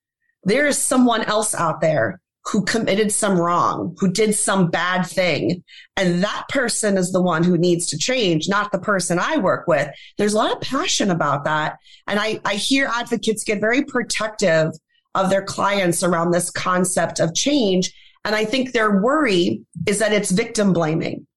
There 0.43 0.67
is 0.67 0.77
someone 0.77 1.23
else 1.23 1.55
out 1.55 1.79
there 1.79 2.19
who 2.45 2.65
committed 2.65 3.11
some 3.13 3.39
wrong, 3.39 3.95
who 3.99 4.11
did 4.11 4.35
some 4.35 4.69
bad 4.69 5.03
thing. 5.03 5.63
And 5.95 6.21
that 6.23 6.45
person 6.49 6.97
is 6.97 7.13
the 7.13 7.21
one 7.21 7.43
who 7.43 7.57
needs 7.57 7.85
to 7.87 7.97
change, 7.97 8.49
not 8.49 8.73
the 8.73 8.79
person 8.79 9.17
I 9.17 9.37
work 9.37 9.65
with. 9.67 9.89
There's 10.17 10.33
a 10.33 10.37
lot 10.37 10.51
of 10.51 10.59
passion 10.59 11.09
about 11.09 11.45
that. 11.45 11.77
And 12.05 12.19
I, 12.19 12.41
I 12.43 12.55
hear 12.55 12.87
advocates 12.87 13.45
get 13.45 13.61
very 13.61 13.83
protective 13.83 14.73
of 15.15 15.29
their 15.29 15.43
clients 15.43 16.03
around 16.03 16.31
this 16.31 16.49
concept 16.49 17.21
of 17.21 17.33
change. 17.33 17.93
And 18.25 18.35
I 18.35 18.43
think 18.43 18.73
their 18.73 19.01
worry 19.01 19.61
is 19.87 19.99
that 19.99 20.11
it's 20.11 20.31
victim 20.31 20.73
blaming. 20.73 21.27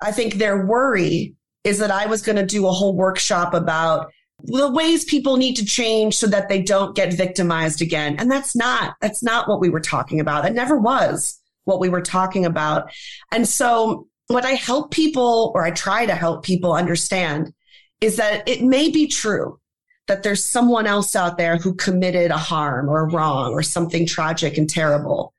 I 0.00 0.12
think 0.12 0.34
their 0.34 0.64
worry 0.64 1.34
is 1.64 1.78
that 1.78 1.90
I 1.90 2.06
was 2.06 2.22
going 2.22 2.36
to 2.36 2.46
do 2.46 2.66
a 2.66 2.72
whole 2.72 2.94
workshop 2.94 3.54
about 3.54 4.10
the 4.44 4.70
ways 4.70 5.04
people 5.04 5.36
need 5.36 5.56
to 5.56 5.64
change 5.64 6.16
so 6.16 6.26
that 6.26 6.48
they 6.48 6.62
don't 6.62 6.96
get 6.96 7.12
victimized 7.12 7.82
again. 7.82 8.16
And 8.18 8.30
that's 8.30 8.56
not, 8.56 8.96
that's 9.00 9.22
not 9.22 9.48
what 9.48 9.60
we 9.60 9.68
were 9.68 9.80
talking 9.80 10.20
about. 10.20 10.46
It 10.46 10.54
never 10.54 10.78
was 10.78 11.38
what 11.64 11.80
we 11.80 11.90
were 11.90 12.00
talking 12.00 12.46
about. 12.46 12.90
And 13.30 13.46
so 13.46 14.08
what 14.28 14.46
I 14.46 14.52
help 14.52 14.90
people 14.92 15.52
or 15.54 15.64
I 15.64 15.70
try 15.72 16.06
to 16.06 16.14
help 16.14 16.44
people 16.44 16.72
understand 16.72 17.52
is 18.00 18.16
that 18.16 18.48
it 18.48 18.62
may 18.62 18.88
be 18.88 19.06
true 19.06 19.60
that 20.06 20.22
there's 20.22 20.44
someone 20.44 20.86
else 20.86 21.14
out 21.14 21.36
there 21.36 21.56
who 21.56 21.74
committed 21.74 22.30
a 22.30 22.38
harm 22.38 22.88
or 22.88 23.00
a 23.00 23.10
wrong 23.12 23.52
or 23.52 23.62
something 23.62 24.06
tragic 24.06 24.56
and 24.56 24.68
terrible. 24.68 25.34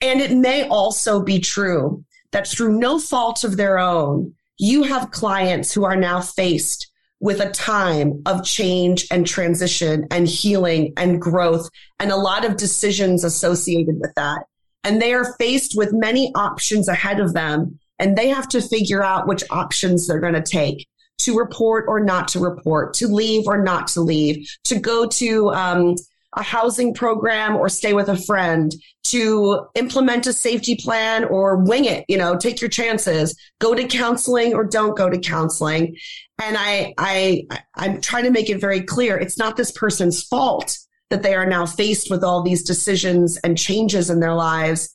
And 0.00 0.20
it 0.20 0.30
may 0.30 0.68
also 0.68 1.20
be 1.20 1.40
true 1.40 2.04
that 2.30 2.46
through 2.46 2.78
no 2.78 2.98
fault 2.98 3.44
of 3.44 3.56
their 3.56 3.78
own, 3.78 4.34
you 4.58 4.82
have 4.82 5.10
clients 5.10 5.72
who 5.72 5.84
are 5.84 5.96
now 5.96 6.20
faced 6.20 6.90
with 7.20 7.40
a 7.40 7.50
time 7.50 8.22
of 8.26 8.44
change 8.44 9.06
and 9.10 9.26
transition 9.26 10.06
and 10.10 10.28
healing 10.28 10.92
and 10.96 11.20
growth 11.20 11.68
and 11.98 12.10
a 12.10 12.16
lot 12.16 12.44
of 12.44 12.56
decisions 12.56 13.24
associated 13.24 13.98
with 14.00 14.12
that. 14.14 14.44
And 14.84 15.02
they 15.02 15.12
are 15.12 15.34
faced 15.34 15.76
with 15.76 15.92
many 15.92 16.32
options 16.34 16.88
ahead 16.88 17.18
of 17.18 17.34
them 17.34 17.78
and 17.98 18.16
they 18.16 18.28
have 18.28 18.48
to 18.48 18.62
figure 18.62 19.02
out 19.02 19.26
which 19.26 19.42
options 19.50 20.06
they're 20.06 20.20
going 20.20 20.34
to 20.34 20.42
take 20.42 20.86
to 21.18 21.36
report 21.36 21.86
or 21.88 21.98
not 21.98 22.28
to 22.28 22.38
report, 22.38 22.94
to 22.94 23.08
leave 23.08 23.48
or 23.48 23.60
not 23.60 23.88
to 23.88 24.00
leave, 24.00 24.48
to 24.64 24.78
go 24.78 25.06
to 25.06 25.50
um, 25.50 25.96
a 26.38 26.42
housing 26.42 26.94
program 26.94 27.56
or 27.56 27.68
stay 27.68 27.92
with 27.92 28.08
a 28.08 28.16
friend, 28.16 28.74
to 29.04 29.66
implement 29.74 30.26
a 30.26 30.32
safety 30.32 30.76
plan 30.76 31.24
or 31.24 31.56
wing 31.56 31.84
it, 31.86 32.04
you 32.08 32.16
know, 32.16 32.36
take 32.36 32.60
your 32.60 32.68
chances, 32.68 33.34
go 33.58 33.74
to 33.74 33.86
counseling 33.86 34.54
or 34.54 34.64
don't 34.64 34.96
go 34.96 35.08
to 35.08 35.18
counseling. 35.18 35.96
And 36.42 36.56
I, 36.58 36.94
I, 36.98 37.46
I'm 37.74 38.00
trying 38.00 38.24
to 38.24 38.30
make 38.30 38.50
it 38.50 38.60
very 38.60 38.82
clear. 38.82 39.16
It's 39.16 39.38
not 39.38 39.56
this 39.56 39.72
person's 39.72 40.22
fault 40.22 40.76
that 41.10 41.22
they 41.22 41.34
are 41.34 41.46
now 41.46 41.64
faced 41.64 42.10
with 42.10 42.22
all 42.22 42.42
these 42.42 42.62
decisions 42.62 43.38
and 43.38 43.56
changes 43.56 44.10
in 44.10 44.20
their 44.20 44.34
lives. 44.34 44.94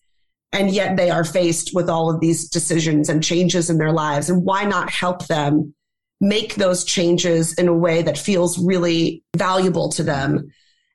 And 0.52 0.70
yet 0.70 0.96
they 0.96 1.10
are 1.10 1.24
faced 1.24 1.72
with 1.74 1.90
all 1.90 2.14
of 2.14 2.20
these 2.20 2.48
decisions 2.48 3.10
and 3.10 3.24
changes 3.24 3.72
in 3.72 3.80
their 3.80 3.92
lives. 3.92 4.30
And 4.30 4.44
why 4.44 4.64
not 4.64 4.92
help 4.92 5.26
them 5.26 5.74
make 6.22 6.56
those 6.56 6.84
changes 6.84 7.54
in 7.56 7.68
a 7.68 7.74
way 7.74 8.04
that 8.04 8.18
feels 8.18 8.64
really 8.64 9.24
valuable 9.36 9.90
to 9.94 10.04
them? 10.04 10.52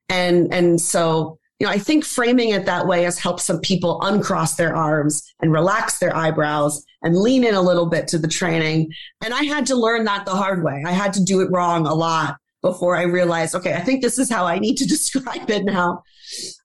And, 0.09 0.53
and 0.53 0.81
so, 0.81 1.39
you 1.59 1.67
know, 1.67 1.73
I 1.73 1.79
think 1.79 2.05
framing 2.05 2.51
it 2.51 2.67
that 2.67 2.87
way 2.87 3.03
has 3.03 3.19
helped 3.19 3.41
some 3.41 3.61
people 3.61 4.01
uncross 4.03 4.55
their 4.55 4.75
arms 4.77 5.23
and 5.41 5.53
relax 5.53 5.99
their 5.99 6.15
eyebrows 6.17 6.85
and 7.03 7.17
lean 7.17 7.45
in 7.45 7.55
a 7.55 7.63
little 7.63 7.87
bit 7.87 8.09
to 8.09 8.19
the 8.19 8.29
training. 8.29 8.93
And 9.25 9.35
I 9.35 9.45
had 9.45 9.67
to 9.67 9.77
learn 9.77 10.05
that 10.05 10.25
the 10.25 10.35
hard 10.35 10.63
way. 10.63 10.83
I 10.87 10.93
had 10.93 11.13
to 11.15 11.25
do 11.25 11.41
it 11.41 11.51
wrong 11.51 11.87
a 11.87 11.95
lot 11.95 12.37
before 12.63 12.97
I 12.97 13.03
realized, 13.03 13.55
okay, 13.55 13.75
I 13.75 13.81
think 13.81 14.03
this 14.03 14.19
is 14.19 14.31
how 14.31 14.45
I 14.45 14.59
need 14.59 14.77
to 14.77 14.87
describe 14.89 15.51
it 15.51 15.65
now. 15.65 16.03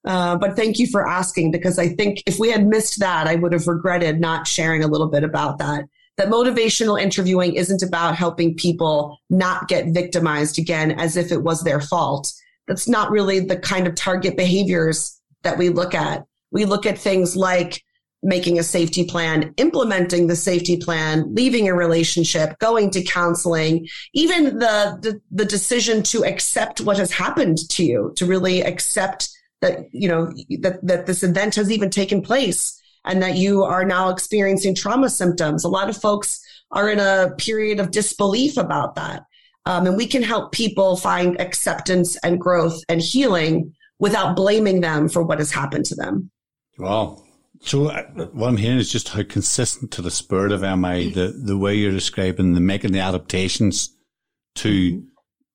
Uh, 0.06 0.38
but 0.38 0.56
thank 0.56 0.78
you 0.78 0.88
for 0.88 1.08
asking 1.08 1.52
because 1.52 1.80
I 1.80 1.90
think 1.90 2.22
if 2.26 2.38
we 2.38 2.52
had 2.52 2.68
missed 2.68 3.00
that, 3.00 3.28
I 3.28 3.36
would 3.36 3.54
have 3.54 3.68
regretted 3.68 4.20
not 4.20 4.48
sharing 4.48 4.84
a 4.84 4.88
little 4.88 5.08
bit 5.08 5.24
about 5.24 5.58
that. 5.60 5.86
That 6.18 6.28
motivational 6.28 7.02
interviewing 7.02 7.56
isn't 7.56 7.82
about 7.82 8.16
helping 8.16 8.56
people 8.56 9.18
not 9.32 9.68
get 9.68 9.88
victimized 9.88 10.60
again 10.60 10.92
as 10.92 11.18
if 11.18 11.32
it 11.32 11.42
was 11.42 11.64
their 11.64 11.82
fault 11.82 12.32
that's 12.68 12.88
not 12.88 13.12
really 13.12 13.40
the 13.40 13.58
kind 13.58 13.88
of 13.88 13.96
target 13.96 14.38
behaviors 14.38 15.20
that 15.44 15.58
we 15.58 15.70
look 15.70 15.94
at. 15.94 16.26
We 16.52 16.66
look 16.66 16.86
at 16.86 16.98
things 16.98 17.36
like 17.36 17.84
making 18.24 18.58
a 18.58 18.64
safety 18.64 19.06
plan, 19.06 19.54
implementing 19.58 20.28
the 20.28 20.36
safety 20.36 20.78
plan, 20.78 21.26
leaving 21.36 21.68
a 21.68 21.76
relationship, 21.76 22.58
going 22.60 22.90
to 22.92 23.04
counseling, 23.04 23.86
even 24.14 24.60
the, 24.60 24.98
the, 25.02 25.22
the 25.30 25.46
decision 25.46 26.02
to 26.04 26.24
accept 26.24 26.80
what 26.80 26.98
has 26.98 27.12
happened 27.12 27.58
to 27.70 27.84
you, 27.84 28.14
to 28.16 28.26
really 28.26 28.62
accept 28.62 29.30
that, 29.62 29.88
you 29.92 30.08
know, 30.08 30.34
that, 30.62 30.80
that 30.86 31.06
this 31.06 31.24
event 31.24 31.56
has 31.56 31.70
even 31.70 31.90
taken 31.90 32.22
place 32.22 32.82
and 33.06 33.22
that 33.22 33.36
you 33.36 33.64
are 33.64 33.84
now 33.84 34.10
experiencing 34.10 34.74
trauma 34.74 35.10
symptoms. 35.10 35.66
A 35.66 35.70
lot 35.70 35.90
of 35.90 35.98
folks 35.98 36.42
are 36.72 36.90
in 36.90 37.00
a 37.00 37.34
period 37.38 37.80
of 37.80 37.92
disbelief 37.92 38.56
about 38.56 38.96
that. 38.96 39.24
Um, 39.66 39.88
and 39.88 39.98
we 39.98 40.08
can 40.08 40.24
help 40.24 40.52
people 40.52 40.98
find 40.98 41.40
acceptance 41.40 42.18
and 42.18 42.40
growth 42.40 42.84
and 42.90 43.02
healing 43.02 43.74
without 44.00 44.36
blaming 44.36 44.82
them 44.82 45.08
for 45.08 45.24
what 45.24 45.40
has 45.40 45.52
happened 45.52 45.86
to 45.86 45.96
them. 45.96 46.30
Wow. 46.78 47.24
So 47.62 47.88
uh, 47.88 48.04
what 48.34 48.50
I'm 48.50 48.58
hearing 48.58 48.80
is 48.80 48.92
just 48.92 49.10
how 49.10 49.24
consistent 49.24 49.92
to 49.92 50.02
the 50.02 50.12
spirit 50.12 50.52
of 50.52 50.62
MI, 50.62 51.10
the, 51.10 51.28
the 51.28 51.58
way 51.58 51.76
you're 51.76 51.92
describing 51.92 52.54
the 52.54 52.60
making 52.60 52.92
the 52.92 53.00
adaptations 53.00 53.96
to 54.56 55.04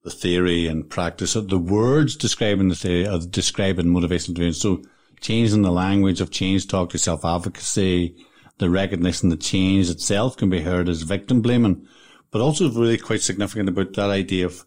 the 0.04 0.10
theory 0.10 0.66
and 0.66 0.88
practice 0.88 1.36
of 1.36 1.48
the 1.48 1.58
words 1.58 2.16
describing 2.16 2.68
the 2.68 2.74
theory 2.74 3.06
of 3.06 3.30
describing 3.30 3.86
motivational 3.86 4.36
training. 4.36 4.54
So 4.54 4.82
changing 5.20 5.62
the 5.62 5.70
language 5.70 6.22
of 6.22 6.30
change 6.30 6.66
talk 6.66 6.90
to 6.90 6.98
self 6.98 7.24
advocacy, 7.24 8.16
the 8.56 8.70
recognition 8.70 9.28
that 9.28 9.40
change 9.40 9.90
itself 9.90 10.36
can 10.36 10.48
be 10.48 10.62
heard 10.62 10.88
as 10.88 11.02
victim 11.02 11.42
blaming 11.42 11.86
but 12.30 12.40
also 12.40 12.70
really 12.70 12.98
quite 12.98 13.22
significant 13.22 13.68
about 13.68 13.94
that 13.94 14.10
idea 14.10 14.46
of, 14.46 14.64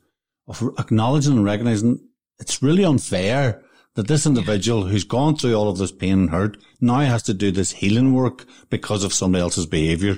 of 0.47 0.61
acknowledging 0.79 1.33
and 1.33 1.45
recognizing 1.45 1.99
it's 2.39 2.63
really 2.63 2.83
unfair 2.83 3.63
that 3.95 4.07
this 4.07 4.25
individual 4.25 4.85
who's 4.85 5.03
gone 5.03 5.35
through 5.35 5.53
all 5.53 5.69
of 5.69 5.77
this 5.77 5.91
pain 5.91 6.13
and 6.13 6.29
hurt 6.29 6.57
now 6.79 6.99
has 6.99 7.23
to 7.23 7.33
do 7.33 7.51
this 7.51 7.71
healing 7.71 8.13
work 8.13 8.45
because 8.69 9.03
of 9.03 9.13
somebody 9.13 9.41
else's 9.41 9.65
behavior. 9.65 10.17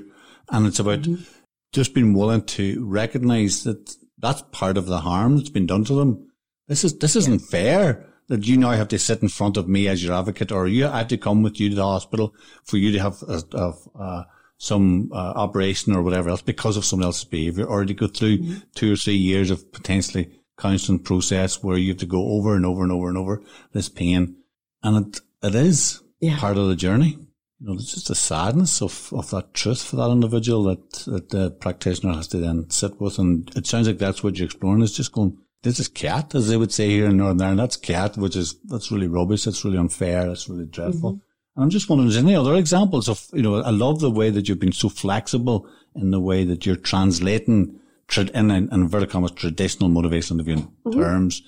And 0.50 0.68
it's 0.68 0.80
about 0.80 1.02
mm-hmm. 1.02 1.24
just 1.72 1.94
being 1.94 2.14
willing 2.14 2.44
to 2.44 2.86
recognize 2.86 3.64
that 3.64 3.96
that's 4.20 4.44
part 4.52 4.78
of 4.78 4.86
the 4.86 5.02
harm 5.02 5.38
that's 5.38 5.50
been 5.50 5.66
done 5.66 5.84
to 5.86 5.96
them. 5.96 6.32
This 6.68 6.84
is, 6.84 6.98
this 7.00 7.16
isn't 7.16 7.40
fair 7.40 8.06
that 8.30 8.48
you 8.48 8.58
now 8.58 8.72
have 8.72 8.88
to 8.90 9.00
sit 9.00 9.22
in 9.22 9.28
front 9.28 9.58
of 9.58 9.68
me 9.68 9.88
as 9.88 10.04
your 10.04 10.14
advocate 10.14 10.52
or 10.52 10.68
you 10.68 10.86
have 10.86 11.08
to 11.10 11.18
come 11.18 11.44
with 11.44 11.60
you 11.60 11.70
to 11.70 11.76
the 11.76 11.84
hospital 11.84 12.34
for 12.64 12.78
you 12.78 12.92
to 12.92 13.00
have 13.00 13.22
a, 13.24 13.44
a, 13.54 14.02
a 14.02 14.28
some 14.58 15.10
uh, 15.12 15.16
operation 15.36 15.94
or 15.94 16.02
whatever 16.02 16.30
else 16.30 16.42
because 16.42 16.78
of 16.78 16.86
someone 16.86 17.08
else's 17.08 17.26
behavior, 17.26 17.66
or 17.66 17.84
to 17.86 17.94
go 17.94 18.08
through 18.08 18.38
mm-hmm. 18.38 18.56
two 18.76 18.94
or 18.94 18.96
three 18.96 19.16
years 19.16 19.52
of 19.52 19.72
potentially 19.72 20.32
counseling 20.58 21.00
process 21.00 21.64
where 21.64 21.78
you 21.78 21.90
have 21.90 21.98
to 21.98 22.06
go 22.06 22.30
over 22.30 22.56
and 22.56 22.66
over 22.66 22.84
and 22.84 22.92
over 22.92 23.10
and 23.10 23.18
over 23.18 23.42
this 23.74 23.90
pain. 23.90 24.36
And 24.84 25.08
it, 25.08 25.22
it 25.42 25.56
is 25.56 26.02
yeah. 26.20 26.38
part 26.38 26.58
of 26.58 26.68
the 26.68 26.76
journey. 26.76 27.18
You 27.60 27.68
know, 27.68 27.74
it's 27.74 27.94
just 27.94 28.10
the 28.10 28.16
sadness 28.16 28.82
of, 28.82 29.12
of 29.14 29.30
that 29.32 29.54
truth 29.54 29.82
for 29.82 29.96
that 29.96 30.12
individual 30.12 30.64
that, 30.64 30.92
that 31.08 31.30
the 31.30 31.52
practitioner 31.52 32.14
has 32.14 32.28
to 32.28 32.38
then 32.38 32.70
sit 32.70 33.00
with. 33.02 33.20
And 33.20 33.50
it 33.56 33.66
sounds 33.66 33.88
like 33.88 33.98
that's 33.98 34.24
what 34.24 34.38
you're 34.38 34.46
exploring 34.46 34.82
is 34.82 34.96
just 34.96 35.14
going, 35.14 35.38
this 35.64 35.80
is 35.80 35.88
cat, 35.88 36.36
as 36.36 36.50
they 36.50 36.58
would 36.58 36.74
say 36.74 36.90
here 36.90 37.08
in 37.08 37.18
Northern 37.18 37.42
Ireland. 37.42 37.60
That's 37.60 37.78
cat, 37.78 38.18
which 38.18 38.36
is, 38.36 38.60
that's 38.66 38.92
really 38.92 39.08
rubbish. 39.08 39.46
That's 39.46 39.64
really 39.64 39.78
unfair. 39.78 40.28
That's 40.28 40.50
really 40.50 40.66
dreadful. 40.66 41.14
Mm-hmm. 41.14 41.26
I'm 41.56 41.70
just 41.70 41.90
wondering, 41.90 42.10
is 42.10 42.16
there 42.16 42.24
any 42.24 42.36
other 42.36 42.56
examples 42.56 43.08
of, 43.08 43.28
you 43.32 43.44
know, 43.44 43.62
I 43.62 43.70
love 43.70 44.00
the 44.00 44.10
way 44.10 44.30
that 44.32 44.50
you've 44.50 44.60
been 44.60 44.72
so 44.72 44.90
flexible 44.90 45.68
in 45.96 46.12
the 46.12 46.20
way 46.20 46.44
that 46.46 46.66
you're 46.66 46.76
translating 46.76 47.80
in, 48.18 48.52
in 48.52 48.70
inverted 48.72 49.10
commas 49.10 49.32
traditional 49.32 49.90
motivational 49.90 50.34
interviewing 50.34 50.72
mm-hmm. 50.86 51.00
terms 51.00 51.44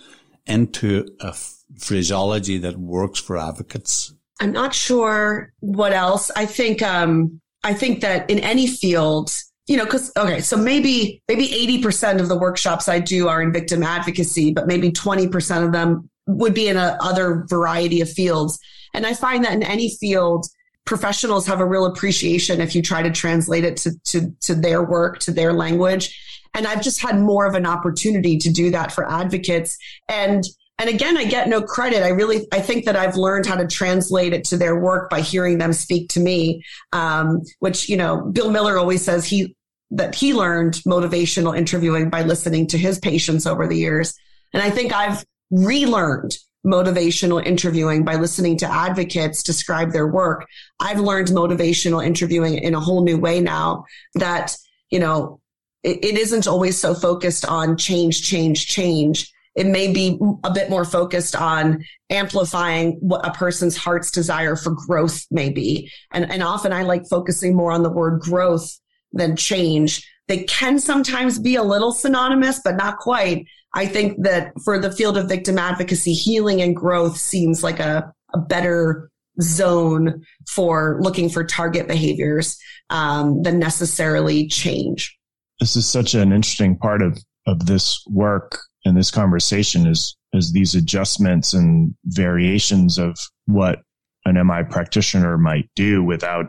into 0.45 1.07
a 1.19 1.33
phraseology 1.79 2.57
that 2.59 2.77
works 2.77 3.19
for 3.19 3.37
advocates. 3.37 4.13
I'm 4.39 4.51
not 4.51 4.73
sure 4.73 5.51
what 5.59 5.93
else. 5.93 6.29
I 6.35 6.45
think, 6.45 6.81
um, 6.81 7.41
I 7.63 7.73
think 7.73 8.01
that 8.01 8.29
in 8.29 8.39
any 8.39 8.67
field, 8.67 9.31
you 9.67 9.77
know, 9.77 9.85
cause, 9.85 10.11
okay, 10.17 10.41
so 10.41 10.55
maybe, 10.55 11.21
maybe 11.27 11.47
80% 11.81 12.19
of 12.19 12.27
the 12.27 12.37
workshops 12.37 12.87
I 12.87 12.99
do 12.99 13.27
are 13.27 13.41
in 13.41 13.51
victim 13.51 13.81
advocacy, 13.81 14.53
but 14.53 14.67
maybe 14.67 14.91
20% 14.91 15.65
of 15.65 15.71
them 15.71 16.09
would 16.27 16.53
be 16.53 16.67
in 16.67 16.77
a 16.77 16.97
other 17.01 17.45
variety 17.49 18.01
of 18.01 18.09
fields. 18.09 18.59
And 18.95 19.05
I 19.05 19.13
find 19.13 19.43
that 19.43 19.53
in 19.53 19.63
any 19.63 19.89
field, 19.89 20.47
professionals 20.85 21.47
have 21.47 21.59
a 21.59 21.65
real 21.65 21.85
appreciation 21.85 22.61
if 22.61 22.75
you 22.75 22.81
try 22.81 23.01
to 23.01 23.11
translate 23.11 23.63
it 23.63 23.77
to, 23.77 23.91
to, 24.05 24.31
to 24.41 24.55
their 24.55 24.83
work, 24.83 25.19
to 25.19 25.31
their 25.31 25.53
language. 25.53 26.21
And 26.53 26.65
I've 26.65 26.81
just 26.81 27.01
had 27.01 27.19
more 27.19 27.45
of 27.45 27.55
an 27.55 27.65
opportunity 27.65 28.37
to 28.37 28.49
do 28.49 28.71
that 28.71 28.91
for 28.91 29.09
advocates. 29.09 29.77
And 30.07 30.43
and 30.77 30.89
again, 30.89 31.15
I 31.15 31.23
get 31.23 31.47
no 31.47 31.61
credit. 31.61 32.03
I 32.03 32.09
really, 32.09 32.47
I 32.51 32.59
think 32.59 32.83
that 32.83 32.97
I've 32.97 33.15
learned 33.15 33.45
how 33.45 33.55
to 33.55 33.65
translate 33.65 34.33
it 34.33 34.43
to 34.45 34.57
their 34.57 34.77
work 34.77 35.09
by 35.09 35.21
hearing 35.21 35.57
them 35.57 35.71
speak 35.71 36.09
to 36.09 36.19
me. 36.19 36.65
Um, 36.91 37.43
which, 37.59 37.87
you 37.87 37.95
know, 37.95 38.21
Bill 38.21 38.51
Miller 38.51 38.77
always 38.77 39.01
says 39.01 39.25
he, 39.25 39.55
that 39.91 40.15
he 40.15 40.33
learned 40.33 40.73
motivational 40.85 41.57
interviewing 41.57 42.09
by 42.09 42.23
listening 42.23 42.67
to 42.67 42.77
his 42.77 42.99
patients 42.99 43.47
over 43.47 43.67
the 43.67 43.77
years. 43.77 44.13
And 44.53 44.61
I 44.61 44.69
think 44.69 44.93
I've 44.93 45.23
relearned 45.49 46.35
motivational 46.65 47.45
interviewing 47.45 48.03
by 48.03 48.15
listening 48.15 48.57
to 48.57 48.71
advocates 48.71 49.43
describe 49.43 49.91
their 49.91 50.07
work. 50.07 50.45
I've 50.79 50.99
learned 50.99 51.27
motivational 51.27 52.05
interviewing 52.05 52.57
in 52.57 52.73
a 52.73 52.79
whole 52.79 53.03
new 53.03 53.17
way 53.17 53.39
now 53.39 53.85
that, 54.15 54.55
you 54.89 54.99
know, 54.99 55.39
it, 55.83 56.03
it 56.03 56.17
isn't 56.17 56.47
always 56.47 56.77
so 56.77 56.95
focused 56.95 57.45
on 57.45 57.77
change, 57.77 58.23
change, 58.23 58.67
change. 58.67 59.31
It 59.55 59.67
may 59.67 59.93
be 59.93 60.19
a 60.43 60.51
bit 60.51 60.69
more 60.69 60.83
focused 60.83 61.35
on 61.35 61.85
amplifying 62.09 62.97
what 62.99 63.25
a 63.25 63.31
person's 63.31 63.77
heart's 63.77 64.11
desire 64.11 64.55
for 64.55 64.71
growth 64.71 65.25
may 65.31 65.49
be. 65.49 65.91
And, 66.11 66.29
and 66.29 66.43
often 66.43 66.73
I 66.73 66.83
like 66.83 67.07
focusing 67.07 67.55
more 67.55 67.71
on 67.71 67.83
the 67.83 67.91
word 67.91 68.19
growth 68.19 68.77
than 69.13 69.37
change. 69.37 70.05
They 70.27 70.43
can 70.43 70.79
sometimes 70.79 71.39
be 71.39 71.55
a 71.55 71.63
little 71.63 71.93
synonymous, 71.93 72.59
but 72.63 72.75
not 72.75 72.97
quite. 72.97 73.45
I 73.75 73.85
think 73.85 74.23
that 74.23 74.53
for 74.63 74.79
the 74.79 74.91
field 74.91 75.17
of 75.17 75.27
victim 75.27 75.59
advocacy, 75.59 76.13
healing 76.13 76.61
and 76.61 76.73
growth 76.73 77.17
seems 77.17 77.61
like 77.61 77.79
a, 77.79 78.11
a 78.33 78.39
better 78.39 79.11
zone 79.41 80.25
for 80.47 80.97
looking 81.01 81.29
for 81.29 81.43
target 81.43 81.87
behaviors 81.87 82.57
um, 82.89 83.43
than 83.43 83.59
necessarily 83.59 84.47
change. 84.47 85.17
This 85.59 85.75
is 85.75 85.87
such 85.87 86.13
an 86.13 86.31
interesting 86.31 86.77
part 86.77 87.01
of, 87.01 87.19
of 87.45 87.65
this 87.65 88.01
work 88.07 88.59
and 88.85 88.95
this 88.95 89.11
conversation 89.11 89.87
is, 89.87 90.15
is 90.31 90.53
these 90.53 90.73
adjustments 90.75 91.53
and 91.53 91.93
variations 92.05 92.97
of 92.97 93.17
what 93.45 93.81
an 94.25 94.35
MI 94.47 94.63
practitioner 94.63 95.37
might 95.37 95.69
do 95.75 96.03
without, 96.03 96.45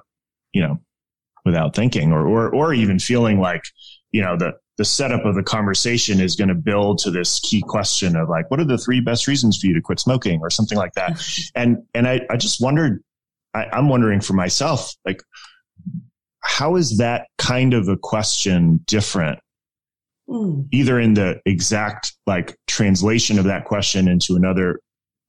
you 0.52 0.62
know, 0.62 0.78
without 1.44 1.74
thinking 1.74 2.12
or, 2.12 2.26
or, 2.26 2.54
or 2.54 2.74
even 2.74 2.98
feeling 2.98 3.40
like, 3.40 3.62
you 4.10 4.22
know, 4.22 4.36
the, 4.36 4.52
the 4.76 4.84
setup 4.84 5.24
of 5.24 5.34
the 5.34 5.42
conversation 5.42 6.20
is 6.20 6.36
going 6.36 6.48
to 6.48 6.54
build 6.54 6.98
to 6.98 7.10
this 7.10 7.40
key 7.40 7.62
question 7.62 8.14
of 8.14 8.28
like, 8.28 8.50
what 8.50 8.60
are 8.60 8.64
the 8.64 8.78
three 8.78 9.00
best 9.00 9.26
reasons 9.26 9.58
for 9.58 9.66
you 9.66 9.74
to 9.74 9.80
quit 9.80 9.98
smoking 9.98 10.40
or 10.40 10.50
something 10.50 10.76
like 10.76 10.92
that? 10.94 11.22
and, 11.54 11.78
and 11.94 12.06
I, 12.06 12.20
I 12.30 12.36
just 12.36 12.60
wondered, 12.60 13.02
I, 13.54 13.66
I'm 13.72 13.88
wondering 13.88 14.20
for 14.20 14.34
myself, 14.34 14.94
like, 15.04 15.22
how 16.42 16.76
is 16.76 16.98
that 16.98 17.28
kind 17.38 17.74
of 17.74 17.88
a 17.88 17.96
question 17.96 18.80
different? 18.86 19.38
Mm. 20.28 20.68
Either 20.72 21.00
in 21.00 21.14
the 21.14 21.40
exact 21.46 22.12
like 22.26 22.56
translation 22.66 23.38
of 23.38 23.46
that 23.46 23.64
question 23.64 24.08
into 24.08 24.36
another 24.36 24.80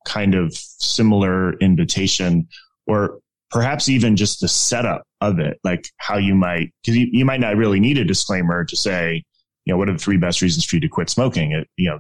kind 0.06 0.36
of 0.36 0.54
similar 0.56 1.54
invitation 1.60 2.48
or 2.86 3.20
perhaps 3.50 3.89
even 3.89 4.16
just 4.16 4.41
the 4.41 4.48
setup 4.48 5.04
of 5.22 5.39
it, 5.39 5.60
like 5.64 5.89
how 5.98 6.18
you 6.18 6.36
might, 6.36 6.74
because 6.82 6.98
you, 6.98 7.08
you 7.12 7.26
might 7.26 7.39
not 7.39 7.56
really 7.56 7.80
need 7.80 7.98
a 7.98 8.04
disclaimer 8.04 8.66
to 8.66 8.76
say, 8.76 9.24
you 9.68 9.74
know, 9.74 9.78
what 9.78 9.89
are 9.89 9.93
the 9.93 9.99
three 9.99 10.15
best 10.15 10.41
reasons 10.41 10.63
for 10.63 10.78
you 10.78 10.80
to 10.80 10.88
quit 10.88 11.09
smoking? 11.09 11.51
It, 11.51 11.68
you 11.76 11.89
know, 11.89 11.99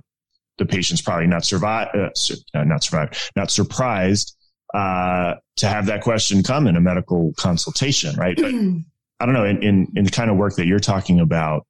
the 0.57 0.65
patient's 0.65 1.01
probably 1.01 1.27
not 1.27 1.43
survive, 1.43 1.89
uh, 1.93 2.09
uh, 2.53 2.63
not 2.63 2.81
survive, 2.81 3.29
not 3.35 3.51
surprised 3.51 4.37
uh, 4.73 5.35
to 5.57 5.67
have 5.67 5.85
that 5.87 6.01
question 6.01 6.43
come 6.43 6.65
in 6.67 6.77
a 6.77 6.79
medical 6.79 7.33
consultation, 7.35 8.15
right? 8.15 8.37
But 8.37 8.53
I 9.19 9.25
don't 9.25 9.33
know, 9.33 9.43
in, 9.43 9.61
in, 9.61 9.91
in 9.97 10.05
the 10.05 10.11
kind 10.11 10.31
of 10.31 10.37
work 10.37 10.55
that 10.55 10.65
you're 10.65 10.79
talking 10.79 11.19
about, 11.19 11.67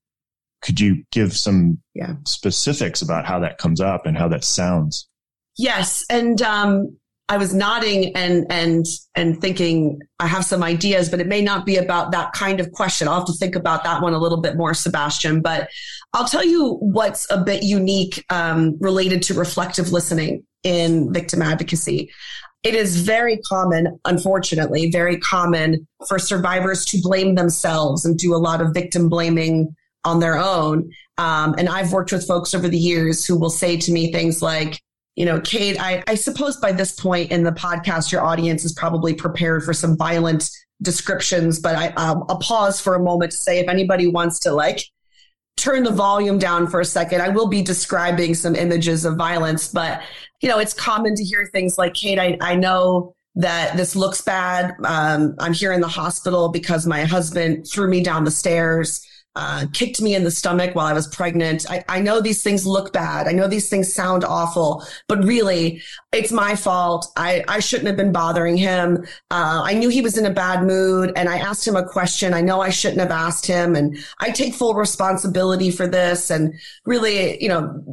could 0.61 0.79
you 0.79 1.03
give 1.11 1.35
some 1.35 1.79
yeah. 1.95 2.13
specifics 2.27 3.01
about 3.01 3.25
how 3.25 3.39
that 3.39 3.57
comes 3.57 3.81
up 3.81 4.05
and 4.05 4.15
how 4.15 4.27
that 4.27 4.43
sounds? 4.43 5.07
Yes, 5.57 6.05
and 6.11 6.39
um, 6.43 6.95
I 7.29 7.37
was 7.37 7.53
nodding 7.53 8.15
and 8.15 8.45
and 8.49 8.85
and 9.15 9.39
thinking 9.41 9.99
I 10.19 10.27
have 10.27 10.45
some 10.45 10.63
ideas, 10.63 11.09
but 11.09 11.19
it 11.19 11.27
may 11.27 11.41
not 11.41 11.65
be 11.65 11.75
about 11.75 12.11
that 12.11 12.31
kind 12.31 12.59
of 12.59 12.71
question. 12.71 13.07
I'll 13.07 13.15
have 13.15 13.25
to 13.25 13.33
think 13.33 13.55
about 13.55 13.83
that 13.83 14.01
one 14.01 14.13
a 14.13 14.17
little 14.17 14.39
bit 14.39 14.55
more, 14.55 14.73
Sebastian. 14.73 15.41
But 15.41 15.69
I'll 16.13 16.27
tell 16.27 16.45
you 16.45 16.75
what's 16.75 17.29
a 17.29 17.37
bit 17.37 17.63
unique 17.63 18.23
um, 18.29 18.77
related 18.79 19.21
to 19.23 19.33
reflective 19.33 19.91
listening 19.91 20.45
in 20.63 21.11
victim 21.11 21.41
advocacy. 21.41 22.11
It 22.63 22.75
is 22.75 23.01
very 23.01 23.37
common, 23.37 23.99
unfortunately, 24.05 24.89
very 24.89 25.17
common 25.17 25.87
for 26.07 26.19
survivors 26.19 26.85
to 26.85 26.99
blame 27.01 27.35
themselves 27.35 28.05
and 28.05 28.17
do 28.17 28.33
a 28.33 28.37
lot 28.37 28.61
of 28.61 28.73
victim 28.73 29.09
blaming 29.09 29.75
on 30.03 30.19
their 30.19 30.37
own. 30.37 30.89
Um, 31.17 31.55
and 31.57 31.67
I've 31.67 31.91
worked 31.91 32.11
with 32.11 32.25
folks 32.25 32.53
over 32.53 32.67
the 32.67 32.77
years 32.77 33.25
who 33.25 33.37
will 33.37 33.49
say 33.49 33.77
to 33.77 33.91
me 33.91 34.11
things 34.11 34.41
like, 34.41 34.81
you 35.17 35.25
know, 35.25 35.41
Kate, 35.41 35.81
I, 35.81 36.03
I 36.05 36.13
suppose 36.13 36.57
by 36.57 36.71
this 36.71 36.91
point 36.91 37.31
in 37.31 37.43
the 37.43 37.51
podcast, 37.51 38.11
your 38.11 38.23
audience 38.23 38.63
is 38.63 38.71
probably 38.71 39.15
prepared 39.15 39.63
for 39.63 39.73
some 39.73 39.97
violent 39.97 40.47
descriptions, 40.83 41.59
but 41.59 41.75
I, 41.75 41.87
um, 41.93 42.23
I'll 42.29 42.37
pause 42.37 42.79
for 42.79 42.93
a 42.93 42.99
moment 42.99 43.31
to 43.31 43.37
say 43.37 43.57
if 43.57 43.67
anybody 43.67 44.05
wants 44.05 44.37
to 44.41 44.51
like 44.51 44.79
turn 45.55 45.83
the 45.83 45.91
volume 45.91 46.37
down 46.37 46.67
for 46.67 46.79
a 46.79 46.85
second, 46.85 47.23
I 47.23 47.29
will 47.29 47.47
be 47.47 47.63
describing 47.63 48.35
some 48.35 48.55
images 48.55 49.05
of 49.05 49.17
violence, 49.17 49.69
but 49.69 50.03
you 50.41 50.49
know, 50.49 50.59
it's 50.59 50.75
common 50.75 51.15
to 51.15 51.23
hear 51.23 51.49
things 51.51 51.79
like, 51.79 51.95
Kate, 51.95 52.19
I, 52.19 52.37
I 52.39 52.53
know 52.53 53.15
that 53.33 53.75
this 53.75 53.95
looks 53.95 54.21
bad. 54.21 54.75
Um, 54.85 55.35
I'm 55.39 55.53
here 55.53 55.73
in 55.73 55.81
the 55.81 55.87
hospital 55.87 56.49
because 56.49 56.85
my 56.85 57.05
husband 57.05 57.65
threw 57.67 57.89
me 57.89 58.03
down 58.03 58.23
the 58.23 58.29
stairs 58.29 59.03
uh, 59.39 59.67
kicked 59.71 60.01
me 60.01 60.15
in 60.15 60.23
the 60.23 60.31
stomach 60.31 60.73
while 60.73 60.87
I 60.87 60.93
was 60.93 61.07
pregnant. 61.07 61.69
I, 61.69 61.85
I 61.87 62.01
know 62.01 62.19
these 62.19 62.41
things 62.41 62.65
look 62.65 62.91
bad. 62.91 63.27
I 63.27 63.33
know 63.33 63.47
these 63.47 63.69
things 63.69 63.93
sound 63.93 64.23
awful, 64.23 64.83
but 65.07 65.23
really, 65.23 65.83
it's 66.11 66.31
my 66.31 66.55
fault. 66.55 67.05
I, 67.15 67.43
I 67.47 67.59
shouldn't 67.59 67.85
have 67.85 67.97
been 67.97 68.11
bothering 68.11 68.57
him. 68.57 69.05
Uh, 69.29 69.61
I 69.63 69.75
knew 69.75 69.89
he 69.89 70.01
was 70.01 70.17
in 70.17 70.25
a 70.25 70.31
bad 70.31 70.63
mood 70.63 71.13
and 71.15 71.29
I 71.29 71.37
asked 71.37 71.67
him 71.67 71.75
a 71.75 71.87
question. 71.87 72.33
I 72.33 72.41
know 72.41 72.61
I 72.61 72.71
shouldn't 72.71 72.99
have 72.99 73.11
asked 73.11 73.45
him 73.45 73.75
and 73.75 73.95
I 74.19 74.31
take 74.31 74.55
full 74.55 74.73
responsibility 74.73 75.69
for 75.69 75.87
this. 75.87 76.31
And 76.31 76.55
really, 76.87 77.39
you 77.39 77.49
know, 77.49 77.83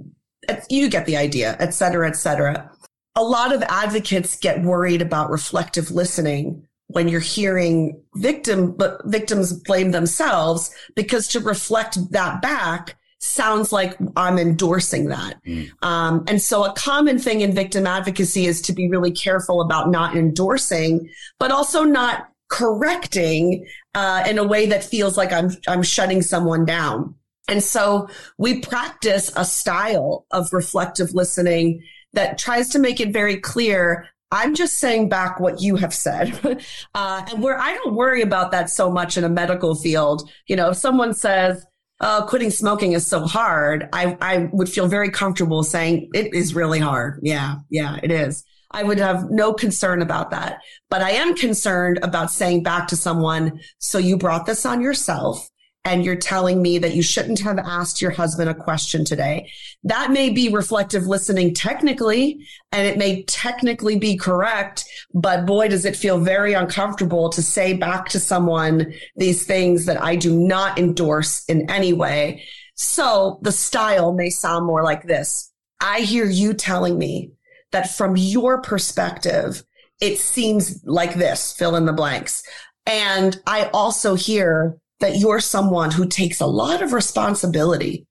you 0.71 0.89
get 0.89 1.05
the 1.05 1.19
idea, 1.19 1.59
et 1.61 1.75
cetera, 1.75 2.09
et 2.09 2.17
cetera. 2.17 2.71
A 3.17 3.23
lot 3.23 3.53
of 3.53 3.63
advocates 3.65 4.37
get 4.37 4.63
worried 4.63 5.03
about 5.03 5.29
reflective 5.29 5.91
listening 5.91 6.67
when 6.89 7.09
you're 7.09 7.21
hearing 7.21 8.01
victim, 8.17 8.73
but 8.73 9.01
victims 9.07 9.53
blame 9.53 9.91
themselves 9.91 10.75
because 10.95 11.29
to 11.29 11.41
reflect 11.41 11.99
that 12.13 12.43
back 12.43 12.97
sounds 13.19 13.73
like 13.73 13.97
I'm 14.17 14.39
endorsing 14.39 15.07
that. 15.07 15.43
Mm. 15.45 15.71
Um, 15.83 16.25
and 16.29 16.41
so 16.41 16.65
a 16.65 16.75
common 16.75 17.19
thing 17.19 17.41
in 17.41 17.53
victim 17.53 17.87
advocacy 17.87 18.47
is 18.47 18.61
to 18.63 18.73
be 18.73 18.89
really 18.89 19.13
careful 19.13 19.63
about 19.63 19.91
not 19.91 20.15
endorsing, 20.15 21.09
but 21.39 21.51
also 21.51 21.85
not 21.85 22.29
correcting 22.49 23.67
uh, 23.95 24.25
in 24.29 24.39
a 24.39 24.45
way 24.45 24.67
that 24.67 24.85
feels 24.85 25.17
like 25.17 25.33
I'm 25.33 25.51
I'm 25.67 25.83
shutting 25.83 26.23
someone 26.23 26.65
down. 26.65 27.15
And 27.49 27.63
so 27.63 28.09
we 28.39 28.61
practice 28.61 29.33
a 29.37 29.45
style 29.45 30.27
of 30.31 30.53
reflective 30.53 31.15
listening 31.15 31.83
that 32.13 32.39
tries 32.39 32.69
to 32.71 32.79
make 32.79 33.01
it 33.01 33.13
very 33.13 33.39
clear 33.39 34.09
I'm 34.35 34.55
just 34.55 34.79
saying 34.79 35.09
back 35.09 35.39
what 35.39 35.61
you 35.61 35.77
have 35.77 35.95
said. 35.95 36.61
uh, 36.95 37.25
and 37.31 37.41
where 37.41 37.59
I 37.59 37.75
don't 37.75 37.95
worry 37.95 38.21
about 38.21 38.51
that 38.51 38.69
so 38.69 38.91
much 38.91 39.17
in 39.17 39.23
a 39.23 39.29
medical 39.29 39.77
field. 39.77 40.29
You 40.49 40.57
know, 40.57 40.71
if 40.71 40.77
someone 40.77 41.15
says, 41.15 41.65
oh, 42.01 42.27
quitting 42.29 42.51
smoking 42.51 42.93
is 42.93 43.07
so 43.07 43.21
hard, 43.21 43.89
I, 43.93 44.19
I 44.21 44.49
would 44.53 44.69
feel 44.69 44.89
very 44.89 45.11
comfortable 45.11 45.63
saying 45.63 46.11
it 46.15 46.35
is 46.35 46.53
really 46.53 46.81
hard. 46.81 47.21
Yeah, 47.23 47.57
yeah, 47.71 48.01
it 48.03 48.11
is. 48.11 48.45
I 48.73 48.83
would 48.83 48.99
have 48.99 49.31
no 49.31 49.53
concern 49.53 50.03
about 50.03 50.33
that. 50.33 50.59
But 50.91 51.01
I 51.01 51.11
am 51.11 51.37
concerned 51.37 52.01
about 52.03 52.33
saying 52.33 52.65
back 52.65 52.89
to 52.89 52.97
someone, 52.97 53.61
so 53.79 53.99
you 53.99 54.19
brought 54.19 54.47
this 54.47 54.67
on 54.67 54.81
yourself 54.81 55.49
and 55.85 56.05
you're 56.05 56.17
telling 56.17 56.63
me 56.63 56.79
that 56.79 56.95
you 56.95 57.03
shouldn't 57.03 57.41
have 57.41 57.59
asked 57.59 58.01
your 58.01 58.11
husband 58.11 58.49
a 58.49 58.55
question 58.55 59.05
today. 59.05 59.51
That 59.83 60.11
may 60.11 60.31
be 60.31 60.49
reflective 60.49 61.07
listening 61.07 61.53
technically, 61.53 62.47
and 62.73 62.87
it 62.87 62.97
may 62.97 63.23
technically 63.25 63.99
be 63.99 64.17
correct, 64.17 64.87
but 65.13 65.45
boy, 65.45 65.69
does 65.69 65.85
it 65.85 65.97
feel 65.97 66.19
very 66.19 66.55
uncomfortable 66.55 67.29
to 67.29 67.43
say 67.43 67.75
back 67.75 68.09
to 68.11 68.21
someone 68.21 68.95
these 69.17 69.45
things 69.45 69.85
that 69.85 70.03
I 70.03 70.17
do 70.17 70.35
not 70.35 70.79
endorse 70.79 71.45
in 71.47 71.71
any 71.71 71.93
way. 71.93 72.45
So 72.77 73.39
the 73.43 73.53
style 73.53 74.13
may 74.13 74.31
sound 74.31 74.67
more 74.67 74.83
like 74.83 75.05
this. 75.05 75.53
I 75.81 76.01
hear 76.01 76.25
you 76.25 76.55
telling 76.55 76.99
me 76.99 77.33
that 77.73 77.91
from 77.91 78.17
your 78.17 78.63
perspective, 78.63 79.63
it 80.01 80.19
seems 80.19 80.83
like 80.85 81.15
this, 81.15 81.53
fill 81.53 81.77
in 81.77 81.85
the 81.85 81.93
blanks. 81.93 82.43
And 82.87 83.41
I 83.47 83.71
also 83.73 84.15
hear 84.15 84.79
that 85.05 85.19
you're 85.19 85.39
someone 85.39 85.91
who 85.91 86.07
takes 86.07 86.41
a 86.41 86.47
lot 86.47 86.83
of 86.83 86.95
responsibility. 86.95 88.07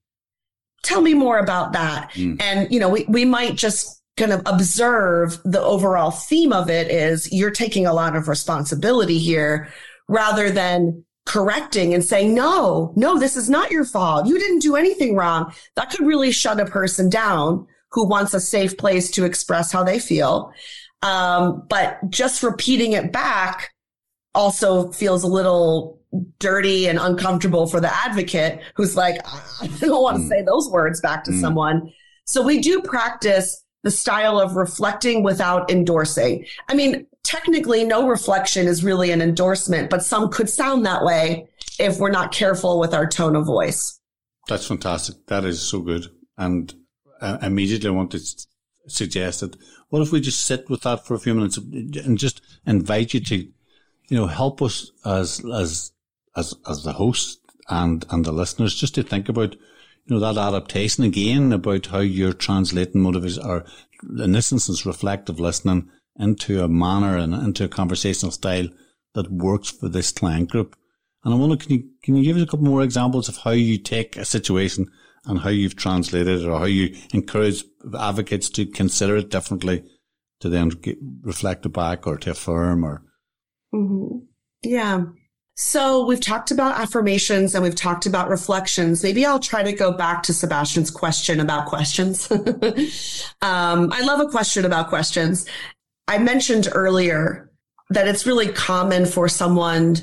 Tell 0.84 1.00
me 1.02 1.12
more 1.12 1.40
about 1.40 1.72
that. 1.72 2.12
Mm. 2.12 2.40
And, 2.40 2.72
you 2.72 2.78
know, 2.78 2.88
we, 2.88 3.04
we 3.08 3.24
might 3.24 3.56
just 3.56 4.00
kind 4.16 4.32
of 4.32 4.42
observe 4.46 5.40
the 5.44 5.60
overall 5.60 6.12
theme 6.12 6.52
of 6.52 6.70
it 6.70 6.88
is 6.92 7.32
you're 7.32 7.50
taking 7.50 7.84
a 7.84 7.92
lot 7.92 8.14
of 8.14 8.28
responsibility 8.28 9.18
here 9.18 9.72
rather 10.08 10.50
than 10.50 11.04
correcting 11.26 11.94
and 11.94 12.04
saying, 12.04 12.32
no, 12.32 12.92
no, 12.94 13.18
this 13.18 13.36
is 13.36 13.50
not 13.50 13.72
your 13.72 13.84
fault. 13.84 14.28
You 14.28 14.38
didn't 14.38 14.62
do 14.62 14.76
anything 14.76 15.16
wrong. 15.16 15.52
That 15.74 15.90
could 15.90 16.06
really 16.06 16.30
shut 16.30 16.60
a 16.60 16.64
person 16.64 17.10
down 17.10 17.66
who 17.90 18.06
wants 18.06 18.34
a 18.34 18.40
safe 18.40 18.78
place 18.78 19.10
to 19.12 19.24
express 19.24 19.72
how 19.72 19.82
they 19.82 19.98
feel. 19.98 20.52
Um, 21.02 21.66
but 21.68 21.98
just 22.08 22.44
repeating 22.44 22.92
it 22.92 23.10
back 23.10 23.70
also 24.32 24.92
feels 24.92 25.24
a 25.24 25.28
little 25.28 26.00
dirty 26.38 26.86
and 26.86 26.98
uncomfortable 26.98 27.66
for 27.66 27.80
the 27.80 27.94
advocate 27.94 28.60
who's 28.74 28.96
like, 28.96 29.16
I 29.60 29.66
don't 29.80 30.02
want 30.02 30.18
to 30.18 30.22
mm. 30.24 30.28
say 30.28 30.42
those 30.42 30.68
words 30.70 31.00
back 31.00 31.24
to 31.24 31.30
mm. 31.30 31.40
someone. 31.40 31.92
So 32.26 32.42
we 32.42 32.60
do 32.60 32.80
practice 32.82 33.64
the 33.82 33.90
style 33.90 34.40
of 34.40 34.56
reflecting 34.56 35.22
without 35.22 35.70
endorsing. 35.70 36.46
I 36.68 36.74
mean, 36.74 37.06
technically 37.22 37.84
no 37.84 38.08
reflection 38.08 38.66
is 38.66 38.82
really 38.82 39.10
an 39.10 39.20
endorsement, 39.20 39.90
but 39.90 40.02
some 40.02 40.30
could 40.30 40.48
sound 40.48 40.86
that 40.86 41.04
way 41.04 41.48
if 41.78 41.98
we're 41.98 42.10
not 42.10 42.32
careful 42.32 42.80
with 42.80 42.94
our 42.94 43.06
tone 43.06 43.36
of 43.36 43.46
voice. 43.46 44.00
That's 44.48 44.66
fantastic. 44.66 45.26
That 45.26 45.44
is 45.44 45.60
so 45.60 45.80
good. 45.80 46.06
And 46.36 46.72
I 47.20 47.46
immediately 47.46 47.90
want 47.90 48.10
to 48.12 48.20
suggest 48.86 49.40
that 49.40 49.56
what 49.88 50.02
if 50.02 50.12
we 50.12 50.20
just 50.20 50.44
sit 50.44 50.68
with 50.68 50.82
that 50.82 51.06
for 51.06 51.14
a 51.14 51.18
few 51.18 51.34
minutes 51.34 51.56
and 51.58 52.18
just 52.18 52.40
invite 52.66 53.14
you 53.14 53.20
to, 53.20 53.36
you 53.36 54.16
know, 54.16 54.26
help 54.26 54.60
us 54.62 54.90
as, 55.04 55.44
as, 55.54 55.92
as, 56.36 56.54
as 56.68 56.84
the 56.84 56.92
host 56.94 57.40
and, 57.68 58.04
and 58.10 58.24
the 58.24 58.32
listeners 58.32 58.74
just 58.74 58.94
to 58.96 59.02
think 59.02 59.28
about, 59.28 59.54
you 59.54 59.60
know, 60.16 60.20
that 60.20 60.38
adaptation 60.38 61.04
again 61.04 61.52
about 61.52 61.86
how 61.86 62.00
you're 62.00 62.32
translating 62.32 63.00
motivation 63.00 63.44
or 63.44 63.64
in 64.18 64.32
this 64.32 64.52
instance, 64.52 64.84
reflective 64.84 65.40
listening 65.40 65.88
into 66.16 66.62
a 66.62 66.68
manner 66.68 67.16
and 67.16 67.34
into 67.34 67.64
a 67.64 67.68
conversational 67.68 68.32
style 68.32 68.68
that 69.14 69.30
works 69.30 69.70
for 69.70 69.88
this 69.88 70.12
client 70.12 70.50
group. 70.50 70.76
And 71.24 71.32
I 71.32 71.36
wonder, 71.36 71.56
can 71.56 71.72
you, 71.72 71.88
can 72.02 72.16
you 72.16 72.24
give 72.24 72.36
us 72.36 72.42
a 72.42 72.46
couple 72.46 72.66
more 72.66 72.82
examples 72.82 73.28
of 73.28 73.38
how 73.38 73.52
you 73.52 73.78
take 73.78 74.16
a 74.16 74.24
situation 74.24 74.90
and 75.24 75.40
how 75.40 75.48
you've 75.48 75.76
translated 75.76 76.42
it 76.42 76.46
or 76.46 76.58
how 76.58 76.66
you 76.66 76.94
encourage 77.14 77.64
advocates 77.98 78.50
to 78.50 78.66
consider 78.66 79.16
it 79.16 79.30
differently 79.30 79.84
to 80.40 80.48
then 80.48 80.68
get, 80.68 80.98
reflect 81.22 81.64
it 81.64 81.70
back 81.70 82.06
or 82.06 82.18
to 82.18 82.32
affirm 82.32 82.84
or? 82.84 83.02
Mm-hmm. 83.74 84.18
Yeah. 84.62 85.04
So 85.56 86.04
we've 86.04 86.20
talked 86.20 86.50
about 86.50 86.80
affirmations 86.80 87.54
and 87.54 87.62
we've 87.62 87.76
talked 87.76 88.06
about 88.06 88.28
reflections. 88.28 89.04
Maybe 89.04 89.24
I'll 89.24 89.38
try 89.38 89.62
to 89.62 89.72
go 89.72 89.92
back 89.92 90.24
to 90.24 90.32
Sebastian's 90.32 90.90
question 90.90 91.38
about 91.38 91.66
questions. 91.66 92.28
um, 93.40 93.92
I 93.92 94.00
love 94.02 94.20
a 94.20 94.28
question 94.28 94.64
about 94.64 94.88
questions. 94.88 95.46
I 96.08 96.18
mentioned 96.18 96.68
earlier 96.72 97.52
that 97.90 98.08
it's 98.08 98.26
really 98.26 98.48
common 98.48 99.06
for 99.06 99.28
someone 99.28 99.96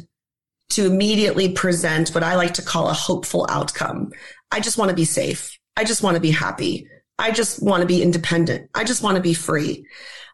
to 0.70 0.86
immediately 0.86 1.52
present 1.52 2.16
what 2.16 2.24
I 2.24 2.36
like 2.36 2.54
to 2.54 2.62
call 2.62 2.88
a 2.88 2.94
hopeful 2.94 3.46
outcome. 3.50 4.14
I 4.52 4.62
just 4.62 4.78
want 4.78 4.90
to 4.90 4.96
be 4.96 5.06
safe. 5.06 5.60
I 5.76 5.84
just 5.84 6.02
want 6.02 6.16
to 6.16 6.22
be 6.22 6.32
happy. 6.32 6.88
I 7.20 7.32
just 7.32 7.62
want 7.62 7.82
to 7.82 7.88
be 7.88 8.02
independent. 8.02 8.70
I 8.74 8.86
just 8.86 9.04
want 9.04 9.18
to 9.18 9.22
be 9.22 9.34
free 9.34 9.86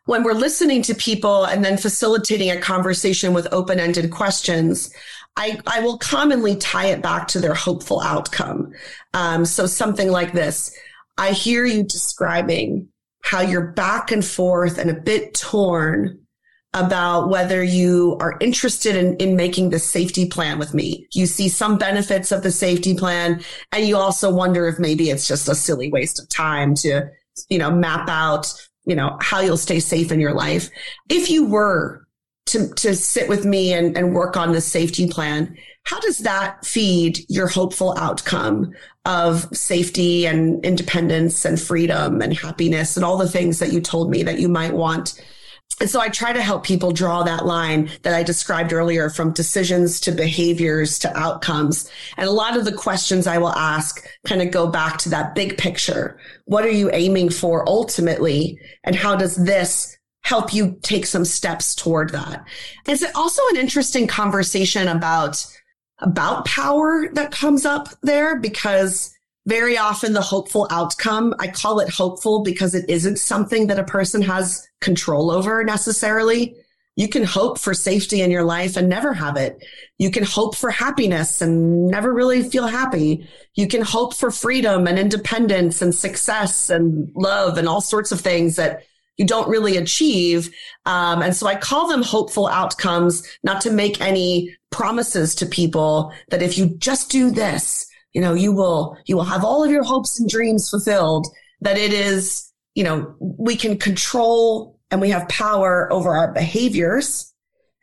when 0.07 0.23
we're 0.23 0.33
listening 0.33 0.81
to 0.83 0.95
people 0.95 1.45
and 1.45 1.63
then 1.63 1.77
facilitating 1.77 2.49
a 2.49 2.59
conversation 2.59 3.33
with 3.33 3.47
open 3.51 3.79
ended 3.79 4.09
questions, 4.09 4.91
I, 5.35 5.59
I 5.67 5.81
will 5.81 5.97
commonly 5.99 6.55
tie 6.55 6.87
it 6.87 7.01
back 7.01 7.27
to 7.29 7.39
their 7.39 7.53
hopeful 7.53 8.01
outcome. 8.01 8.73
Um, 9.13 9.45
so 9.45 9.67
something 9.67 10.09
like 10.09 10.33
this 10.33 10.75
I 11.17 11.31
hear 11.31 11.65
you 11.65 11.83
describing 11.83 12.87
how 13.21 13.41
you're 13.41 13.71
back 13.73 14.11
and 14.11 14.23
forth 14.23 14.77
and 14.77 14.89
a 14.89 14.93
bit 14.93 15.33
torn 15.33 16.19
about 16.73 17.29
whether 17.29 17.63
you 17.63 18.17
are 18.19 18.37
interested 18.39 18.95
in, 18.95 19.15
in 19.17 19.35
making 19.35 19.71
the 19.71 19.79
safety 19.79 20.27
plan 20.27 20.59
with 20.59 20.73
me. 20.73 21.07
You 21.11 21.25
see 21.25 21.49
some 21.49 21.77
benefits 21.77 22.31
of 22.31 22.43
the 22.43 22.51
safety 22.51 22.95
plan, 22.95 23.43
and 23.71 23.85
you 23.85 23.97
also 23.97 24.31
wonder 24.31 24.67
if 24.67 24.79
maybe 24.79 25.09
it's 25.09 25.27
just 25.27 25.49
a 25.49 25.55
silly 25.55 25.89
waste 25.91 26.19
of 26.19 26.29
time 26.29 26.75
to, 26.75 27.09
you 27.49 27.57
know, 27.57 27.71
map 27.71 28.07
out 28.07 28.53
you 28.87 28.95
know, 28.95 29.17
how 29.21 29.41
you'll 29.41 29.57
stay 29.57 29.79
safe 29.79 30.11
in 30.11 30.19
your 30.19 30.33
life. 30.33 30.69
If 31.09 31.29
you 31.29 31.45
were 31.45 32.07
to, 32.47 32.69
to 32.75 32.95
sit 32.95 33.27
with 33.27 33.45
me 33.45 33.73
and, 33.73 33.97
and 33.97 34.15
work 34.15 34.37
on 34.37 34.53
the 34.53 34.61
safety 34.61 35.07
plan, 35.07 35.57
how 35.83 35.99
does 35.99 36.19
that 36.19 36.65
feed 36.65 37.19
your 37.29 37.47
hopeful 37.47 37.93
outcome 37.97 38.73
of 39.05 39.45
safety 39.55 40.25
and 40.25 40.63
independence 40.65 41.45
and 41.45 41.59
freedom 41.59 42.21
and 42.21 42.35
happiness 42.35 42.95
and 42.95 43.05
all 43.05 43.17
the 43.17 43.29
things 43.29 43.59
that 43.59 43.73
you 43.73 43.81
told 43.81 44.09
me 44.09 44.23
that 44.23 44.39
you 44.39 44.47
might 44.49 44.73
want 44.73 45.21
and 45.79 45.89
so 45.89 46.01
I 46.01 46.09
try 46.09 46.33
to 46.33 46.41
help 46.41 46.63
people 46.63 46.91
draw 46.91 47.23
that 47.23 47.45
line 47.45 47.89
that 48.01 48.15
I 48.15 48.23
described 48.23 48.73
earlier 48.73 49.09
from 49.09 49.31
decisions 49.31 49.99
to 50.01 50.11
behaviors 50.11 50.97
to 50.99 51.17
outcomes. 51.17 51.89
And 52.17 52.27
a 52.27 52.31
lot 52.31 52.57
of 52.57 52.65
the 52.65 52.71
questions 52.71 53.27
I 53.27 53.37
will 53.37 53.53
ask 53.53 54.03
kind 54.25 54.41
of 54.41 54.49
go 54.49 54.67
back 54.67 54.97
to 54.99 55.09
that 55.09 55.35
big 55.35 55.57
picture. 55.57 56.19
What 56.45 56.65
are 56.65 56.71
you 56.71 56.89
aiming 56.93 57.29
for 57.29 57.67
ultimately? 57.69 58.59
And 58.83 58.95
how 58.95 59.15
does 59.15 59.35
this 59.35 59.97
help 60.21 60.51
you 60.53 60.77
take 60.81 61.05
some 61.05 61.25
steps 61.25 61.75
toward 61.75 62.09
that? 62.09 62.45
Is 62.87 63.03
it 63.03 63.15
also 63.15 63.43
an 63.51 63.57
interesting 63.57 64.07
conversation 64.07 64.87
about, 64.87 65.45
about 65.99 66.45
power 66.45 67.07
that 67.13 67.31
comes 67.31 67.65
up 67.65 67.89
there? 68.01 68.39
Because 68.39 69.16
very 69.47 69.77
often 69.77 70.11
the 70.13 70.21
hopeful 70.21 70.67
outcome, 70.69 71.33
I 71.39 71.47
call 71.47 71.79
it 71.79 71.89
hopeful 71.89 72.43
because 72.43 72.75
it 72.75 72.87
isn't 72.89 73.17
something 73.17 73.67
that 73.67 73.79
a 73.79 73.83
person 73.83 74.21
has 74.21 74.67
control 74.81 75.31
over 75.31 75.63
necessarily. 75.63 76.55
You 76.97 77.07
can 77.07 77.23
hope 77.23 77.57
for 77.57 77.73
safety 77.73 78.21
in 78.21 78.29
your 78.29 78.43
life 78.43 78.75
and 78.75 78.89
never 78.89 79.13
have 79.13 79.37
it. 79.37 79.63
You 79.99 80.11
can 80.11 80.23
hope 80.23 80.55
for 80.55 80.69
happiness 80.69 81.41
and 81.41 81.87
never 81.87 82.13
really 82.13 82.43
feel 82.43 82.67
happy. 82.67 83.25
You 83.55 83.67
can 83.67 83.81
hope 83.81 84.13
for 84.15 84.31
freedom 84.31 84.85
and 84.85 84.99
independence 84.99 85.81
and 85.81 85.95
success 85.95 86.69
and 86.69 87.09
love 87.15 87.57
and 87.57 87.69
all 87.69 87.81
sorts 87.81 88.11
of 88.11 88.19
things 88.19 88.57
that 88.57 88.83
you 89.15 89.25
don't 89.25 89.49
really 89.49 89.77
achieve. 89.77 90.53
Um, 90.85 91.21
and 91.21 91.35
so 91.35 91.47
I 91.47 91.55
call 91.55 91.87
them 91.87 92.03
hopeful 92.03 92.47
outcomes, 92.47 93.23
not 93.43 93.61
to 93.61 93.71
make 93.71 94.01
any 94.01 94.55
promises 94.71 95.35
to 95.35 95.45
people 95.45 96.11
that 96.29 96.41
if 96.41 96.57
you 96.57 96.75
just 96.79 97.09
do 97.09 97.31
this, 97.31 97.86
you 98.13 98.21
know, 98.21 98.33
you 98.33 98.51
will, 98.51 98.97
you 99.05 99.15
will 99.15 99.23
have 99.23 99.43
all 99.43 99.63
of 99.63 99.71
your 99.71 99.83
hopes 99.83 100.19
and 100.19 100.29
dreams 100.29 100.69
fulfilled, 100.69 101.27
that 101.61 101.77
it 101.77 101.93
is, 101.93 102.51
you 102.75 102.83
know, 102.83 103.15
we 103.19 103.55
can 103.55 103.77
control 103.77 104.79
and 104.91 105.01
we 105.01 105.09
have 105.09 105.27
power 105.29 105.91
over 105.91 106.15
our 106.15 106.31
behaviors. 106.33 107.33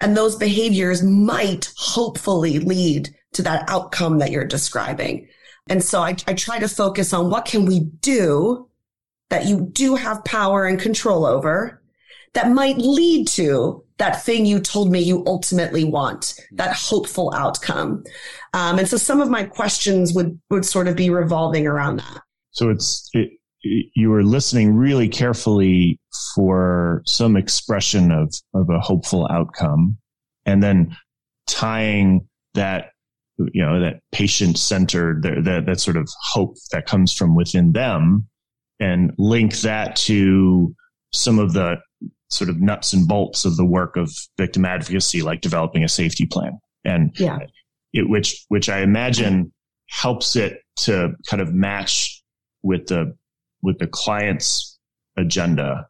And 0.01 0.17
those 0.17 0.37
behaviors 0.37 1.03
might 1.03 1.73
hopefully 1.77 2.59
lead 2.59 3.11
to 3.35 3.43
that 3.43 3.65
outcome 3.69 4.19
that 4.19 4.31
you're 4.31 4.45
describing. 4.45 5.29
And 5.69 5.83
so 5.83 6.03
I, 6.03 6.17
I 6.27 6.35
try 6.35 6.59
to 6.59 6.69
focus 6.69 7.13
on 7.13 7.31
what 7.31 7.47
can 7.47 7.65
we 7.65 7.81
do 7.81 8.69
that 9.31 9.47
you 9.47 9.69
do 9.73 9.95
have 9.95 10.25
power 10.25 10.67
and 10.67 10.79
control 10.79 11.25
over 11.25 11.83
that 12.35 12.51
might 12.51 12.79
lead 12.79 13.27
to 13.29 13.84
that 13.99 14.25
thing 14.25 14.45
you 14.45 14.61
told 14.61 14.91
me 14.91 15.01
you 15.01 15.23
ultimately 15.27 15.85
want, 15.85 16.35
that 16.53 16.75
hopeful 16.75 17.33
outcome. 17.35 18.03
Um, 18.53 18.79
and 18.79 18.89
so 18.89 18.97
some 18.97 19.21
of 19.21 19.31
my 19.31 19.45
questions 19.45 20.13
would, 20.15 20.39
would 20.51 20.65
sort 20.65 20.89
of 20.89 20.97
be 20.97 21.11
revolving 21.11 21.67
around 21.67 21.99
that. 21.99 22.21
So 22.51 22.71
it's, 22.71 23.09
it, 23.13 23.31
you 23.63 24.11
were 24.11 24.25
listening 24.25 24.75
really 24.75 25.09
carefully 25.09 25.99
for 26.35 27.03
some 27.07 27.37
expression 27.37 28.11
of, 28.11 28.35
of 28.53 28.69
a 28.69 28.81
hopeful 28.81 29.27
outcome 29.31 29.97
and 30.47 30.63
then 30.63 30.97
tying 31.47 32.27
that 32.55 32.91
you 33.53 33.65
know 33.65 33.81
that 33.81 34.01
patient 34.13 34.59
centered 34.59 35.23
that 35.23 35.65
that 35.67 35.81
sort 35.81 35.97
of 35.97 36.09
hope 36.23 36.55
that 36.71 36.87
comes 36.87 37.13
from 37.13 37.35
within 37.35 37.73
them 37.73 38.29
and 38.81 39.13
link 39.19 39.57
that 39.61 39.97
to 39.97 40.75
some 41.13 41.39
of 41.39 41.53
the 41.53 41.77
sort 42.31 42.51
of 42.51 42.61
nuts 42.61 42.93
and 42.93 43.07
bolts 43.07 43.45
of 43.45 43.57
the 43.57 43.65
work 43.65 43.97
of 43.97 44.11
victim 44.39 44.65
advocacy, 44.65 45.23
like 45.23 45.41
developing 45.41 45.85
a 45.85 45.89
safety 45.89 46.27
plan. 46.27 46.59
And 46.85 47.15
yeah. 47.19 47.39
it, 47.93 48.09
which, 48.09 48.45
which 48.49 48.69
I 48.69 48.81
imagine 48.81 49.53
helps 49.89 50.37
it 50.37 50.61
to 50.77 51.13
kind 51.29 51.41
of 51.41 51.53
match 51.53 52.23
with 52.63 52.87
the, 52.87 53.17
with 53.63 53.79
the 53.79 53.87
client's 53.87 54.79
agenda, 55.17 55.87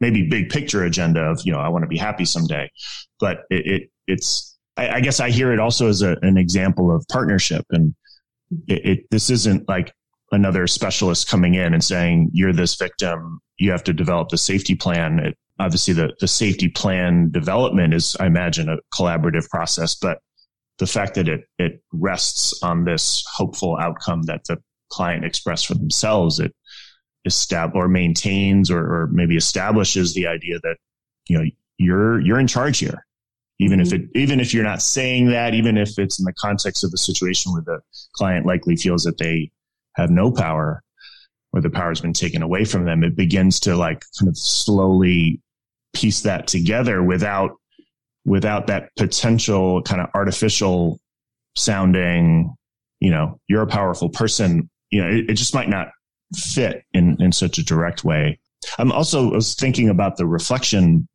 maybe 0.00 0.28
big 0.28 0.50
picture 0.50 0.84
agenda 0.84 1.20
of, 1.20 1.40
you 1.44 1.52
know, 1.52 1.58
I 1.58 1.68
want 1.68 1.82
to 1.82 1.88
be 1.88 1.96
happy 1.96 2.24
someday, 2.24 2.70
but 3.18 3.40
it, 3.50 3.66
it 3.66 3.90
it's, 4.06 4.56
I, 4.76 4.96
I, 4.96 5.00
guess 5.00 5.20
I 5.20 5.30
hear 5.30 5.52
it 5.52 5.58
also 5.58 5.88
as 5.88 6.02
a, 6.02 6.16
an 6.22 6.36
example 6.36 6.94
of 6.94 7.04
partnership 7.10 7.64
and 7.70 7.94
it, 8.68 8.84
it, 8.84 9.06
this 9.10 9.30
isn't 9.30 9.68
like 9.68 9.92
another 10.32 10.66
specialist 10.66 11.28
coming 11.28 11.54
in 11.54 11.72
and 11.72 11.82
saying, 11.82 12.30
you're 12.32 12.52
this 12.52 12.74
victim. 12.74 13.40
You 13.58 13.70
have 13.70 13.84
to 13.84 13.92
develop 13.92 14.28
the 14.28 14.38
safety 14.38 14.74
plan. 14.74 15.18
It, 15.20 15.38
obviously 15.58 15.94
the, 15.94 16.12
the 16.20 16.28
safety 16.28 16.68
plan 16.68 17.30
development 17.30 17.94
is, 17.94 18.16
I 18.20 18.26
imagine, 18.26 18.68
a 18.68 18.78
collaborative 18.94 19.48
process, 19.48 19.94
but 19.94 20.18
the 20.78 20.86
fact 20.86 21.14
that 21.14 21.28
it, 21.28 21.44
it 21.58 21.82
rests 21.92 22.62
on 22.62 22.84
this 22.84 23.24
hopeful 23.34 23.78
outcome 23.80 24.22
that 24.22 24.42
the 24.48 24.58
client 24.90 25.24
expressed 25.24 25.66
for 25.66 25.74
themselves, 25.74 26.38
it 26.38 26.54
estab- 27.26 27.74
or 27.74 27.88
maintains 27.88 28.70
or, 28.70 28.80
or 28.80 29.08
maybe 29.10 29.36
establishes 29.36 30.14
the 30.14 30.26
idea 30.26 30.58
that, 30.62 30.76
you 31.28 31.38
know, 31.38 31.44
you're, 31.78 32.20
you're 32.20 32.38
in 32.38 32.46
charge 32.46 32.78
here. 32.78 33.06
Even 33.58 33.80
mm-hmm. 33.80 33.94
if 33.94 34.00
it, 34.00 34.08
even 34.14 34.38
if 34.38 34.52
you're 34.52 34.64
not 34.64 34.82
saying 34.82 35.28
that, 35.28 35.54
even 35.54 35.78
if 35.78 35.98
it's 35.98 36.18
in 36.18 36.26
the 36.26 36.34
context 36.34 36.84
of 36.84 36.90
a 36.92 36.98
situation 36.98 37.52
where 37.52 37.62
the 37.62 37.80
client 38.12 38.44
likely 38.44 38.76
feels 38.76 39.02
that 39.04 39.16
they 39.16 39.50
have 39.94 40.10
no 40.10 40.30
power 40.30 40.82
or 41.54 41.62
the 41.62 41.70
power 41.70 41.88
has 41.88 42.02
been 42.02 42.12
taken 42.12 42.42
away 42.42 42.66
from 42.66 42.84
them, 42.84 43.02
it 43.02 43.16
begins 43.16 43.58
to 43.60 43.74
like 43.74 44.04
kind 44.18 44.28
of 44.28 44.36
slowly 44.36 45.40
piece 45.96 46.20
that 46.20 46.46
together 46.46 47.02
without 47.02 47.52
without 48.26 48.66
that 48.66 48.90
potential 48.96 49.82
kind 49.82 50.00
of 50.00 50.08
artificial 50.14 51.00
sounding, 51.56 52.54
you 53.00 53.10
know, 53.10 53.40
you're 53.48 53.62
a 53.62 53.66
powerful 53.66 54.08
person, 54.08 54.68
you 54.90 55.00
know, 55.00 55.08
it, 55.08 55.30
it 55.30 55.34
just 55.34 55.54
might 55.54 55.68
not 55.68 55.88
fit 56.34 56.84
in, 56.92 57.16
in 57.22 57.32
such 57.32 57.58
a 57.58 57.64
direct 57.64 58.04
way. 58.04 58.38
I'm 58.78 58.92
also 58.92 59.30
I 59.30 59.36
was 59.36 59.54
thinking 59.54 59.88
about 59.88 60.16
the 60.16 60.26
reflection 60.26 61.08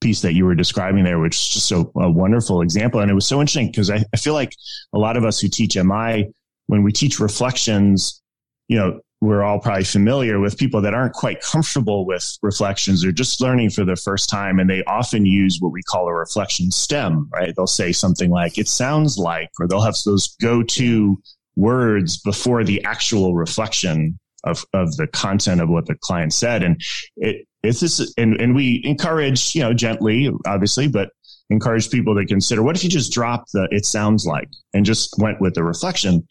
piece 0.00 0.22
that 0.22 0.34
you 0.34 0.46
were 0.46 0.54
describing 0.54 1.04
there, 1.04 1.18
which 1.18 1.36
is 1.36 1.48
just 1.48 1.72
a, 1.72 1.84
a 1.96 2.10
wonderful 2.10 2.62
example. 2.62 3.00
And 3.00 3.10
it 3.10 3.14
was 3.14 3.26
so 3.26 3.40
interesting 3.40 3.66
because 3.66 3.90
I, 3.90 4.04
I 4.14 4.16
feel 4.16 4.34
like 4.34 4.54
a 4.94 4.98
lot 4.98 5.16
of 5.16 5.24
us 5.24 5.40
who 5.40 5.48
teach 5.48 5.76
MI, 5.76 6.32
when 6.68 6.82
we 6.82 6.92
teach 6.92 7.20
reflections, 7.20 8.22
you 8.68 8.78
know, 8.78 9.00
we're 9.22 9.44
all 9.44 9.60
probably 9.60 9.84
familiar 9.84 10.40
with 10.40 10.58
people 10.58 10.82
that 10.82 10.94
aren't 10.94 11.12
quite 11.12 11.40
comfortable 11.40 12.04
with 12.04 12.36
reflections. 12.42 13.02
They're 13.02 13.12
just 13.12 13.40
learning 13.40 13.70
for 13.70 13.84
the 13.84 13.94
first 13.94 14.28
time, 14.28 14.58
and 14.58 14.68
they 14.68 14.82
often 14.82 15.24
use 15.24 15.58
what 15.60 15.70
we 15.70 15.80
call 15.84 16.08
a 16.08 16.12
reflection 16.12 16.72
stem, 16.72 17.28
right? 17.32 17.54
They'll 17.56 17.68
say 17.68 17.92
something 17.92 18.30
like, 18.30 18.58
it 18.58 18.66
sounds 18.66 19.18
like, 19.18 19.50
or 19.60 19.68
they'll 19.68 19.80
have 19.80 19.94
those 20.04 20.34
go 20.42 20.64
to 20.64 21.22
words 21.54 22.20
before 22.20 22.64
the 22.64 22.82
actual 22.82 23.36
reflection 23.36 24.18
of, 24.42 24.64
of 24.74 24.96
the 24.96 25.06
content 25.06 25.60
of 25.60 25.68
what 25.68 25.86
the 25.86 25.94
client 25.94 26.34
said. 26.34 26.64
And 26.64 26.80
it, 27.16 27.46
it's 27.62 27.78
this, 27.78 28.12
and, 28.18 28.40
and 28.40 28.56
we 28.56 28.80
encourage, 28.82 29.54
you 29.54 29.60
know, 29.60 29.72
gently, 29.72 30.32
obviously, 30.48 30.88
but 30.88 31.10
encourage 31.48 31.90
people 31.90 32.16
to 32.16 32.26
consider 32.26 32.62
what 32.62 32.74
if 32.74 32.82
you 32.82 32.90
just 32.90 33.12
drop 33.12 33.44
the 33.52 33.68
it 33.70 33.84
sounds 33.84 34.24
like 34.24 34.48
and 34.72 34.86
just 34.86 35.14
went 35.18 35.38
with 35.38 35.54
the 35.54 35.62
reflection 35.62 36.26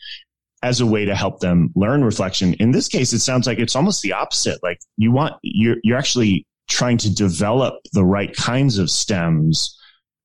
as 0.63 0.79
a 0.79 0.85
way 0.85 1.05
to 1.05 1.15
help 1.15 1.39
them 1.39 1.71
learn 1.75 2.03
reflection. 2.03 2.53
In 2.55 2.71
this 2.71 2.87
case, 2.87 3.13
it 3.13 3.19
sounds 3.19 3.47
like 3.47 3.59
it's 3.59 3.75
almost 3.75 4.01
the 4.01 4.13
opposite. 4.13 4.59
Like 4.61 4.79
you 4.97 5.11
want, 5.11 5.35
you're, 5.41 5.77
you're 5.83 5.97
actually 5.97 6.45
trying 6.69 6.97
to 6.99 7.13
develop 7.13 7.75
the 7.93 8.05
right 8.05 8.35
kinds 8.35 8.77
of 8.77 8.89
stems. 8.89 9.77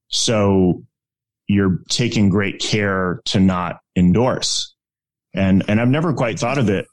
So 0.08 0.82
you're 1.48 1.78
taking 1.88 2.28
great 2.28 2.60
care 2.60 3.20
to 3.26 3.40
not 3.40 3.80
endorse. 3.96 4.74
And, 5.34 5.64
and 5.68 5.80
I've 5.80 5.88
never 5.88 6.12
quite 6.12 6.38
thought 6.38 6.58
of 6.58 6.68
it 6.68 6.86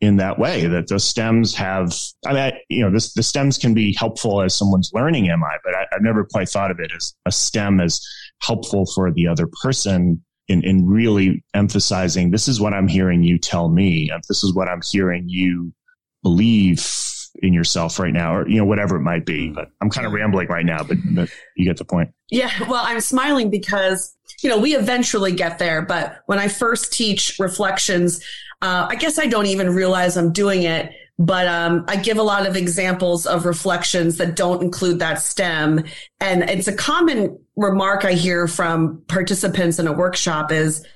in 0.00 0.16
that 0.16 0.38
way 0.38 0.66
that 0.66 0.86
the 0.86 1.00
stems 1.00 1.54
have 1.54 1.92
i 2.24 2.28
mean 2.28 2.38
I, 2.38 2.60
you 2.68 2.84
know 2.84 2.90
this, 2.90 3.12
the 3.14 3.22
stems 3.22 3.58
can 3.58 3.74
be 3.74 3.94
helpful 3.94 4.42
as 4.42 4.56
someone's 4.56 4.92
learning 4.94 5.24
mi 5.24 5.32
but 5.64 5.74
I, 5.74 5.86
have 5.90 6.02
never 6.02 6.24
quite 6.24 6.48
thought 6.48 6.70
of 6.70 6.78
it 6.78 6.92
as 6.96 7.14
a 7.26 7.32
stem 7.32 7.80
as 7.80 8.00
helpful 8.40 8.86
for 8.94 9.10
the 9.10 9.26
other 9.26 9.48
person 9.60 10.22
in, 10.48 10.62
in 10.64 10.86
really 10.86 11.44
emphasizing 11.54 12.30
this 12.30 12.48
is 12.48 12.60
what 12.60 12.72
i'm 12.72 12.88
hearing 12.88 13.22
you 13.22 13.38
tell 13.38 13.68
me 13.68 14.10
this 14.28 14.42
is 14.42 14.54
what 14.54 14.68
i'm 14.68 14.80
hearing 14.90 15.24
you 15.26 15.72
believe 16.22 16.86
in 17.40 17.52
yourself 17.52 17.98
right 17.98 18.12
now 18.12 18.34
or 18.34 18.48
you 18.48 18.56
know 18.56 18.64
whatever 18.64 18.96
it 18.96 19.02
might 19.02 19.24
be 19.24 19.50
but 19.50 19.68
i'm 19.80 19.90
kind 19.90 20.06
of 20.06 20.12
rambling 20.12 20.48
right 20.48 20.66
now 20.66 20.82
but, 20.82 20.96
but 21.12 21.28
you 21.56 21.64
get 21.64 21.76
the 21.76 21.84
point. 21.84 22.10
Yeah 22.30 22.50
well 22.68 22.82
i'm 22.84 23.00
smiling 23.00 23.50
because 23.50 24.16
you 24.42 24.50
know 24.50 24.58
we 24.58 24.74
eventually 24.74 25.32
get 25.32 25.58
there 25.58 25.82
but 25.82 26.22
when 26.26 26.38
i 26.38 26.48
first 26.48 26.92
teach 26.92 27.38
reflections 27.38 28.24
uh, 28.60 28.86
I 28.90 28.96
guess 28.96 29.18
I 29.18 29.26
don't 29.26 29.46
even 29.46 29.72
realize 29.74 30.16
I'm 30.16 30.32
doing 30.32 30.64
it, 30.64 30.92
but 31.18 31.48
um, 31.48 31.84
I 31.88 31.96
give 31.96 32.18
a 32.18 32.22
lot 32.22 32.46
of 32.46 32.56
examples 32.56 33.26
of 33.26 33.44
reflections 33.44 34.18
that 34.18 34.36
don't 34.36 34.62
include 34.62 35.00
that 35.00 35.20
stem. 35.20 35.84
And 36.20 36.48
it's 36.48 36.68
a 36.68 36.72
common 36.72 37.38
remark 37.56 38.04
I 38.04 38.12
hear 38.12 38.46
from 38.46 39.02
participants 39.08 39.80
in 39.80 39.88
a 39.88 39.92
workshop 39.92 40.52
is, 40.52 40.86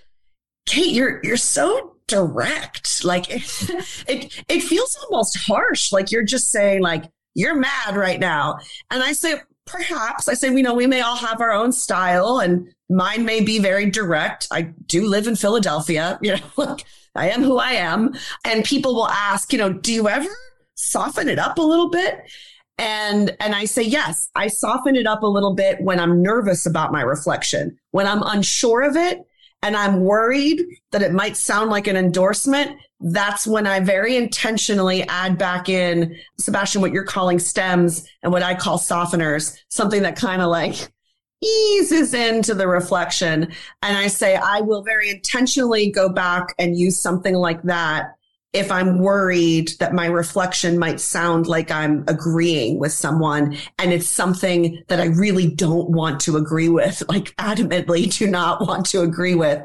Kate, 0.67 0.93
you're, 0.93 1.21
you're 1.25 1.37
so 1.37 1.97
direct. 2.07 3.05
Like 3.05 3.31
it, 3.31 3.43
it, 4.09 4.45
it 4.49 4.61
feels 4.61 4.97
almost 5.05 5.37
harsh. 5.39 5.91
Like 5.91 6.13
you're 6.13 6.23
just 6.23 6.53
saying 6.53 6.83
like, 6.83 7.05
you're 7.35 7.57
mad 7.57 7.97
right 7.97 8.21
now. 8.21 8.59
And 8.91 9.03
I 9.03 9.15
say, 9.15 9.41
perhaps 9.67 10.29
I 10.29 10.35
say, 10.35 10.49
you 10.49 10.63
know, 10.63 10.75
we 10.75 10.87
may 10.87 11.01
all 11.01 11.17
have 11.17 11.41
our 11.41 11.53
own 11.53 11.73
style 11.73 12.39
and 12.39 12.73
mine 12.89 13.25
may 13.25 13.41
be 13.41 13.59
very 13.59 13.91
direct. 13.91 14.47
I 14.53 14.63
do 14.87 15.07
live 15.09 15.27
in 15.27 15.35
Philadelphia, 15.35 16.19
you 16.23 16.37
know, 16.37 16.43
like 16.57 16.85
I 17.15 17.31
am 17.31 17.43
who 17.43 17.59
I 17.59 17.73
am. 17.73 18.15
And 18.45 18.65
people 18.65 18.95
will 18.95 19.09
ask, 19.09 19.53
you 19.53 19.59
know, 19.59 19.73
do 19.73 19.93
you 19.93 20.09
ever 20.09 20.31
soften 20.75 21.29
it 21.29 21.39
up 21.39 21.59
a 21.59 21.63
little 21.63 21.91
bit? 21.91 22.21
And, 22.79 23.37
and 23.39 23.55
I 23.55 23.67
say, 23.67 23.83
yes, 23.83 24.29
I 24.35 24.49
soften 24.49 24.97
it 24.97 25.07
up 25.07 25.23
a 25.23 25.27
little 25.27 25.55
bit 25.55 25.81
when 25.81 26.01
I'm 26.01 26.23
nervous 26.23 26.67
about 26.67 26.93
my 26.93 27.03
reflection, 27.03 27.79
when 27.91 28.07
I'm 28.07 28.23
unsure 28.23 28.83
of 28.83 28.97
it 28.97 29.21
and 29.63 29.77
I'm 29.77 30.01
worried 30.01 30.65
that 30.91 31.03
it 31.03 31.13
might 31.13 31.37
sound 31.37 31.71
like 31.71 31.87
an 31.87 31.97
endorsement. 31.97 32.77
That's 33.01 33.47
when 33.47 33.67
I 33.67 33.81
very 33.81 34.17
intentionally 34.17 35.03
add 35.05 35.39
back 35.39 35.69
in 35.69 36.17
Sebastian, 36.39 36.81
what 36.81 36.93
you're 36.93 37.05
calling 37.05 37.39
stems 37.39 38.09
and 38.23 38.33
what 38.33 38.43
I 38.43 38.55
call 38.55 38.79
softeners, 38.79 39.57
something 39.69 40.03
that 40.03 40.17
kind 40.17 40.43
of 40.43 40.49
like 40.49 40.93
eases 41.43 42.15
into 42.15 42.55
the 42.55 42.69
reflection. 42.69 43.53
And 43.83 43.97
I 43.97 44.07
say, 44.07 44.37
I 44.37 44.61
will 44.61 44.83
very 44.83 45.11
intentionally 45.11 45.91
go 45.91 46.09
back 46.09 46.55
and 46.59 46.79
use 46.79 46.99
something 46.99 47.35
like 47.35 47.63
that 47.63 48.15
if 48.53 48.71
I'm 48.71 48.99
worried 48.99 49.73
that 49.81 49.95
my 49.95 50.07
reflection 50.07 50.79
might 50.79 51.01
sound 51.01 51.47
like 51.47 51.71
I'm 51.71 52.05
agreeing 52.07 52.79
with 52.79 52.93
someone 52.93 53.57
and 53.79 53.93
it's 53.93 54.09
something 54.09 54.83
that 54.89 55.01
I 55.01 55.07
really 55.07 55.49
don't 55.49 55.91
want 55.91 56.21
to 56.23 56.37
agree 56.37 56.69
with, 56.69 57.03
like 57.09 57.35
adamantly 57.37 58.17
do 58.17 58.27
not 58.27 58.67
want 58.67 58.87
to 58.91 59.01
agree 59.01 59.35
with. 59.35 59.59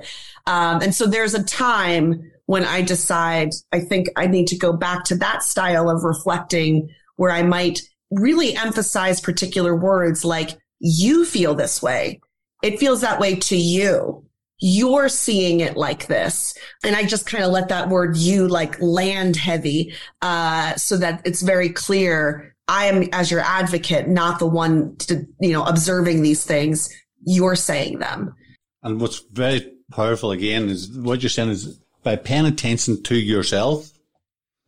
Um, 0.45 0.82
and 0.82 0.95
so 0.95 1.05
there's 1.05 1.34
a 1.34 1.43
time 1.43 2.32
when 2.45 2.63
I 2.63 2.82
decide 2.82 3.49
I 3.73 3.82
think 3.82 4.07
I 4.15 4.28
need 4.28 4.47
to 4.47 4.57
go 4.57 4.71
back 4.71 5.03
to 5.05 5.15
that 5.15 5.43
style 5.43 5.89
of 5.89 6.05
reflecting 6.05 6.89
where 7.17 7.32
I 7.32 7.43
might 7.43 7.82
really 8.09 8.55
emphasize 8.55 9.19
particular 9.19 9.75
words 9.75 10.23
like 10.23 10.57
you 10.80 11.25
feel 11.25 11.55
this 11.55 11.82
way. 11.82 12.21
It 12.63 12.80
feels 12.80 13.01
that 13.01 13.19
way 13.19 13.36
to 13.36 13.55
you. 13.55 14.23
You're 14.59 15.09
seeing 15.09 15.59
it 15.59 15.78
like 15.78 16.07
this. 16.07 16.57
And 16.84 16.95
I 16.95 17.03
just 17.03 17.28
kind 17.28 17.43
of 17.43 17.51
let 17.51 17.69
that 17.69 17.89
word 17.89 18.17
you 18.17 18.47
like 18.47 18.82
land 18.82 19.36
heavy, 19.36 19.93
uh, 20.21 20.75
so 20.75 20.97
that 20.97 21.21
it's 21.25 21.43
very 21.43 21.69
clear. 21.69 22.55
I 22.67 22.86
am 22.86 23.07
as 23.13 23.30
your 23.30 23.41
advocate, 23.41 24.07
not 24.07 24.39
the 24.39 24.47
one 24.47 24.95
to, 24.97 25.25
you 25.39 25.53
know, 25.53 25.63
observing 25.63 26.23
these 26.23 26.43
things. 26.43 26.89
You're 27.23 27.55
saying 27.55 27.99
them. 27.99 28.36
And 28.82 28.99
what's 28.99 29.19
very 29.32 29.73
powerful 29.91 30.32
again 30.32 30.69
is 30.69 30.89
what 30.91 31.21
you're 31.21 31.30
saying 31.30 31.49
is 31.49 31.80
by 32.03 32.15
paying 32.15 32.45
attention 32.45 33.03
to 33.03 33.15
yourself, 33.15 33.91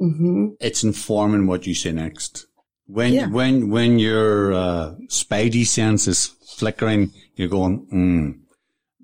mm-hmm. 0.01 0.49
it's 0.59 0.83
informing 0.83 1.47
what 1.47 1.65
you 1.65 1.73
say 1.73 1.91
next. 1.91 2.45
When 2.91 3.13
yeah. 3.13 3.27
when 3.27 3.69
when 3.69 3.99
your 3.99 4.51
uh, 4.51 4.95
spidey 5.09 5.65
sense 5.67 6.07
is 6.07 6.25
flickering, 6.57 7.13
you're 7.35 7.47
going, 7.47 7.85
mm, 7.93 8.39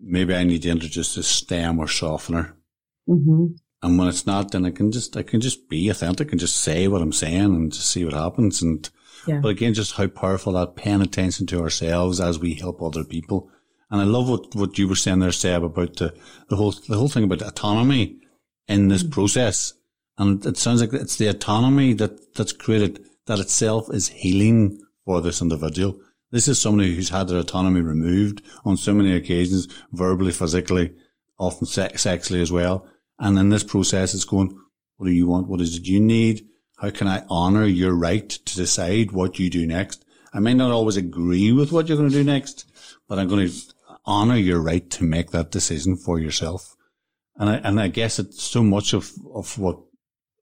maybe 0.02 0.34
I 0.34 0.44
need 0.44 0.64
to 0.64 0.72
introduce 0.72 1.16
a 1.18 1.24
stem 1.24 1.78
or 1.78 1.88
softener. 1.88 2.58
Mm-hmm. 3.08 3.46
And 3.84 4.00
when 4.00 4.08
it's 4.08 4.26
not, 4.26 4.52
then 4.52 4.66
I 4.66 4.72
can 4.72 4.92
just 4.92 5.16
I 5.16 5.22
can 5.22 5.40
just 5.40 5.70
be 5.70 5.88
authentic 5.90 6.32
and 6.32 6.40
just 6.40 6.56
say 6.56 6.88
what 6.88 7.04
I'm 7.04 7.14
saying 7.14 7.44
and 7.44 7.72
just 7.72 7.92
see 7.92 8.04
what 8.04 8.16
happens. 8.16 8.64
And 8.64 8.90
yeah. 9.28 9.40
but 9.40 9.50
again, 9.50 9.76
just 9.76 9.94
how 9.94 10.08
powerful 10.08 10.54
that 10.54 10.76
paying 10.76 11.04
attention 11.04 11.46
to 11.48 11.62
ourselves 11.62 12.20
as 12.20 12.40
we 12.40 12.56
help 12.56 12.82
other 12.82 13.04
people. 13.04 13.52
And 13.92 14.02
I 14.02 14.06
love 14.06 14.28
what, 14.28 14.56
what 14.56 14.80
you 14.80 14.88
were 14.88 14.96
saying 14.96 15.20
there, 15.20 15.32
Seb, 15.32 15.64
about 15.64 15.98
the, 15.98 16.16
the 16.50 16.56
whole 16.56 16.72
the 16.72 16.98
whole 16.98 17.08
thing 17.08 17.26
about 17.26 17.44
autonomy 17.44 18.18
in 18.68 18.88
this 18.88 19.04
mm-hmm. 19.04 19.12
process. 19.12 19.74
And 20.18 20.44
it 20.44 20.58
sounds 20.58 20.82
like 20.82 20.94
it's 20.94 21.18
the 21.18 21.28
autonomy 21.28 21.94
that 21.94 22.34
that's 22.34 22.52
created 22.52 23.06
that 23.26 23.40
itself 23.40 23.94
is 23.94 24.10
healing 24.10 24.80
for 25.06 25.22
this 25.22 25.42
individual. 25.42 26.00
This 26.32 26.48
is 26.48 26.60
somebody 26.60 26.96
who's 26.96 27.10
had 27.10 27.28
their 27.28 27.40
autonomy 27.40 27.82
removed 27.82 28.42
on 28.66 28.78
so 28.78 28.94
many 28.94 29.16
occasions, 29.16 29.68
verbally, 29.92 30.32
physically, 30.32 30.94
often 31.38 31.68
sexually 31.68 32.42
as 32.42 32.52
well. 32.52 32.88
And 33.20 33.38
in 33.38 33.50
this 33.50 33.64
process, 33.64 34.14
it's 34.14 34.26
going, 34.26 34.60
what 34.98 35.08
do 35.08 35.14
you 35.14 35.28
want? 35.28 35.48
What 35.48 35.62
is 35.62 35.78
it 35.78 35.86
you 35.86 36.00
need? 36.00 36.46
How 36.78 36.90
can 36.90 37.08
I 37.08 37.24
honor 37.30 37.66
your 37.66 37.96
right 37.96 38.28
to 38.30 38.56
decide 38.56 39.12
what 39.12 39.40
you 39.40 39.50
do 39.50 39.66
next? 39.66 40.04
I 40.34 40.40
may 40.40 40.54
not 40.54 40.72
always 40.72 40.98
agree 40.98 41.54
with 41.54 41.72
what 41.72 41.88
you're 41.88 41.98
going 41.98 42.10
to 42.10 42.16
do 42.16 42.24
next, 42.24 42.66
but 43.08 43.18
I'm 43.18 43.30
going 43.30 43.48
to 43.48 43.56
honor 44.06 44.36
your 44.36 44.62
right 44.62 44.90
to 44.92 45.04
make 45.04 45.32
that 45.32 45.52
decision 45.52 45.96
for 45.96 46.20
yourself. 46.20 46.76
And 47.38 47.50
I, 47.50 47.56
and 47.56 47.80
I 47.80 47.88
guess 47.88 48.20
it's 48.20 48.44
so 48.44 48.64
much 48.64 48.94
of, 48.94 49.12
of 49.34 49.58
what 49.58 49.80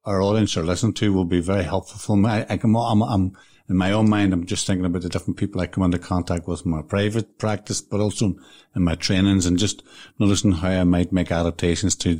our 0.05 0.21
audience 0.21 0.57
are 0.57 0.63
listening 0.63 0.93
to 0.93 1.13
will 1.13 1.25
be 1.25 1.39
very 1.39 1.63
helpful 1.63 1.97
for 1.97 2.17
me. 2.17 2.29
I, 2.29 2.45
I 2.49 2.57
can, 2.57 2.75
I'm, 2.75 3.01
I'm, 3.01 3.37
in 3.69 3.77
my 3.77 3.93
own 3.93 4.09
mind, 4.09 4.33
I'm 4.33 4.45
just 4.45 4.67
thinking 4.67 4.85
about 4.85 5.03
the 5.03 5.09
different 5.09 5.37
people 5.37 5.61
I 5.61 5.67
come 5.67 5.83
into 5.83 5.97
contact 5.97 6.47
with 6.47 6.65
in 6.65 6.71
my 6.71 6.81
private 6.81 7.37
practice, 7.37 7.81
but 7.81 8.01
also 8.01 8.35
in 8.75 8.83
my 8.83 8.95
trainings 8.95 9.45
and 9.45 9.57
just 9.57 9.83
noticing 10.19 10.51
how 10.51 10.69
I 10.69 10.83
might 10.83 11.13
make 11.13 11.31
adaptations 11.31 11.95
to 11.97 12.19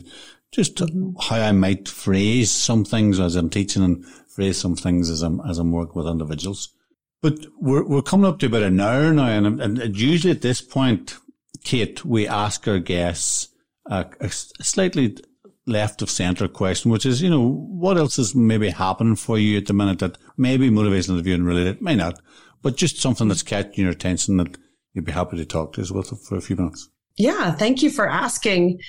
just 0.52 0.76
mm-hmm. 0.78 1.12
how 1.20 1.42
I 1.42 1.52
might 1.52 1.90
phrase 1.90 2.52
some 2.52 2.86
things 2.86 3.20
as 3.20 3.36
I'm 3.36 3.50
teaching 3.50 3.84
and 3.84 4.06
phrase 4.06 4.58
some 4.58 4.76
things 4.76 5.10
as 5.10 5.22
I'm, 5.22 5.42
as 5.42 5.58
I'm 5.58 5.72
working 5.72 5.96
with 5.96 6.08
individuals. 6.08 6.70
But 7.22 7.46
we're, 7.60 7.86
we're 7.86 8.02
coming 8.02 8.26
up 8.26 8.40
to 8.40 8.46
about 8.46 8.64
an 8.64 8.80
hour 8.80 9.14
now. 9.14 9.28
And, 9.28 9.62
and 9.62 10.00
usually 10.00 10.32
at 10.32 10.42
this 10.42 10.62
point, 10.62 11.18
Kate, 11.64 12.04
we 12.06 12.28
ask 12.28 12.68
our 12.68 12.80
guests 12.80 13.50
a, 13.86 14.06
a 14.20 14.30
slightly 14.30 15.18
left 15.66 16.02
of 16.02 16.10
center 16.10 16.48
question, 16.48 16.92
which 16.92 17.06
is, 17.06 17.22
you 17.22 17.30
know, 17.30 17.48
what 17.48 17.98
else 17.98 18.20
is 18.20 18.36
maybe 18.36 18.70
happening 18.70 19.16
for 19.16 19.38
you 19.38 19.58
at 19.58 19.66
the 19.66 19.74
minute 19.74 20.00
that 20.00 20.18
maybe 20.38 20.70
motivational 20.70 21.14
interviewing 21.14 21.44
related, 21.44 21.82
may 21.82 21.96
not, 21.96 22.20
but 22.62 22.76
just 22.76 23.00
something 23.00 23.28
that's 23.28 23.44
catching 23.44 23.84
your 23.84 23.92
attention 23.92 24.38
that 24.38 24.58
you'd 24.94 25.06
be 25.06 25.12
happy 25.12 25.38
to 25.38 25.46
talk 25.46 25.74
to 25.74 25.82
us 25.82 25.92
with 25.92 26.10
for 26.22 26.36
a 26.36 26.42
few 26.42 26.56
minutes. 26.56 26.90
Yeah, 27.18 27.52
thank 27.52 27.84
you 27.84 27.90
for 27.90 28.10
asking. 28.10 28.80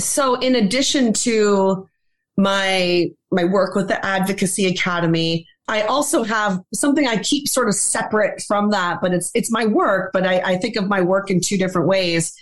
So, 0.00 0.34
in 0.34 0.54
addition 0.54 1.12
to 1.14 1.88
my 2.36 3.10
my 3.30 3.44
work 3.44 3.74
with 3.74 3.88
the 3.88 4.04
Advocacy 4.04 4.66
Academy, 4.66 5.46
I 5.68 5.82
also 5.82 6.22
have 6.24 6.60
something 6.72 7.06
I 7.06 7.18
keep 7.18 7.48
sort 7.48 7.68
of 7.68 7.74
separate 7.74 8.42
from 8.42 8.70
that, 8.70 9.00
but 9.00 9.12
it's 9.12 9.30
it's 9.34 9.50
my 9.50 9.66
work. 9.66 10.10
But 10.12 10.26
I, 10.26 10.40
I 10.40 10.56
think 10.56 10.76
of 10.76 10.88
my 10.88 11.00
work 11.00 11.30
in 11.30 11.40
two 11.40 11.56
different 11.56 11.88
ways. 11.88 12.34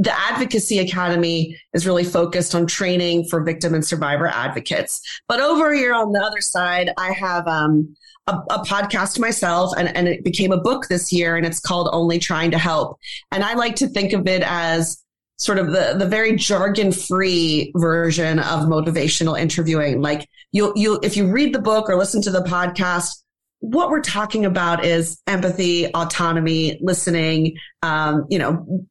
The 0.00 0.18
Advocacy 0.18 0.78
Academy 0.78 1.60
is 1.74 1.86
really 1.86 2.04
focused 2.04 2.54
on 2.54 2.66
training 2.66 3.26
for 3.28 3.42
victim 3.42 3.74
and 3.74 3.84
survivor 3.84 4.26
advocates. 4.26 5.02
But 5.28 5.40
over 5.40 5.74
here 5.74 5.92
on 5.92 6.12
the 6.12 6.20
other 6.20 6.40
side, 6.40 6.90
I 6.96 7.12
have 7.12 7.46
um, 7.46 7.94
a, 8.26 8.32
a, 8.50 8.64
podcast 8.64 9.18
myself 9.18 9.74
and, 9.76 9.94
and 9.94 10.08
it 10.08 10.24
became 10.24 10.52
a 10.52 10.60
book 10.60 10.88
this 10.88 11.12
year 11.12 11.36
and 11.36 11.44
it's 11.44 11.60
called 11.60 11.90
Only 11.92 12.18
Trying 12.18 12.50
to 12.52 12.58
Help. 12.58 12.98
And 13.30 13.44
I 13.44 13.52
like 13.52 13.76
to 13.76 13.88
think 13.88 14.14
of 14.14 14.26
it 14.26 14.42
as 14.42 15.04
sort 15.36 15.58
of 15.58 15.66
the, 15.66 15.96
the 15.98 16.06
very 16.06 16.34
jargon 16.34 16.92
free 16.92 17.70
version 17.76 18.38
of 18.38 18.60
motivational 18.60 19.38
interviewing. 19.38 20.00
Like 20.00 20.26
you, 20.52 20.72
you, 20.76 20.98
if 21.02 21.14
you 21.14 21.30
read 21.30 21.54
the 21.54 21.60
book 21.60 21.90
or 21.90 21.96
listen 21.96 22.22
to 22.22 22.30
the 22.30 22.42
podcast, 22.42 23.22
what 23.58 23.90
we're 23.90 24.00
talking 24.00 24.46
about 24.46 24.82
is 24.84 25.20
empathy, 25.26 25.92
autonomy, 25.92 26.78
listening, 26.80 27.58
um, 27.82 28.26
you 28.30 28.38
know, 28.38 28.86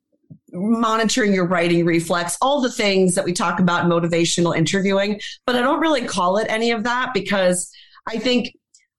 monitoring 0.52 1.34
your 1.34 1.46
righting 1.46 1.86
reflex, 1.86 2.38
all 2.42 2.62
the 2.62 2.72
things 2.72 3.16
that 3.16 3.26
we 3.26 3.34
talk 3.34 3.60
about 3.60 3.84
in 3.84 3.90
motivational 3.90 4.56
interviewing. 4.56 5.20
But 5.46 5.56
I 5.56 5.62
don't 5.62 5.80
really 5.80 6.06
call 6.06 6.38
it 6.38 6.48
any 6.50 6.72
of 6.72 6.84
that 6.84 7.14
because 7.14 7.72
I 8.08 8.18
think 8.18 8.54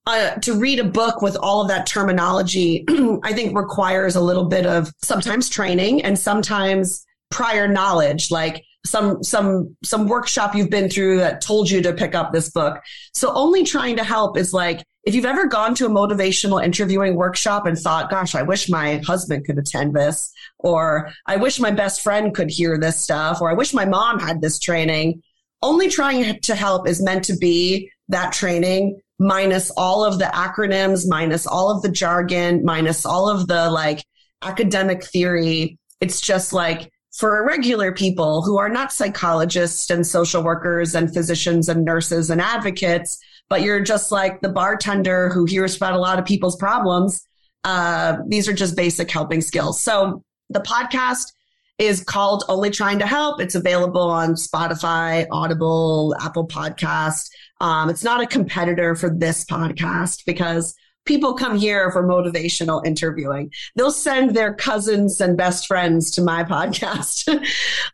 uh, 0.07 0.35
to 0.37 0.55
read 0.55 0.79
a 0.79 0.85
book 0.85 1.23
with 1.23 1.37
all 1.37 1.61
of 1.61 1.69
that 1.69 1.87
terminology, 1.87 2.85
I 3.23 3.33
think 3.33 3.57
requires 3.57 4.17
a 4.17 4.21
little 4.21 4.47
bit 4.47 4.67
of 4.67 4.93
sometimes 5.03 5.49
training 5.49 6.03
and 6.03 6.19
sometimes 6.19 7.05
prior 7.31 7.69
knowledge, 7.69 8.31
like 8.31 8.65
some 8.87 9.23
some 9.23 9.77
some 9.85 10.09
workshop 10.09 10.55
you've 10.55 10.71
been 10.71 10.89
through 10.89 11.19
that 11.19 11.41
told 11.41 11.71
you 11.71 11.83
to 11.83 11.93
pick 11.93 12.15
up 12.15 12.33
this 12.33 12.51
book. 12.51 12.81
So 13.13 13.33
only 13.35 13.65
trying 13.65 13.97
to 13.97 14.05
help 14.05 14.39
is 14.39 14.55
like 14.55 14.85
if 15.05 15.15
you've 15.15 15.25
ever 15.25 15.47
gone 15.47 15.75
to 15.77 15.87
a 15.87 15.91
motivational 15.91 16.63
interviewing 16.63 17.15
workshop 17.15 17.67
and 17.67 17.79
thought, 17.79 18.11
gosh, 18.11 18.35
I 18.35 18.43
wish 18.43 18.69
my 18.69 18.99
husband 18.99 19.47
could 19.47 19.59
attend 19.59 19.95
this, 19.95 20.33
or 20.63 21.13
I 21.27 21.37
wish 21.37 21.61
my 21.61 21.71
best 21.71 22.03
friend 22.03 22.35
could 22.35 22.51
hear 22.51 22.79
this 22.79 22.97
stuff, 22.97 23.41
or 23.41 23.51
I 23.51 23.55
wish 23.55 23.75
my 23.75 23.85
mom 23.85 24.19
had 24.19 24.41
this 24.41 24.59
training. 24.59 25.23
Only 25.63 25.89
trying 25.89 26.41
to 26.41 26.55
help 26.55 26.89
is 26.89 27.03
meant 27.03 27.25
to 27.25 27.37
be 27.37 27.91
that 28.09 28.33
training 28.33 29.01
minus 29.19 29.71
all 29.73 30.03
of 30.03 30.19
the 30.19 30.25
acronyms, 30.25 31.07
minus 31.07 31.47
all 31.47 31.71
of 31.71 31.83
the 31.83 31.91
jargon, 31.91 32.65
minus 32.65 33.05
all 33.05 33.29
of 33.29 33.47
the 33.47 33.71
like 33.71 34.05
academic 34.43 35.05
theory. 35.05 35.79
It's 36.01 36.21
just 36.21 36.53
like 36.53 36.91
for 37.13 37.47
regular 37.47 37.93
people 37.93 38.43
who 38.43 38.59
are 38.59 38.71
not 38.71 38.93
psychologists 38.93 39.91
and 39.91 40.07
social 40.07 40.43
workers 40.43 40.95
and 40.95 41.13
physicians 41.13 41.69
and 41.69 41.85
nurses 41.85 42.31
and 42.31 42.41
advocates, 42.41 43.19
but 43.51 43.61
you're 43.61 43.81
just 43.81 44.11
like 44.11 44.41
the 44.41 44.49
bartender 44.49 45.29
who 45.29 45.45
hears 45.45 45.77
about 45.77 45.93
a 45.93 45.99
lot 45.99 46.19
of 46.19 46.25
people's 46.25 46.57
problems. 46.57 47.27
Uh, 47.65 48.17
these 48.27 48.49
are 48.49 48.55
just 48.55 48.75
basic 48.75 49.11
helping 49.11 49.43
skills. 49.43 49.83
So 49.83 50.23
the 50.51 50.61
podcast 50.61 51.33
is 51.79 52.03
called 52.03 52.45
Only 52.49 52.71
Trying 52.71 52.99
to 52.99 53.07
Help. 53.07 53.41
It's 53.41 53.55
available 53.55 54.03
on 54.03 54.35
Spotify, 54.35 55.27
Audible, 55.31 56.15
Apple 56.21 56.47
Podcast. 56.47 57.31
Um, 57.61 57.89
it's 57.89 58.05
not 58.05 58.21
a 58.21 58.27
competitor 58.27 58.95
for 58.95 59.09
this 59.09 59.45
podcast 59.45 60.25
because 60.27 60.75
people 61.07 61.35
come 61.35 61.57
here 61.57 61.91
for 61.91 62.07
motivational 62.07 62.85
interviewing. 62.85 63.51
They'll 63.77 63.91
send 63.91 64.37
their 64.37 64.53
cousins 64.53 65.21
and 65.21 65.37
best 65.37 65.67
friends 65.67 66.11
to 66.13 66.23
my 66.23 66.45
podcast. 66.45 67.27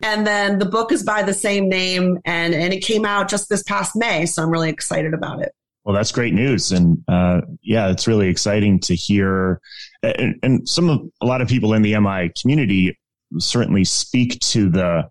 and 0.02 0.26
then 0.26 0.58
the 0.58 0.66
book 0.66 0.90
is 0.90 1.04
by 1.04 1.22
the 1.22 1.34
same 1.34 1.68
name 1.68 2.18
and, 2.24 2.54
and 2.54 2.72
it 2.72 2.82
came 2.82 3.04
out 3.04 3.28
just 3.28 3.48
this 3.48 3.62
past 3.62 3.94
May. 3.94 4.26
So 4.26 4.42
I'm 4.42 4.50
really 4.50 4.70
excited 4.70 5.14
about 5.14 5.42
it. 5.42 5.52
Well, 5.84 5.94
that's 5.94 6.10
great 6.10 6.34
news. 6.34 6.72
And, 6.72 7.04
uh, 7.06 7.42
yeah, 7.62 7.90
it's 7.90 8.08
really 8.08 8.28
exciting 8.28 8.80
to 8.80 8.96
hear. 8.96 9.60
And, 10.18 10.38
and 10.42 10.68
some 10.68 10.88
of 10.88 11.00
a 11.20 11.26
lot 11.26 11.40
of 11.40 11.48
people 11.48 11.74
in 11.74 11.82
the 11.82 11.98
MI 11.98 12.30
community 12.40 12.98
certainly 13.38 13.84
speak 13.84 14.38
to 14.40 14.68
the, 14.68 15.08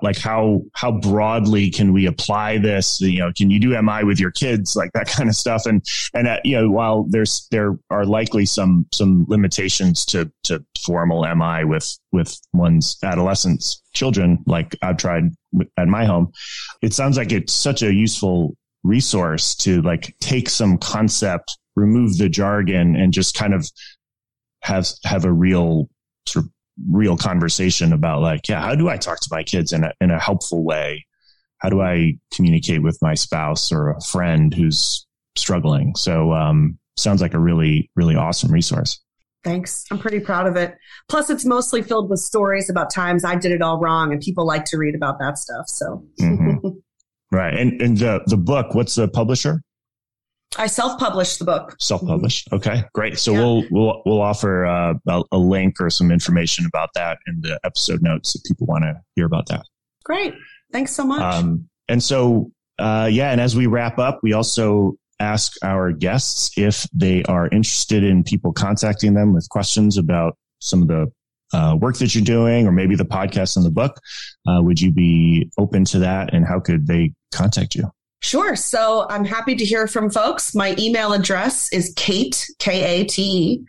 like 0.00 0.16
how 0.16 0.62
how 0.74 0.92
broadly 0.92 1.68
can 1.68 1.92
we 1.92 2.06
apply 2.06 2.58
this? 2.58 3.00
You 3.00 3.18
know 3.18 3.32
can 3.36 3.50
you 3.50 3.58
do 3.58 3.70
mi 3.82 4.04
with 4.04 4.20
your 4.20 4.30
kids? 4.30 4.76
Like 4.76 4.92
that 4.92 5.08
kind 5.16 5.28
of 5.28 5.34
stuff. 5.34 5.66
And 5.66 5.84
and 6.14 6.28
uh, 6.28 6.38
you 6.44 6.56
know 6.56 6.70
while 6.70 7.04
there's 7.08 7.48
there 7.50 7.76
are 7.90 8.04
likely 8.04 8.46
some 8.46 8.86
some 8.92 9.24
limitations 9.28 10.04
to 10.06 10.30
to 10.44 10.64
formal 10.84 11.22
mi 11.34 11.64
with 11.64 11.98
with 12.12 12.38
one's 12.52 12.96
adolescents 13.02 13.82
children 13.94 14.38
like 14.46 14.76
i've 14.82 14.96
tried 14.96 15.24
at 15.76 15.86
my 15.86 16.04
home 16.04 16.32
it 16.80 16.92
sounds 16.92 17.16
like 17.16 17.30
it's 17.30 17.52
such 17.52 17.82
a 17.82 17.92
useful 17.92 18.56
resource 18.82 19.54
to 19.54 19.80
like 19.82 20.16
take 20.20 20.48
some 20.48 20.76
concept 20.78 21.58
remove 21.76 22.18
the 22.18 22.28
jargon 22.28 22.96
and 22.96 23.12
just 23.12 23.34
kind 23.34 23.54
of 23.54 23.70
have 24.62 24.88
have 25.04 25.24
a 25.24 25.32
real 25.32 25.88
sort 26.26 26.44
of 26.44 26.50
real 26.90 27.16
conversation 27.16 27.92
about 27.92 28.22
like, 28.22 28.48
yeah, 28.48 28.60
how 28.60 28.74
do 28.74 28.88
I 28.88 28.96
talk 28.96 29.20
to 29.20 29.28
my 29.30 29.42
kids 29.42 29.72
in 29.72 29.84
a, 29.84 29.92
in 30.00 30.10
a 30.10 30.18
helpful 30.18 30.64
way? 30.64 31.06
How 31.58 31.68
do 31.68 31.80
I 31.80 32.14
communicate 32.34 32.82
with 32.82 32.98
my 33.02 33.14
spouse 33.14 33.70
or 33.70 33.90
a 33.90 34.00
friend 34.00 34.52
who's 34.52 35.06
struggling? 35.36 35.94
So, 35.96 36.32
um, 36.32 36.78
sounds 36.96 37.20
like 37.20 37.34
a 37.34 37.38
really, 37.38 37.90
really 37.94 38.16
awesome 38.16 38.50
resource. 38.50 39.00
Thanks. 39.44 39.84
I'm 39.90 39.98
pretty 39.98 40.20
proud 40.20 40.46
of 40.46 40.56
it. 40.56 40.76
Plus, 41.08 41.30
it's 41.30 41.44
mostly 41.44 41.82
filled 41.82 42.08
with 42.10 42.20
stories 42.20 42.70
about 42.70 42.92
times 42.92 43.24
I 43.24 43.34
did 43.34 43.50
it 43.50 43.62
all 43.62 43.80
wrong, 43.80 44.12
and 44.12 44.20
people 44.20 44.46
like 44.46 44.64
to 44.66 44.78
read 44.78 44.94
about 44.94 45.18
that 45.18 45.38
stuff. 45.38 45.68
So, 45.68 46.04
mm-hmm. 46.20 46.68
right. 47.32 47.54
And 47.54 47.80
and 47.80 47.98
the 47.98 48.22
the 48.26 48.36
book, 48.36 48.74
what's 48.74 48.94
the 48.94 49.08
publisher? 49.08 49.62
I 50.58 50.66
self-published 50.66 51.38
the 51.38 51.44
book. 51.44 51.76
Self-published. 51.80 52.48
Mm-hmm. 52.48 52.56
Okay, 52.56 52.84
great. 52.92 53.18
So 53.18 53.32
yeah. 53.32 53.38
we'll 53.38 53.64
we'll 53.70 54.02
we'll 54.04 54.20
offer 54.20 54.66
uh, 54.66 54.94
a, 55.08 55.22
a, 55.32 55.38
link 55.38 55.80
or 55.80 55.88
some 55.88 56.10
information 56.10 56.66
about 56.66 56.90
that 56.94 57.18
in 57.26 57.40
the 57.40 57.58
episode 57.64 58.02
notes 58.02 58.34
if 58.34 58.42
people 58.44 58.66
want 58.66 58.84
to 58.84 59.00
hear 59.16 59.26
about 59.26 59.46
that. 59.46 59.64
Great. 60.04 60.34
Thanks 60.72 60.92
so 60.92 61.04
much. 61.04 61.20
Um, 61.20 61.68
and 61.88 62.02
so, 62.02 62.50
uh, 62.78 63.08
yeah, 63.10 63.30
and 63.30 63.40
as 63.40 63.56
we 63.56 63.66
wrap 63.66 63.98
up, 63.98 64.20
we 64.22 64.32
also 64.32 64.96
ask 65.20 65.52
our 65.62 65.92
guests 65.92 66.50
if 66.56 66.86
they 66.92 67.22
are 67.24 67.46
interested 67.48 68.02
in 68.02 68.24
people 68.24 68.52
contacting 68.52 69.14
them 69.14 69.32
with 69.32 69.48
questions 69.48 69.96
about 69.96 70.36
some 70.58 70.82
of 70.82 70.88
the 70.88 71.12
uh, 71.52 71.76
work 71.76 71.96
that 71.98 72.14
you're 72.14 72.24
doing, 72.24 72.66
or 72.66 72.72
maybe 72.72 72.96
the 72.96 73.04
podcast 73.04 73.56
and 73.56 73.64
the 73.64 73.70
book. 73.70 74.00
Uh, 74.46 74.60
would 74.62 74.80
you 74.80 74.90
be 74.90 75.50
open 75.58 75.84
to 75.84 75.98
that? 75.98 76.32
And 76.34 76.46
how 76.46 76.60
could 76.60 76.86
they 76.86 77.12
contact 77.30 77.74
you? 77.74 77.90
Sure. 78.22 78.54
So 78.54 79.06
I'm 79.10 79.24
happy 79.24 79.56
to 79.56 79.64
hear 79.64 79.88
from 79.88 80.08
folks. 80.08 80.54
My 80.54 80.76
email 80.78 81.12
address 81.12 81.72
is 81.72 81.92
Kate, 81.96 82.46
K 82.58 83.00
A 83.00 83.04
T 83.04 83.22
E, 83.22 83.60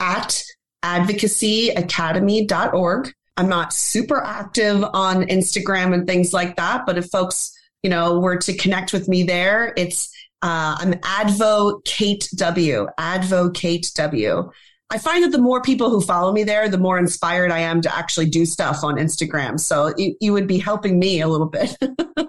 at 0.00 0.44
advocacyacademy.org. 0.84 3.14
I'm 3.38 3.48
not 3.48 3.72
super 3.72 4.22
active 4.22 4.84
on 4.92 5.22
Instagram 5.22 5.94
and 5.94 6.06
things 6.06 6.34
like 6.34 6.56
that, 6.56 6.84
but 6.84 6.98
if 6.98 7.06
folks, 7.06 7.58
you 7.82 7.88
know, 7.88 8.20
were 8.20 8.36
to 8.36 8.54
connect 8.54 8.92
with 8.92 9.08
me 9.08 9.22
there, 9.22 9.72
it's 9.78 10.14
uh, 10.42 10.76
I'm 10.78 10.92
Advo 10.92 11.82
Kate 11.84 12.28
W. 12.36 12.88
Advo 12.98 13.54
Kate 13.54 13.90
W. 13.94 14.50
I 14.90 14.98
find 14.98 15.24
that 15.24 15.32
the 15.32 15.38
more 15.38 15.62
people 15.62 15.88
who 15.88 16.02
follow 16.02 16.32
me 16.32 16.44
there, 16.44 16.68
the 16.68 16.76
more 16.76 16.98
inspired 16.98 17.50
I 17.50 17.60
am 17.60 17.80
to 17.80 17.96
actually 17.96 18.26
do 18.26 18.44
stuff 18.44 18.84
on 18.84 18.96
Instagram. 18.96 19.58
So 19.58 19.94
you, 19.96 20.14
you 20.20 20.34
would 20.34 20.46
be 20.46 20.58
helping 20.58 20.98
me 20.98 21.22
a 21.22 21.28
little 21.28 21.48
bit. 21.48 21.74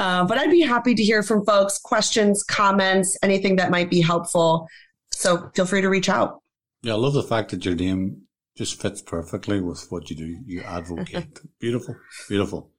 Uh, 0.00 0.24
but 0.24 0.38
I'd 0.38 0.50
be 0.50 0.62
happy 0.62 0.94
to 0.94 1.02
hear 1.02 1.22
from 1.22 1.44
folks, 1.44 1.76
questions, 1.76 2.42
comments, 2.42 3.18
anything 3.22 3.56
that 3.56 3.70
might 3.70 3.90
be 3.90 4.00
helpful. 4.00 4.66
So 5.10 5.50
feel 5.54 5.66
free 5.66 5.82
to 5.82 5.90
reach 5.90 6.08
out. 6.08 6.40
Yeah, 6.80 6.94
I 6.94 6.96
love 6.96 7.12
the 7.12 7.22
fact 7.22 7.50
that 7.50 7.66
your 7.66 7.74
name 7.74 8.22
just 8.56 8.80
fits 8.80 9.02
perfectly 9.02 9.60
with 9.60 9.86
what 9.90 10.08
you 10.08 10.16
do. 10.16 10.38
You 10.46 10.62
advocate. 10.62 11.40
beautiful, 11.60 11.96
beautiful. 12.30 12.70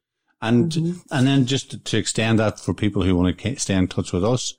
And 0.41 0.72
mm-hmm. 0.72 0.99
and 1.11 1.28
then 1.28 1.45
just 1.45 1.69
to, 1.69 1.78
to, 1.78 1.97
extend 1.97 2.39
that 2.39 2.59
for 2.59 2.74
people 2.74 3.03
who 3.03 3.15
want 3.15 3.38
to 3.38 3.55
stay 3.57 3.76
in 3.76 3.88
touch 3.88 4.11
with 4.11 4.26
us, 4.26 4.55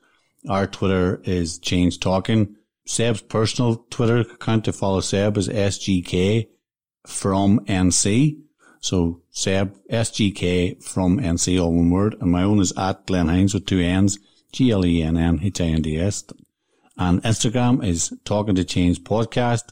our 0.48 0.68
Twitter 0.68 1.20
is 1.24 1.58
Change 1.58 1.98
Talking. 1.98 2.54
Seb's 2.86 3.22
personal 3.22 3.84
Twitter 3.90 4.20
account 4.20 4.66
to 4.66 4.72
follow 4.72 5.00
Seb 5.00 5.36
is 5.36 5.48
SGK 5.48 6.46
from 7.08 7.58
NC. 7.66 8.38
So 8.82 9.22
Seb, 9.30 9.76
SGK 9.90 10.82
from 10.82 11.20
NC, 11.20 11.62
all 11.62 11.72
one 11.72 11.90
word. 11.90 12.16
And 12.20 12.32
my 12.32 12.42
own 12.42 12.60
is 12.60 12.72
at 12.76 13.06
Glenn 13.06 13.28
Hinds 13.28 13.54
with 13.54 13.64
two 13.64 13.78
N's, 13.78 14.18
G-L-E-N-N-H-I-N-D-S. 14.52 16.24
And 16.98 17.22
Instagram 17.22 17.86
is 17.86 18.12
Talking 18.24 18.56
to 18.56 18.64
Change 18.64 19.04
Podcast. 19.04 19.70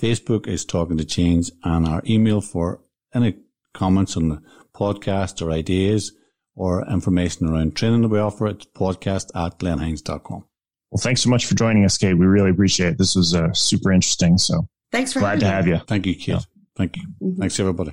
Facebook 0.00 0.46
is 0.46 0.64
Talking 0.64 0.96
to 0.96 1.04
Change. 1.04 1.50
And 1.64 1.86
our 1.86 2.02
email 2.06 2.40
for 2.40 2.80
any 3.14 3.36
comments 3.74 4.16
on 4.16 4.30
the 4.30 4.42
podcast 4.74 5.42
or 5.42 5.50
ideas 5.50 6.12
or 6.54 6.88
information 6.88 7.48
around 7.50 7.76
training 7.76 8.00
that 8.02 8.08
we 8.08 8.18
offer, 8.18 8.46
it's 8.46 8.64
podcast 8.74 9.26
at 9.34 9.58
glennhinds.com. 9.58 10.44
Well, 10.90 11.00
thanks 11.02 11.20
so 11.20 11.28
much 11.28 11.44
for 11.44 11.54
joining 11.54 11.84
us, 11.84 11.98
Kate. 11.98 12.14
We 12.14 12.24
really 12.24 12.50
appreciate 12.50 12.92
it. 12.92 12.98
This 12.98 13.14
was 13.14 13.34
uh, 13.34 13.52
super 13.52 13.92
interesting. 13.92 14.38
So 14.38 14.66
thanks 14.92 15.12
for 15.12 15.20
glad 15.20 15.40
to 15.40 15.46
have 15.46 15.66
you. 15.66 15.78
Thank 15.86 16.06
you, 16.06 16.14
Kate. 16.14 16.28
Yeah. 16.28 16.40
Thank 16.74 16.96
you. 16.96 17.02
Mm-hmm. 17.20 17.40
Thanks, 17.40 17.60
everybody. 17.60 17.92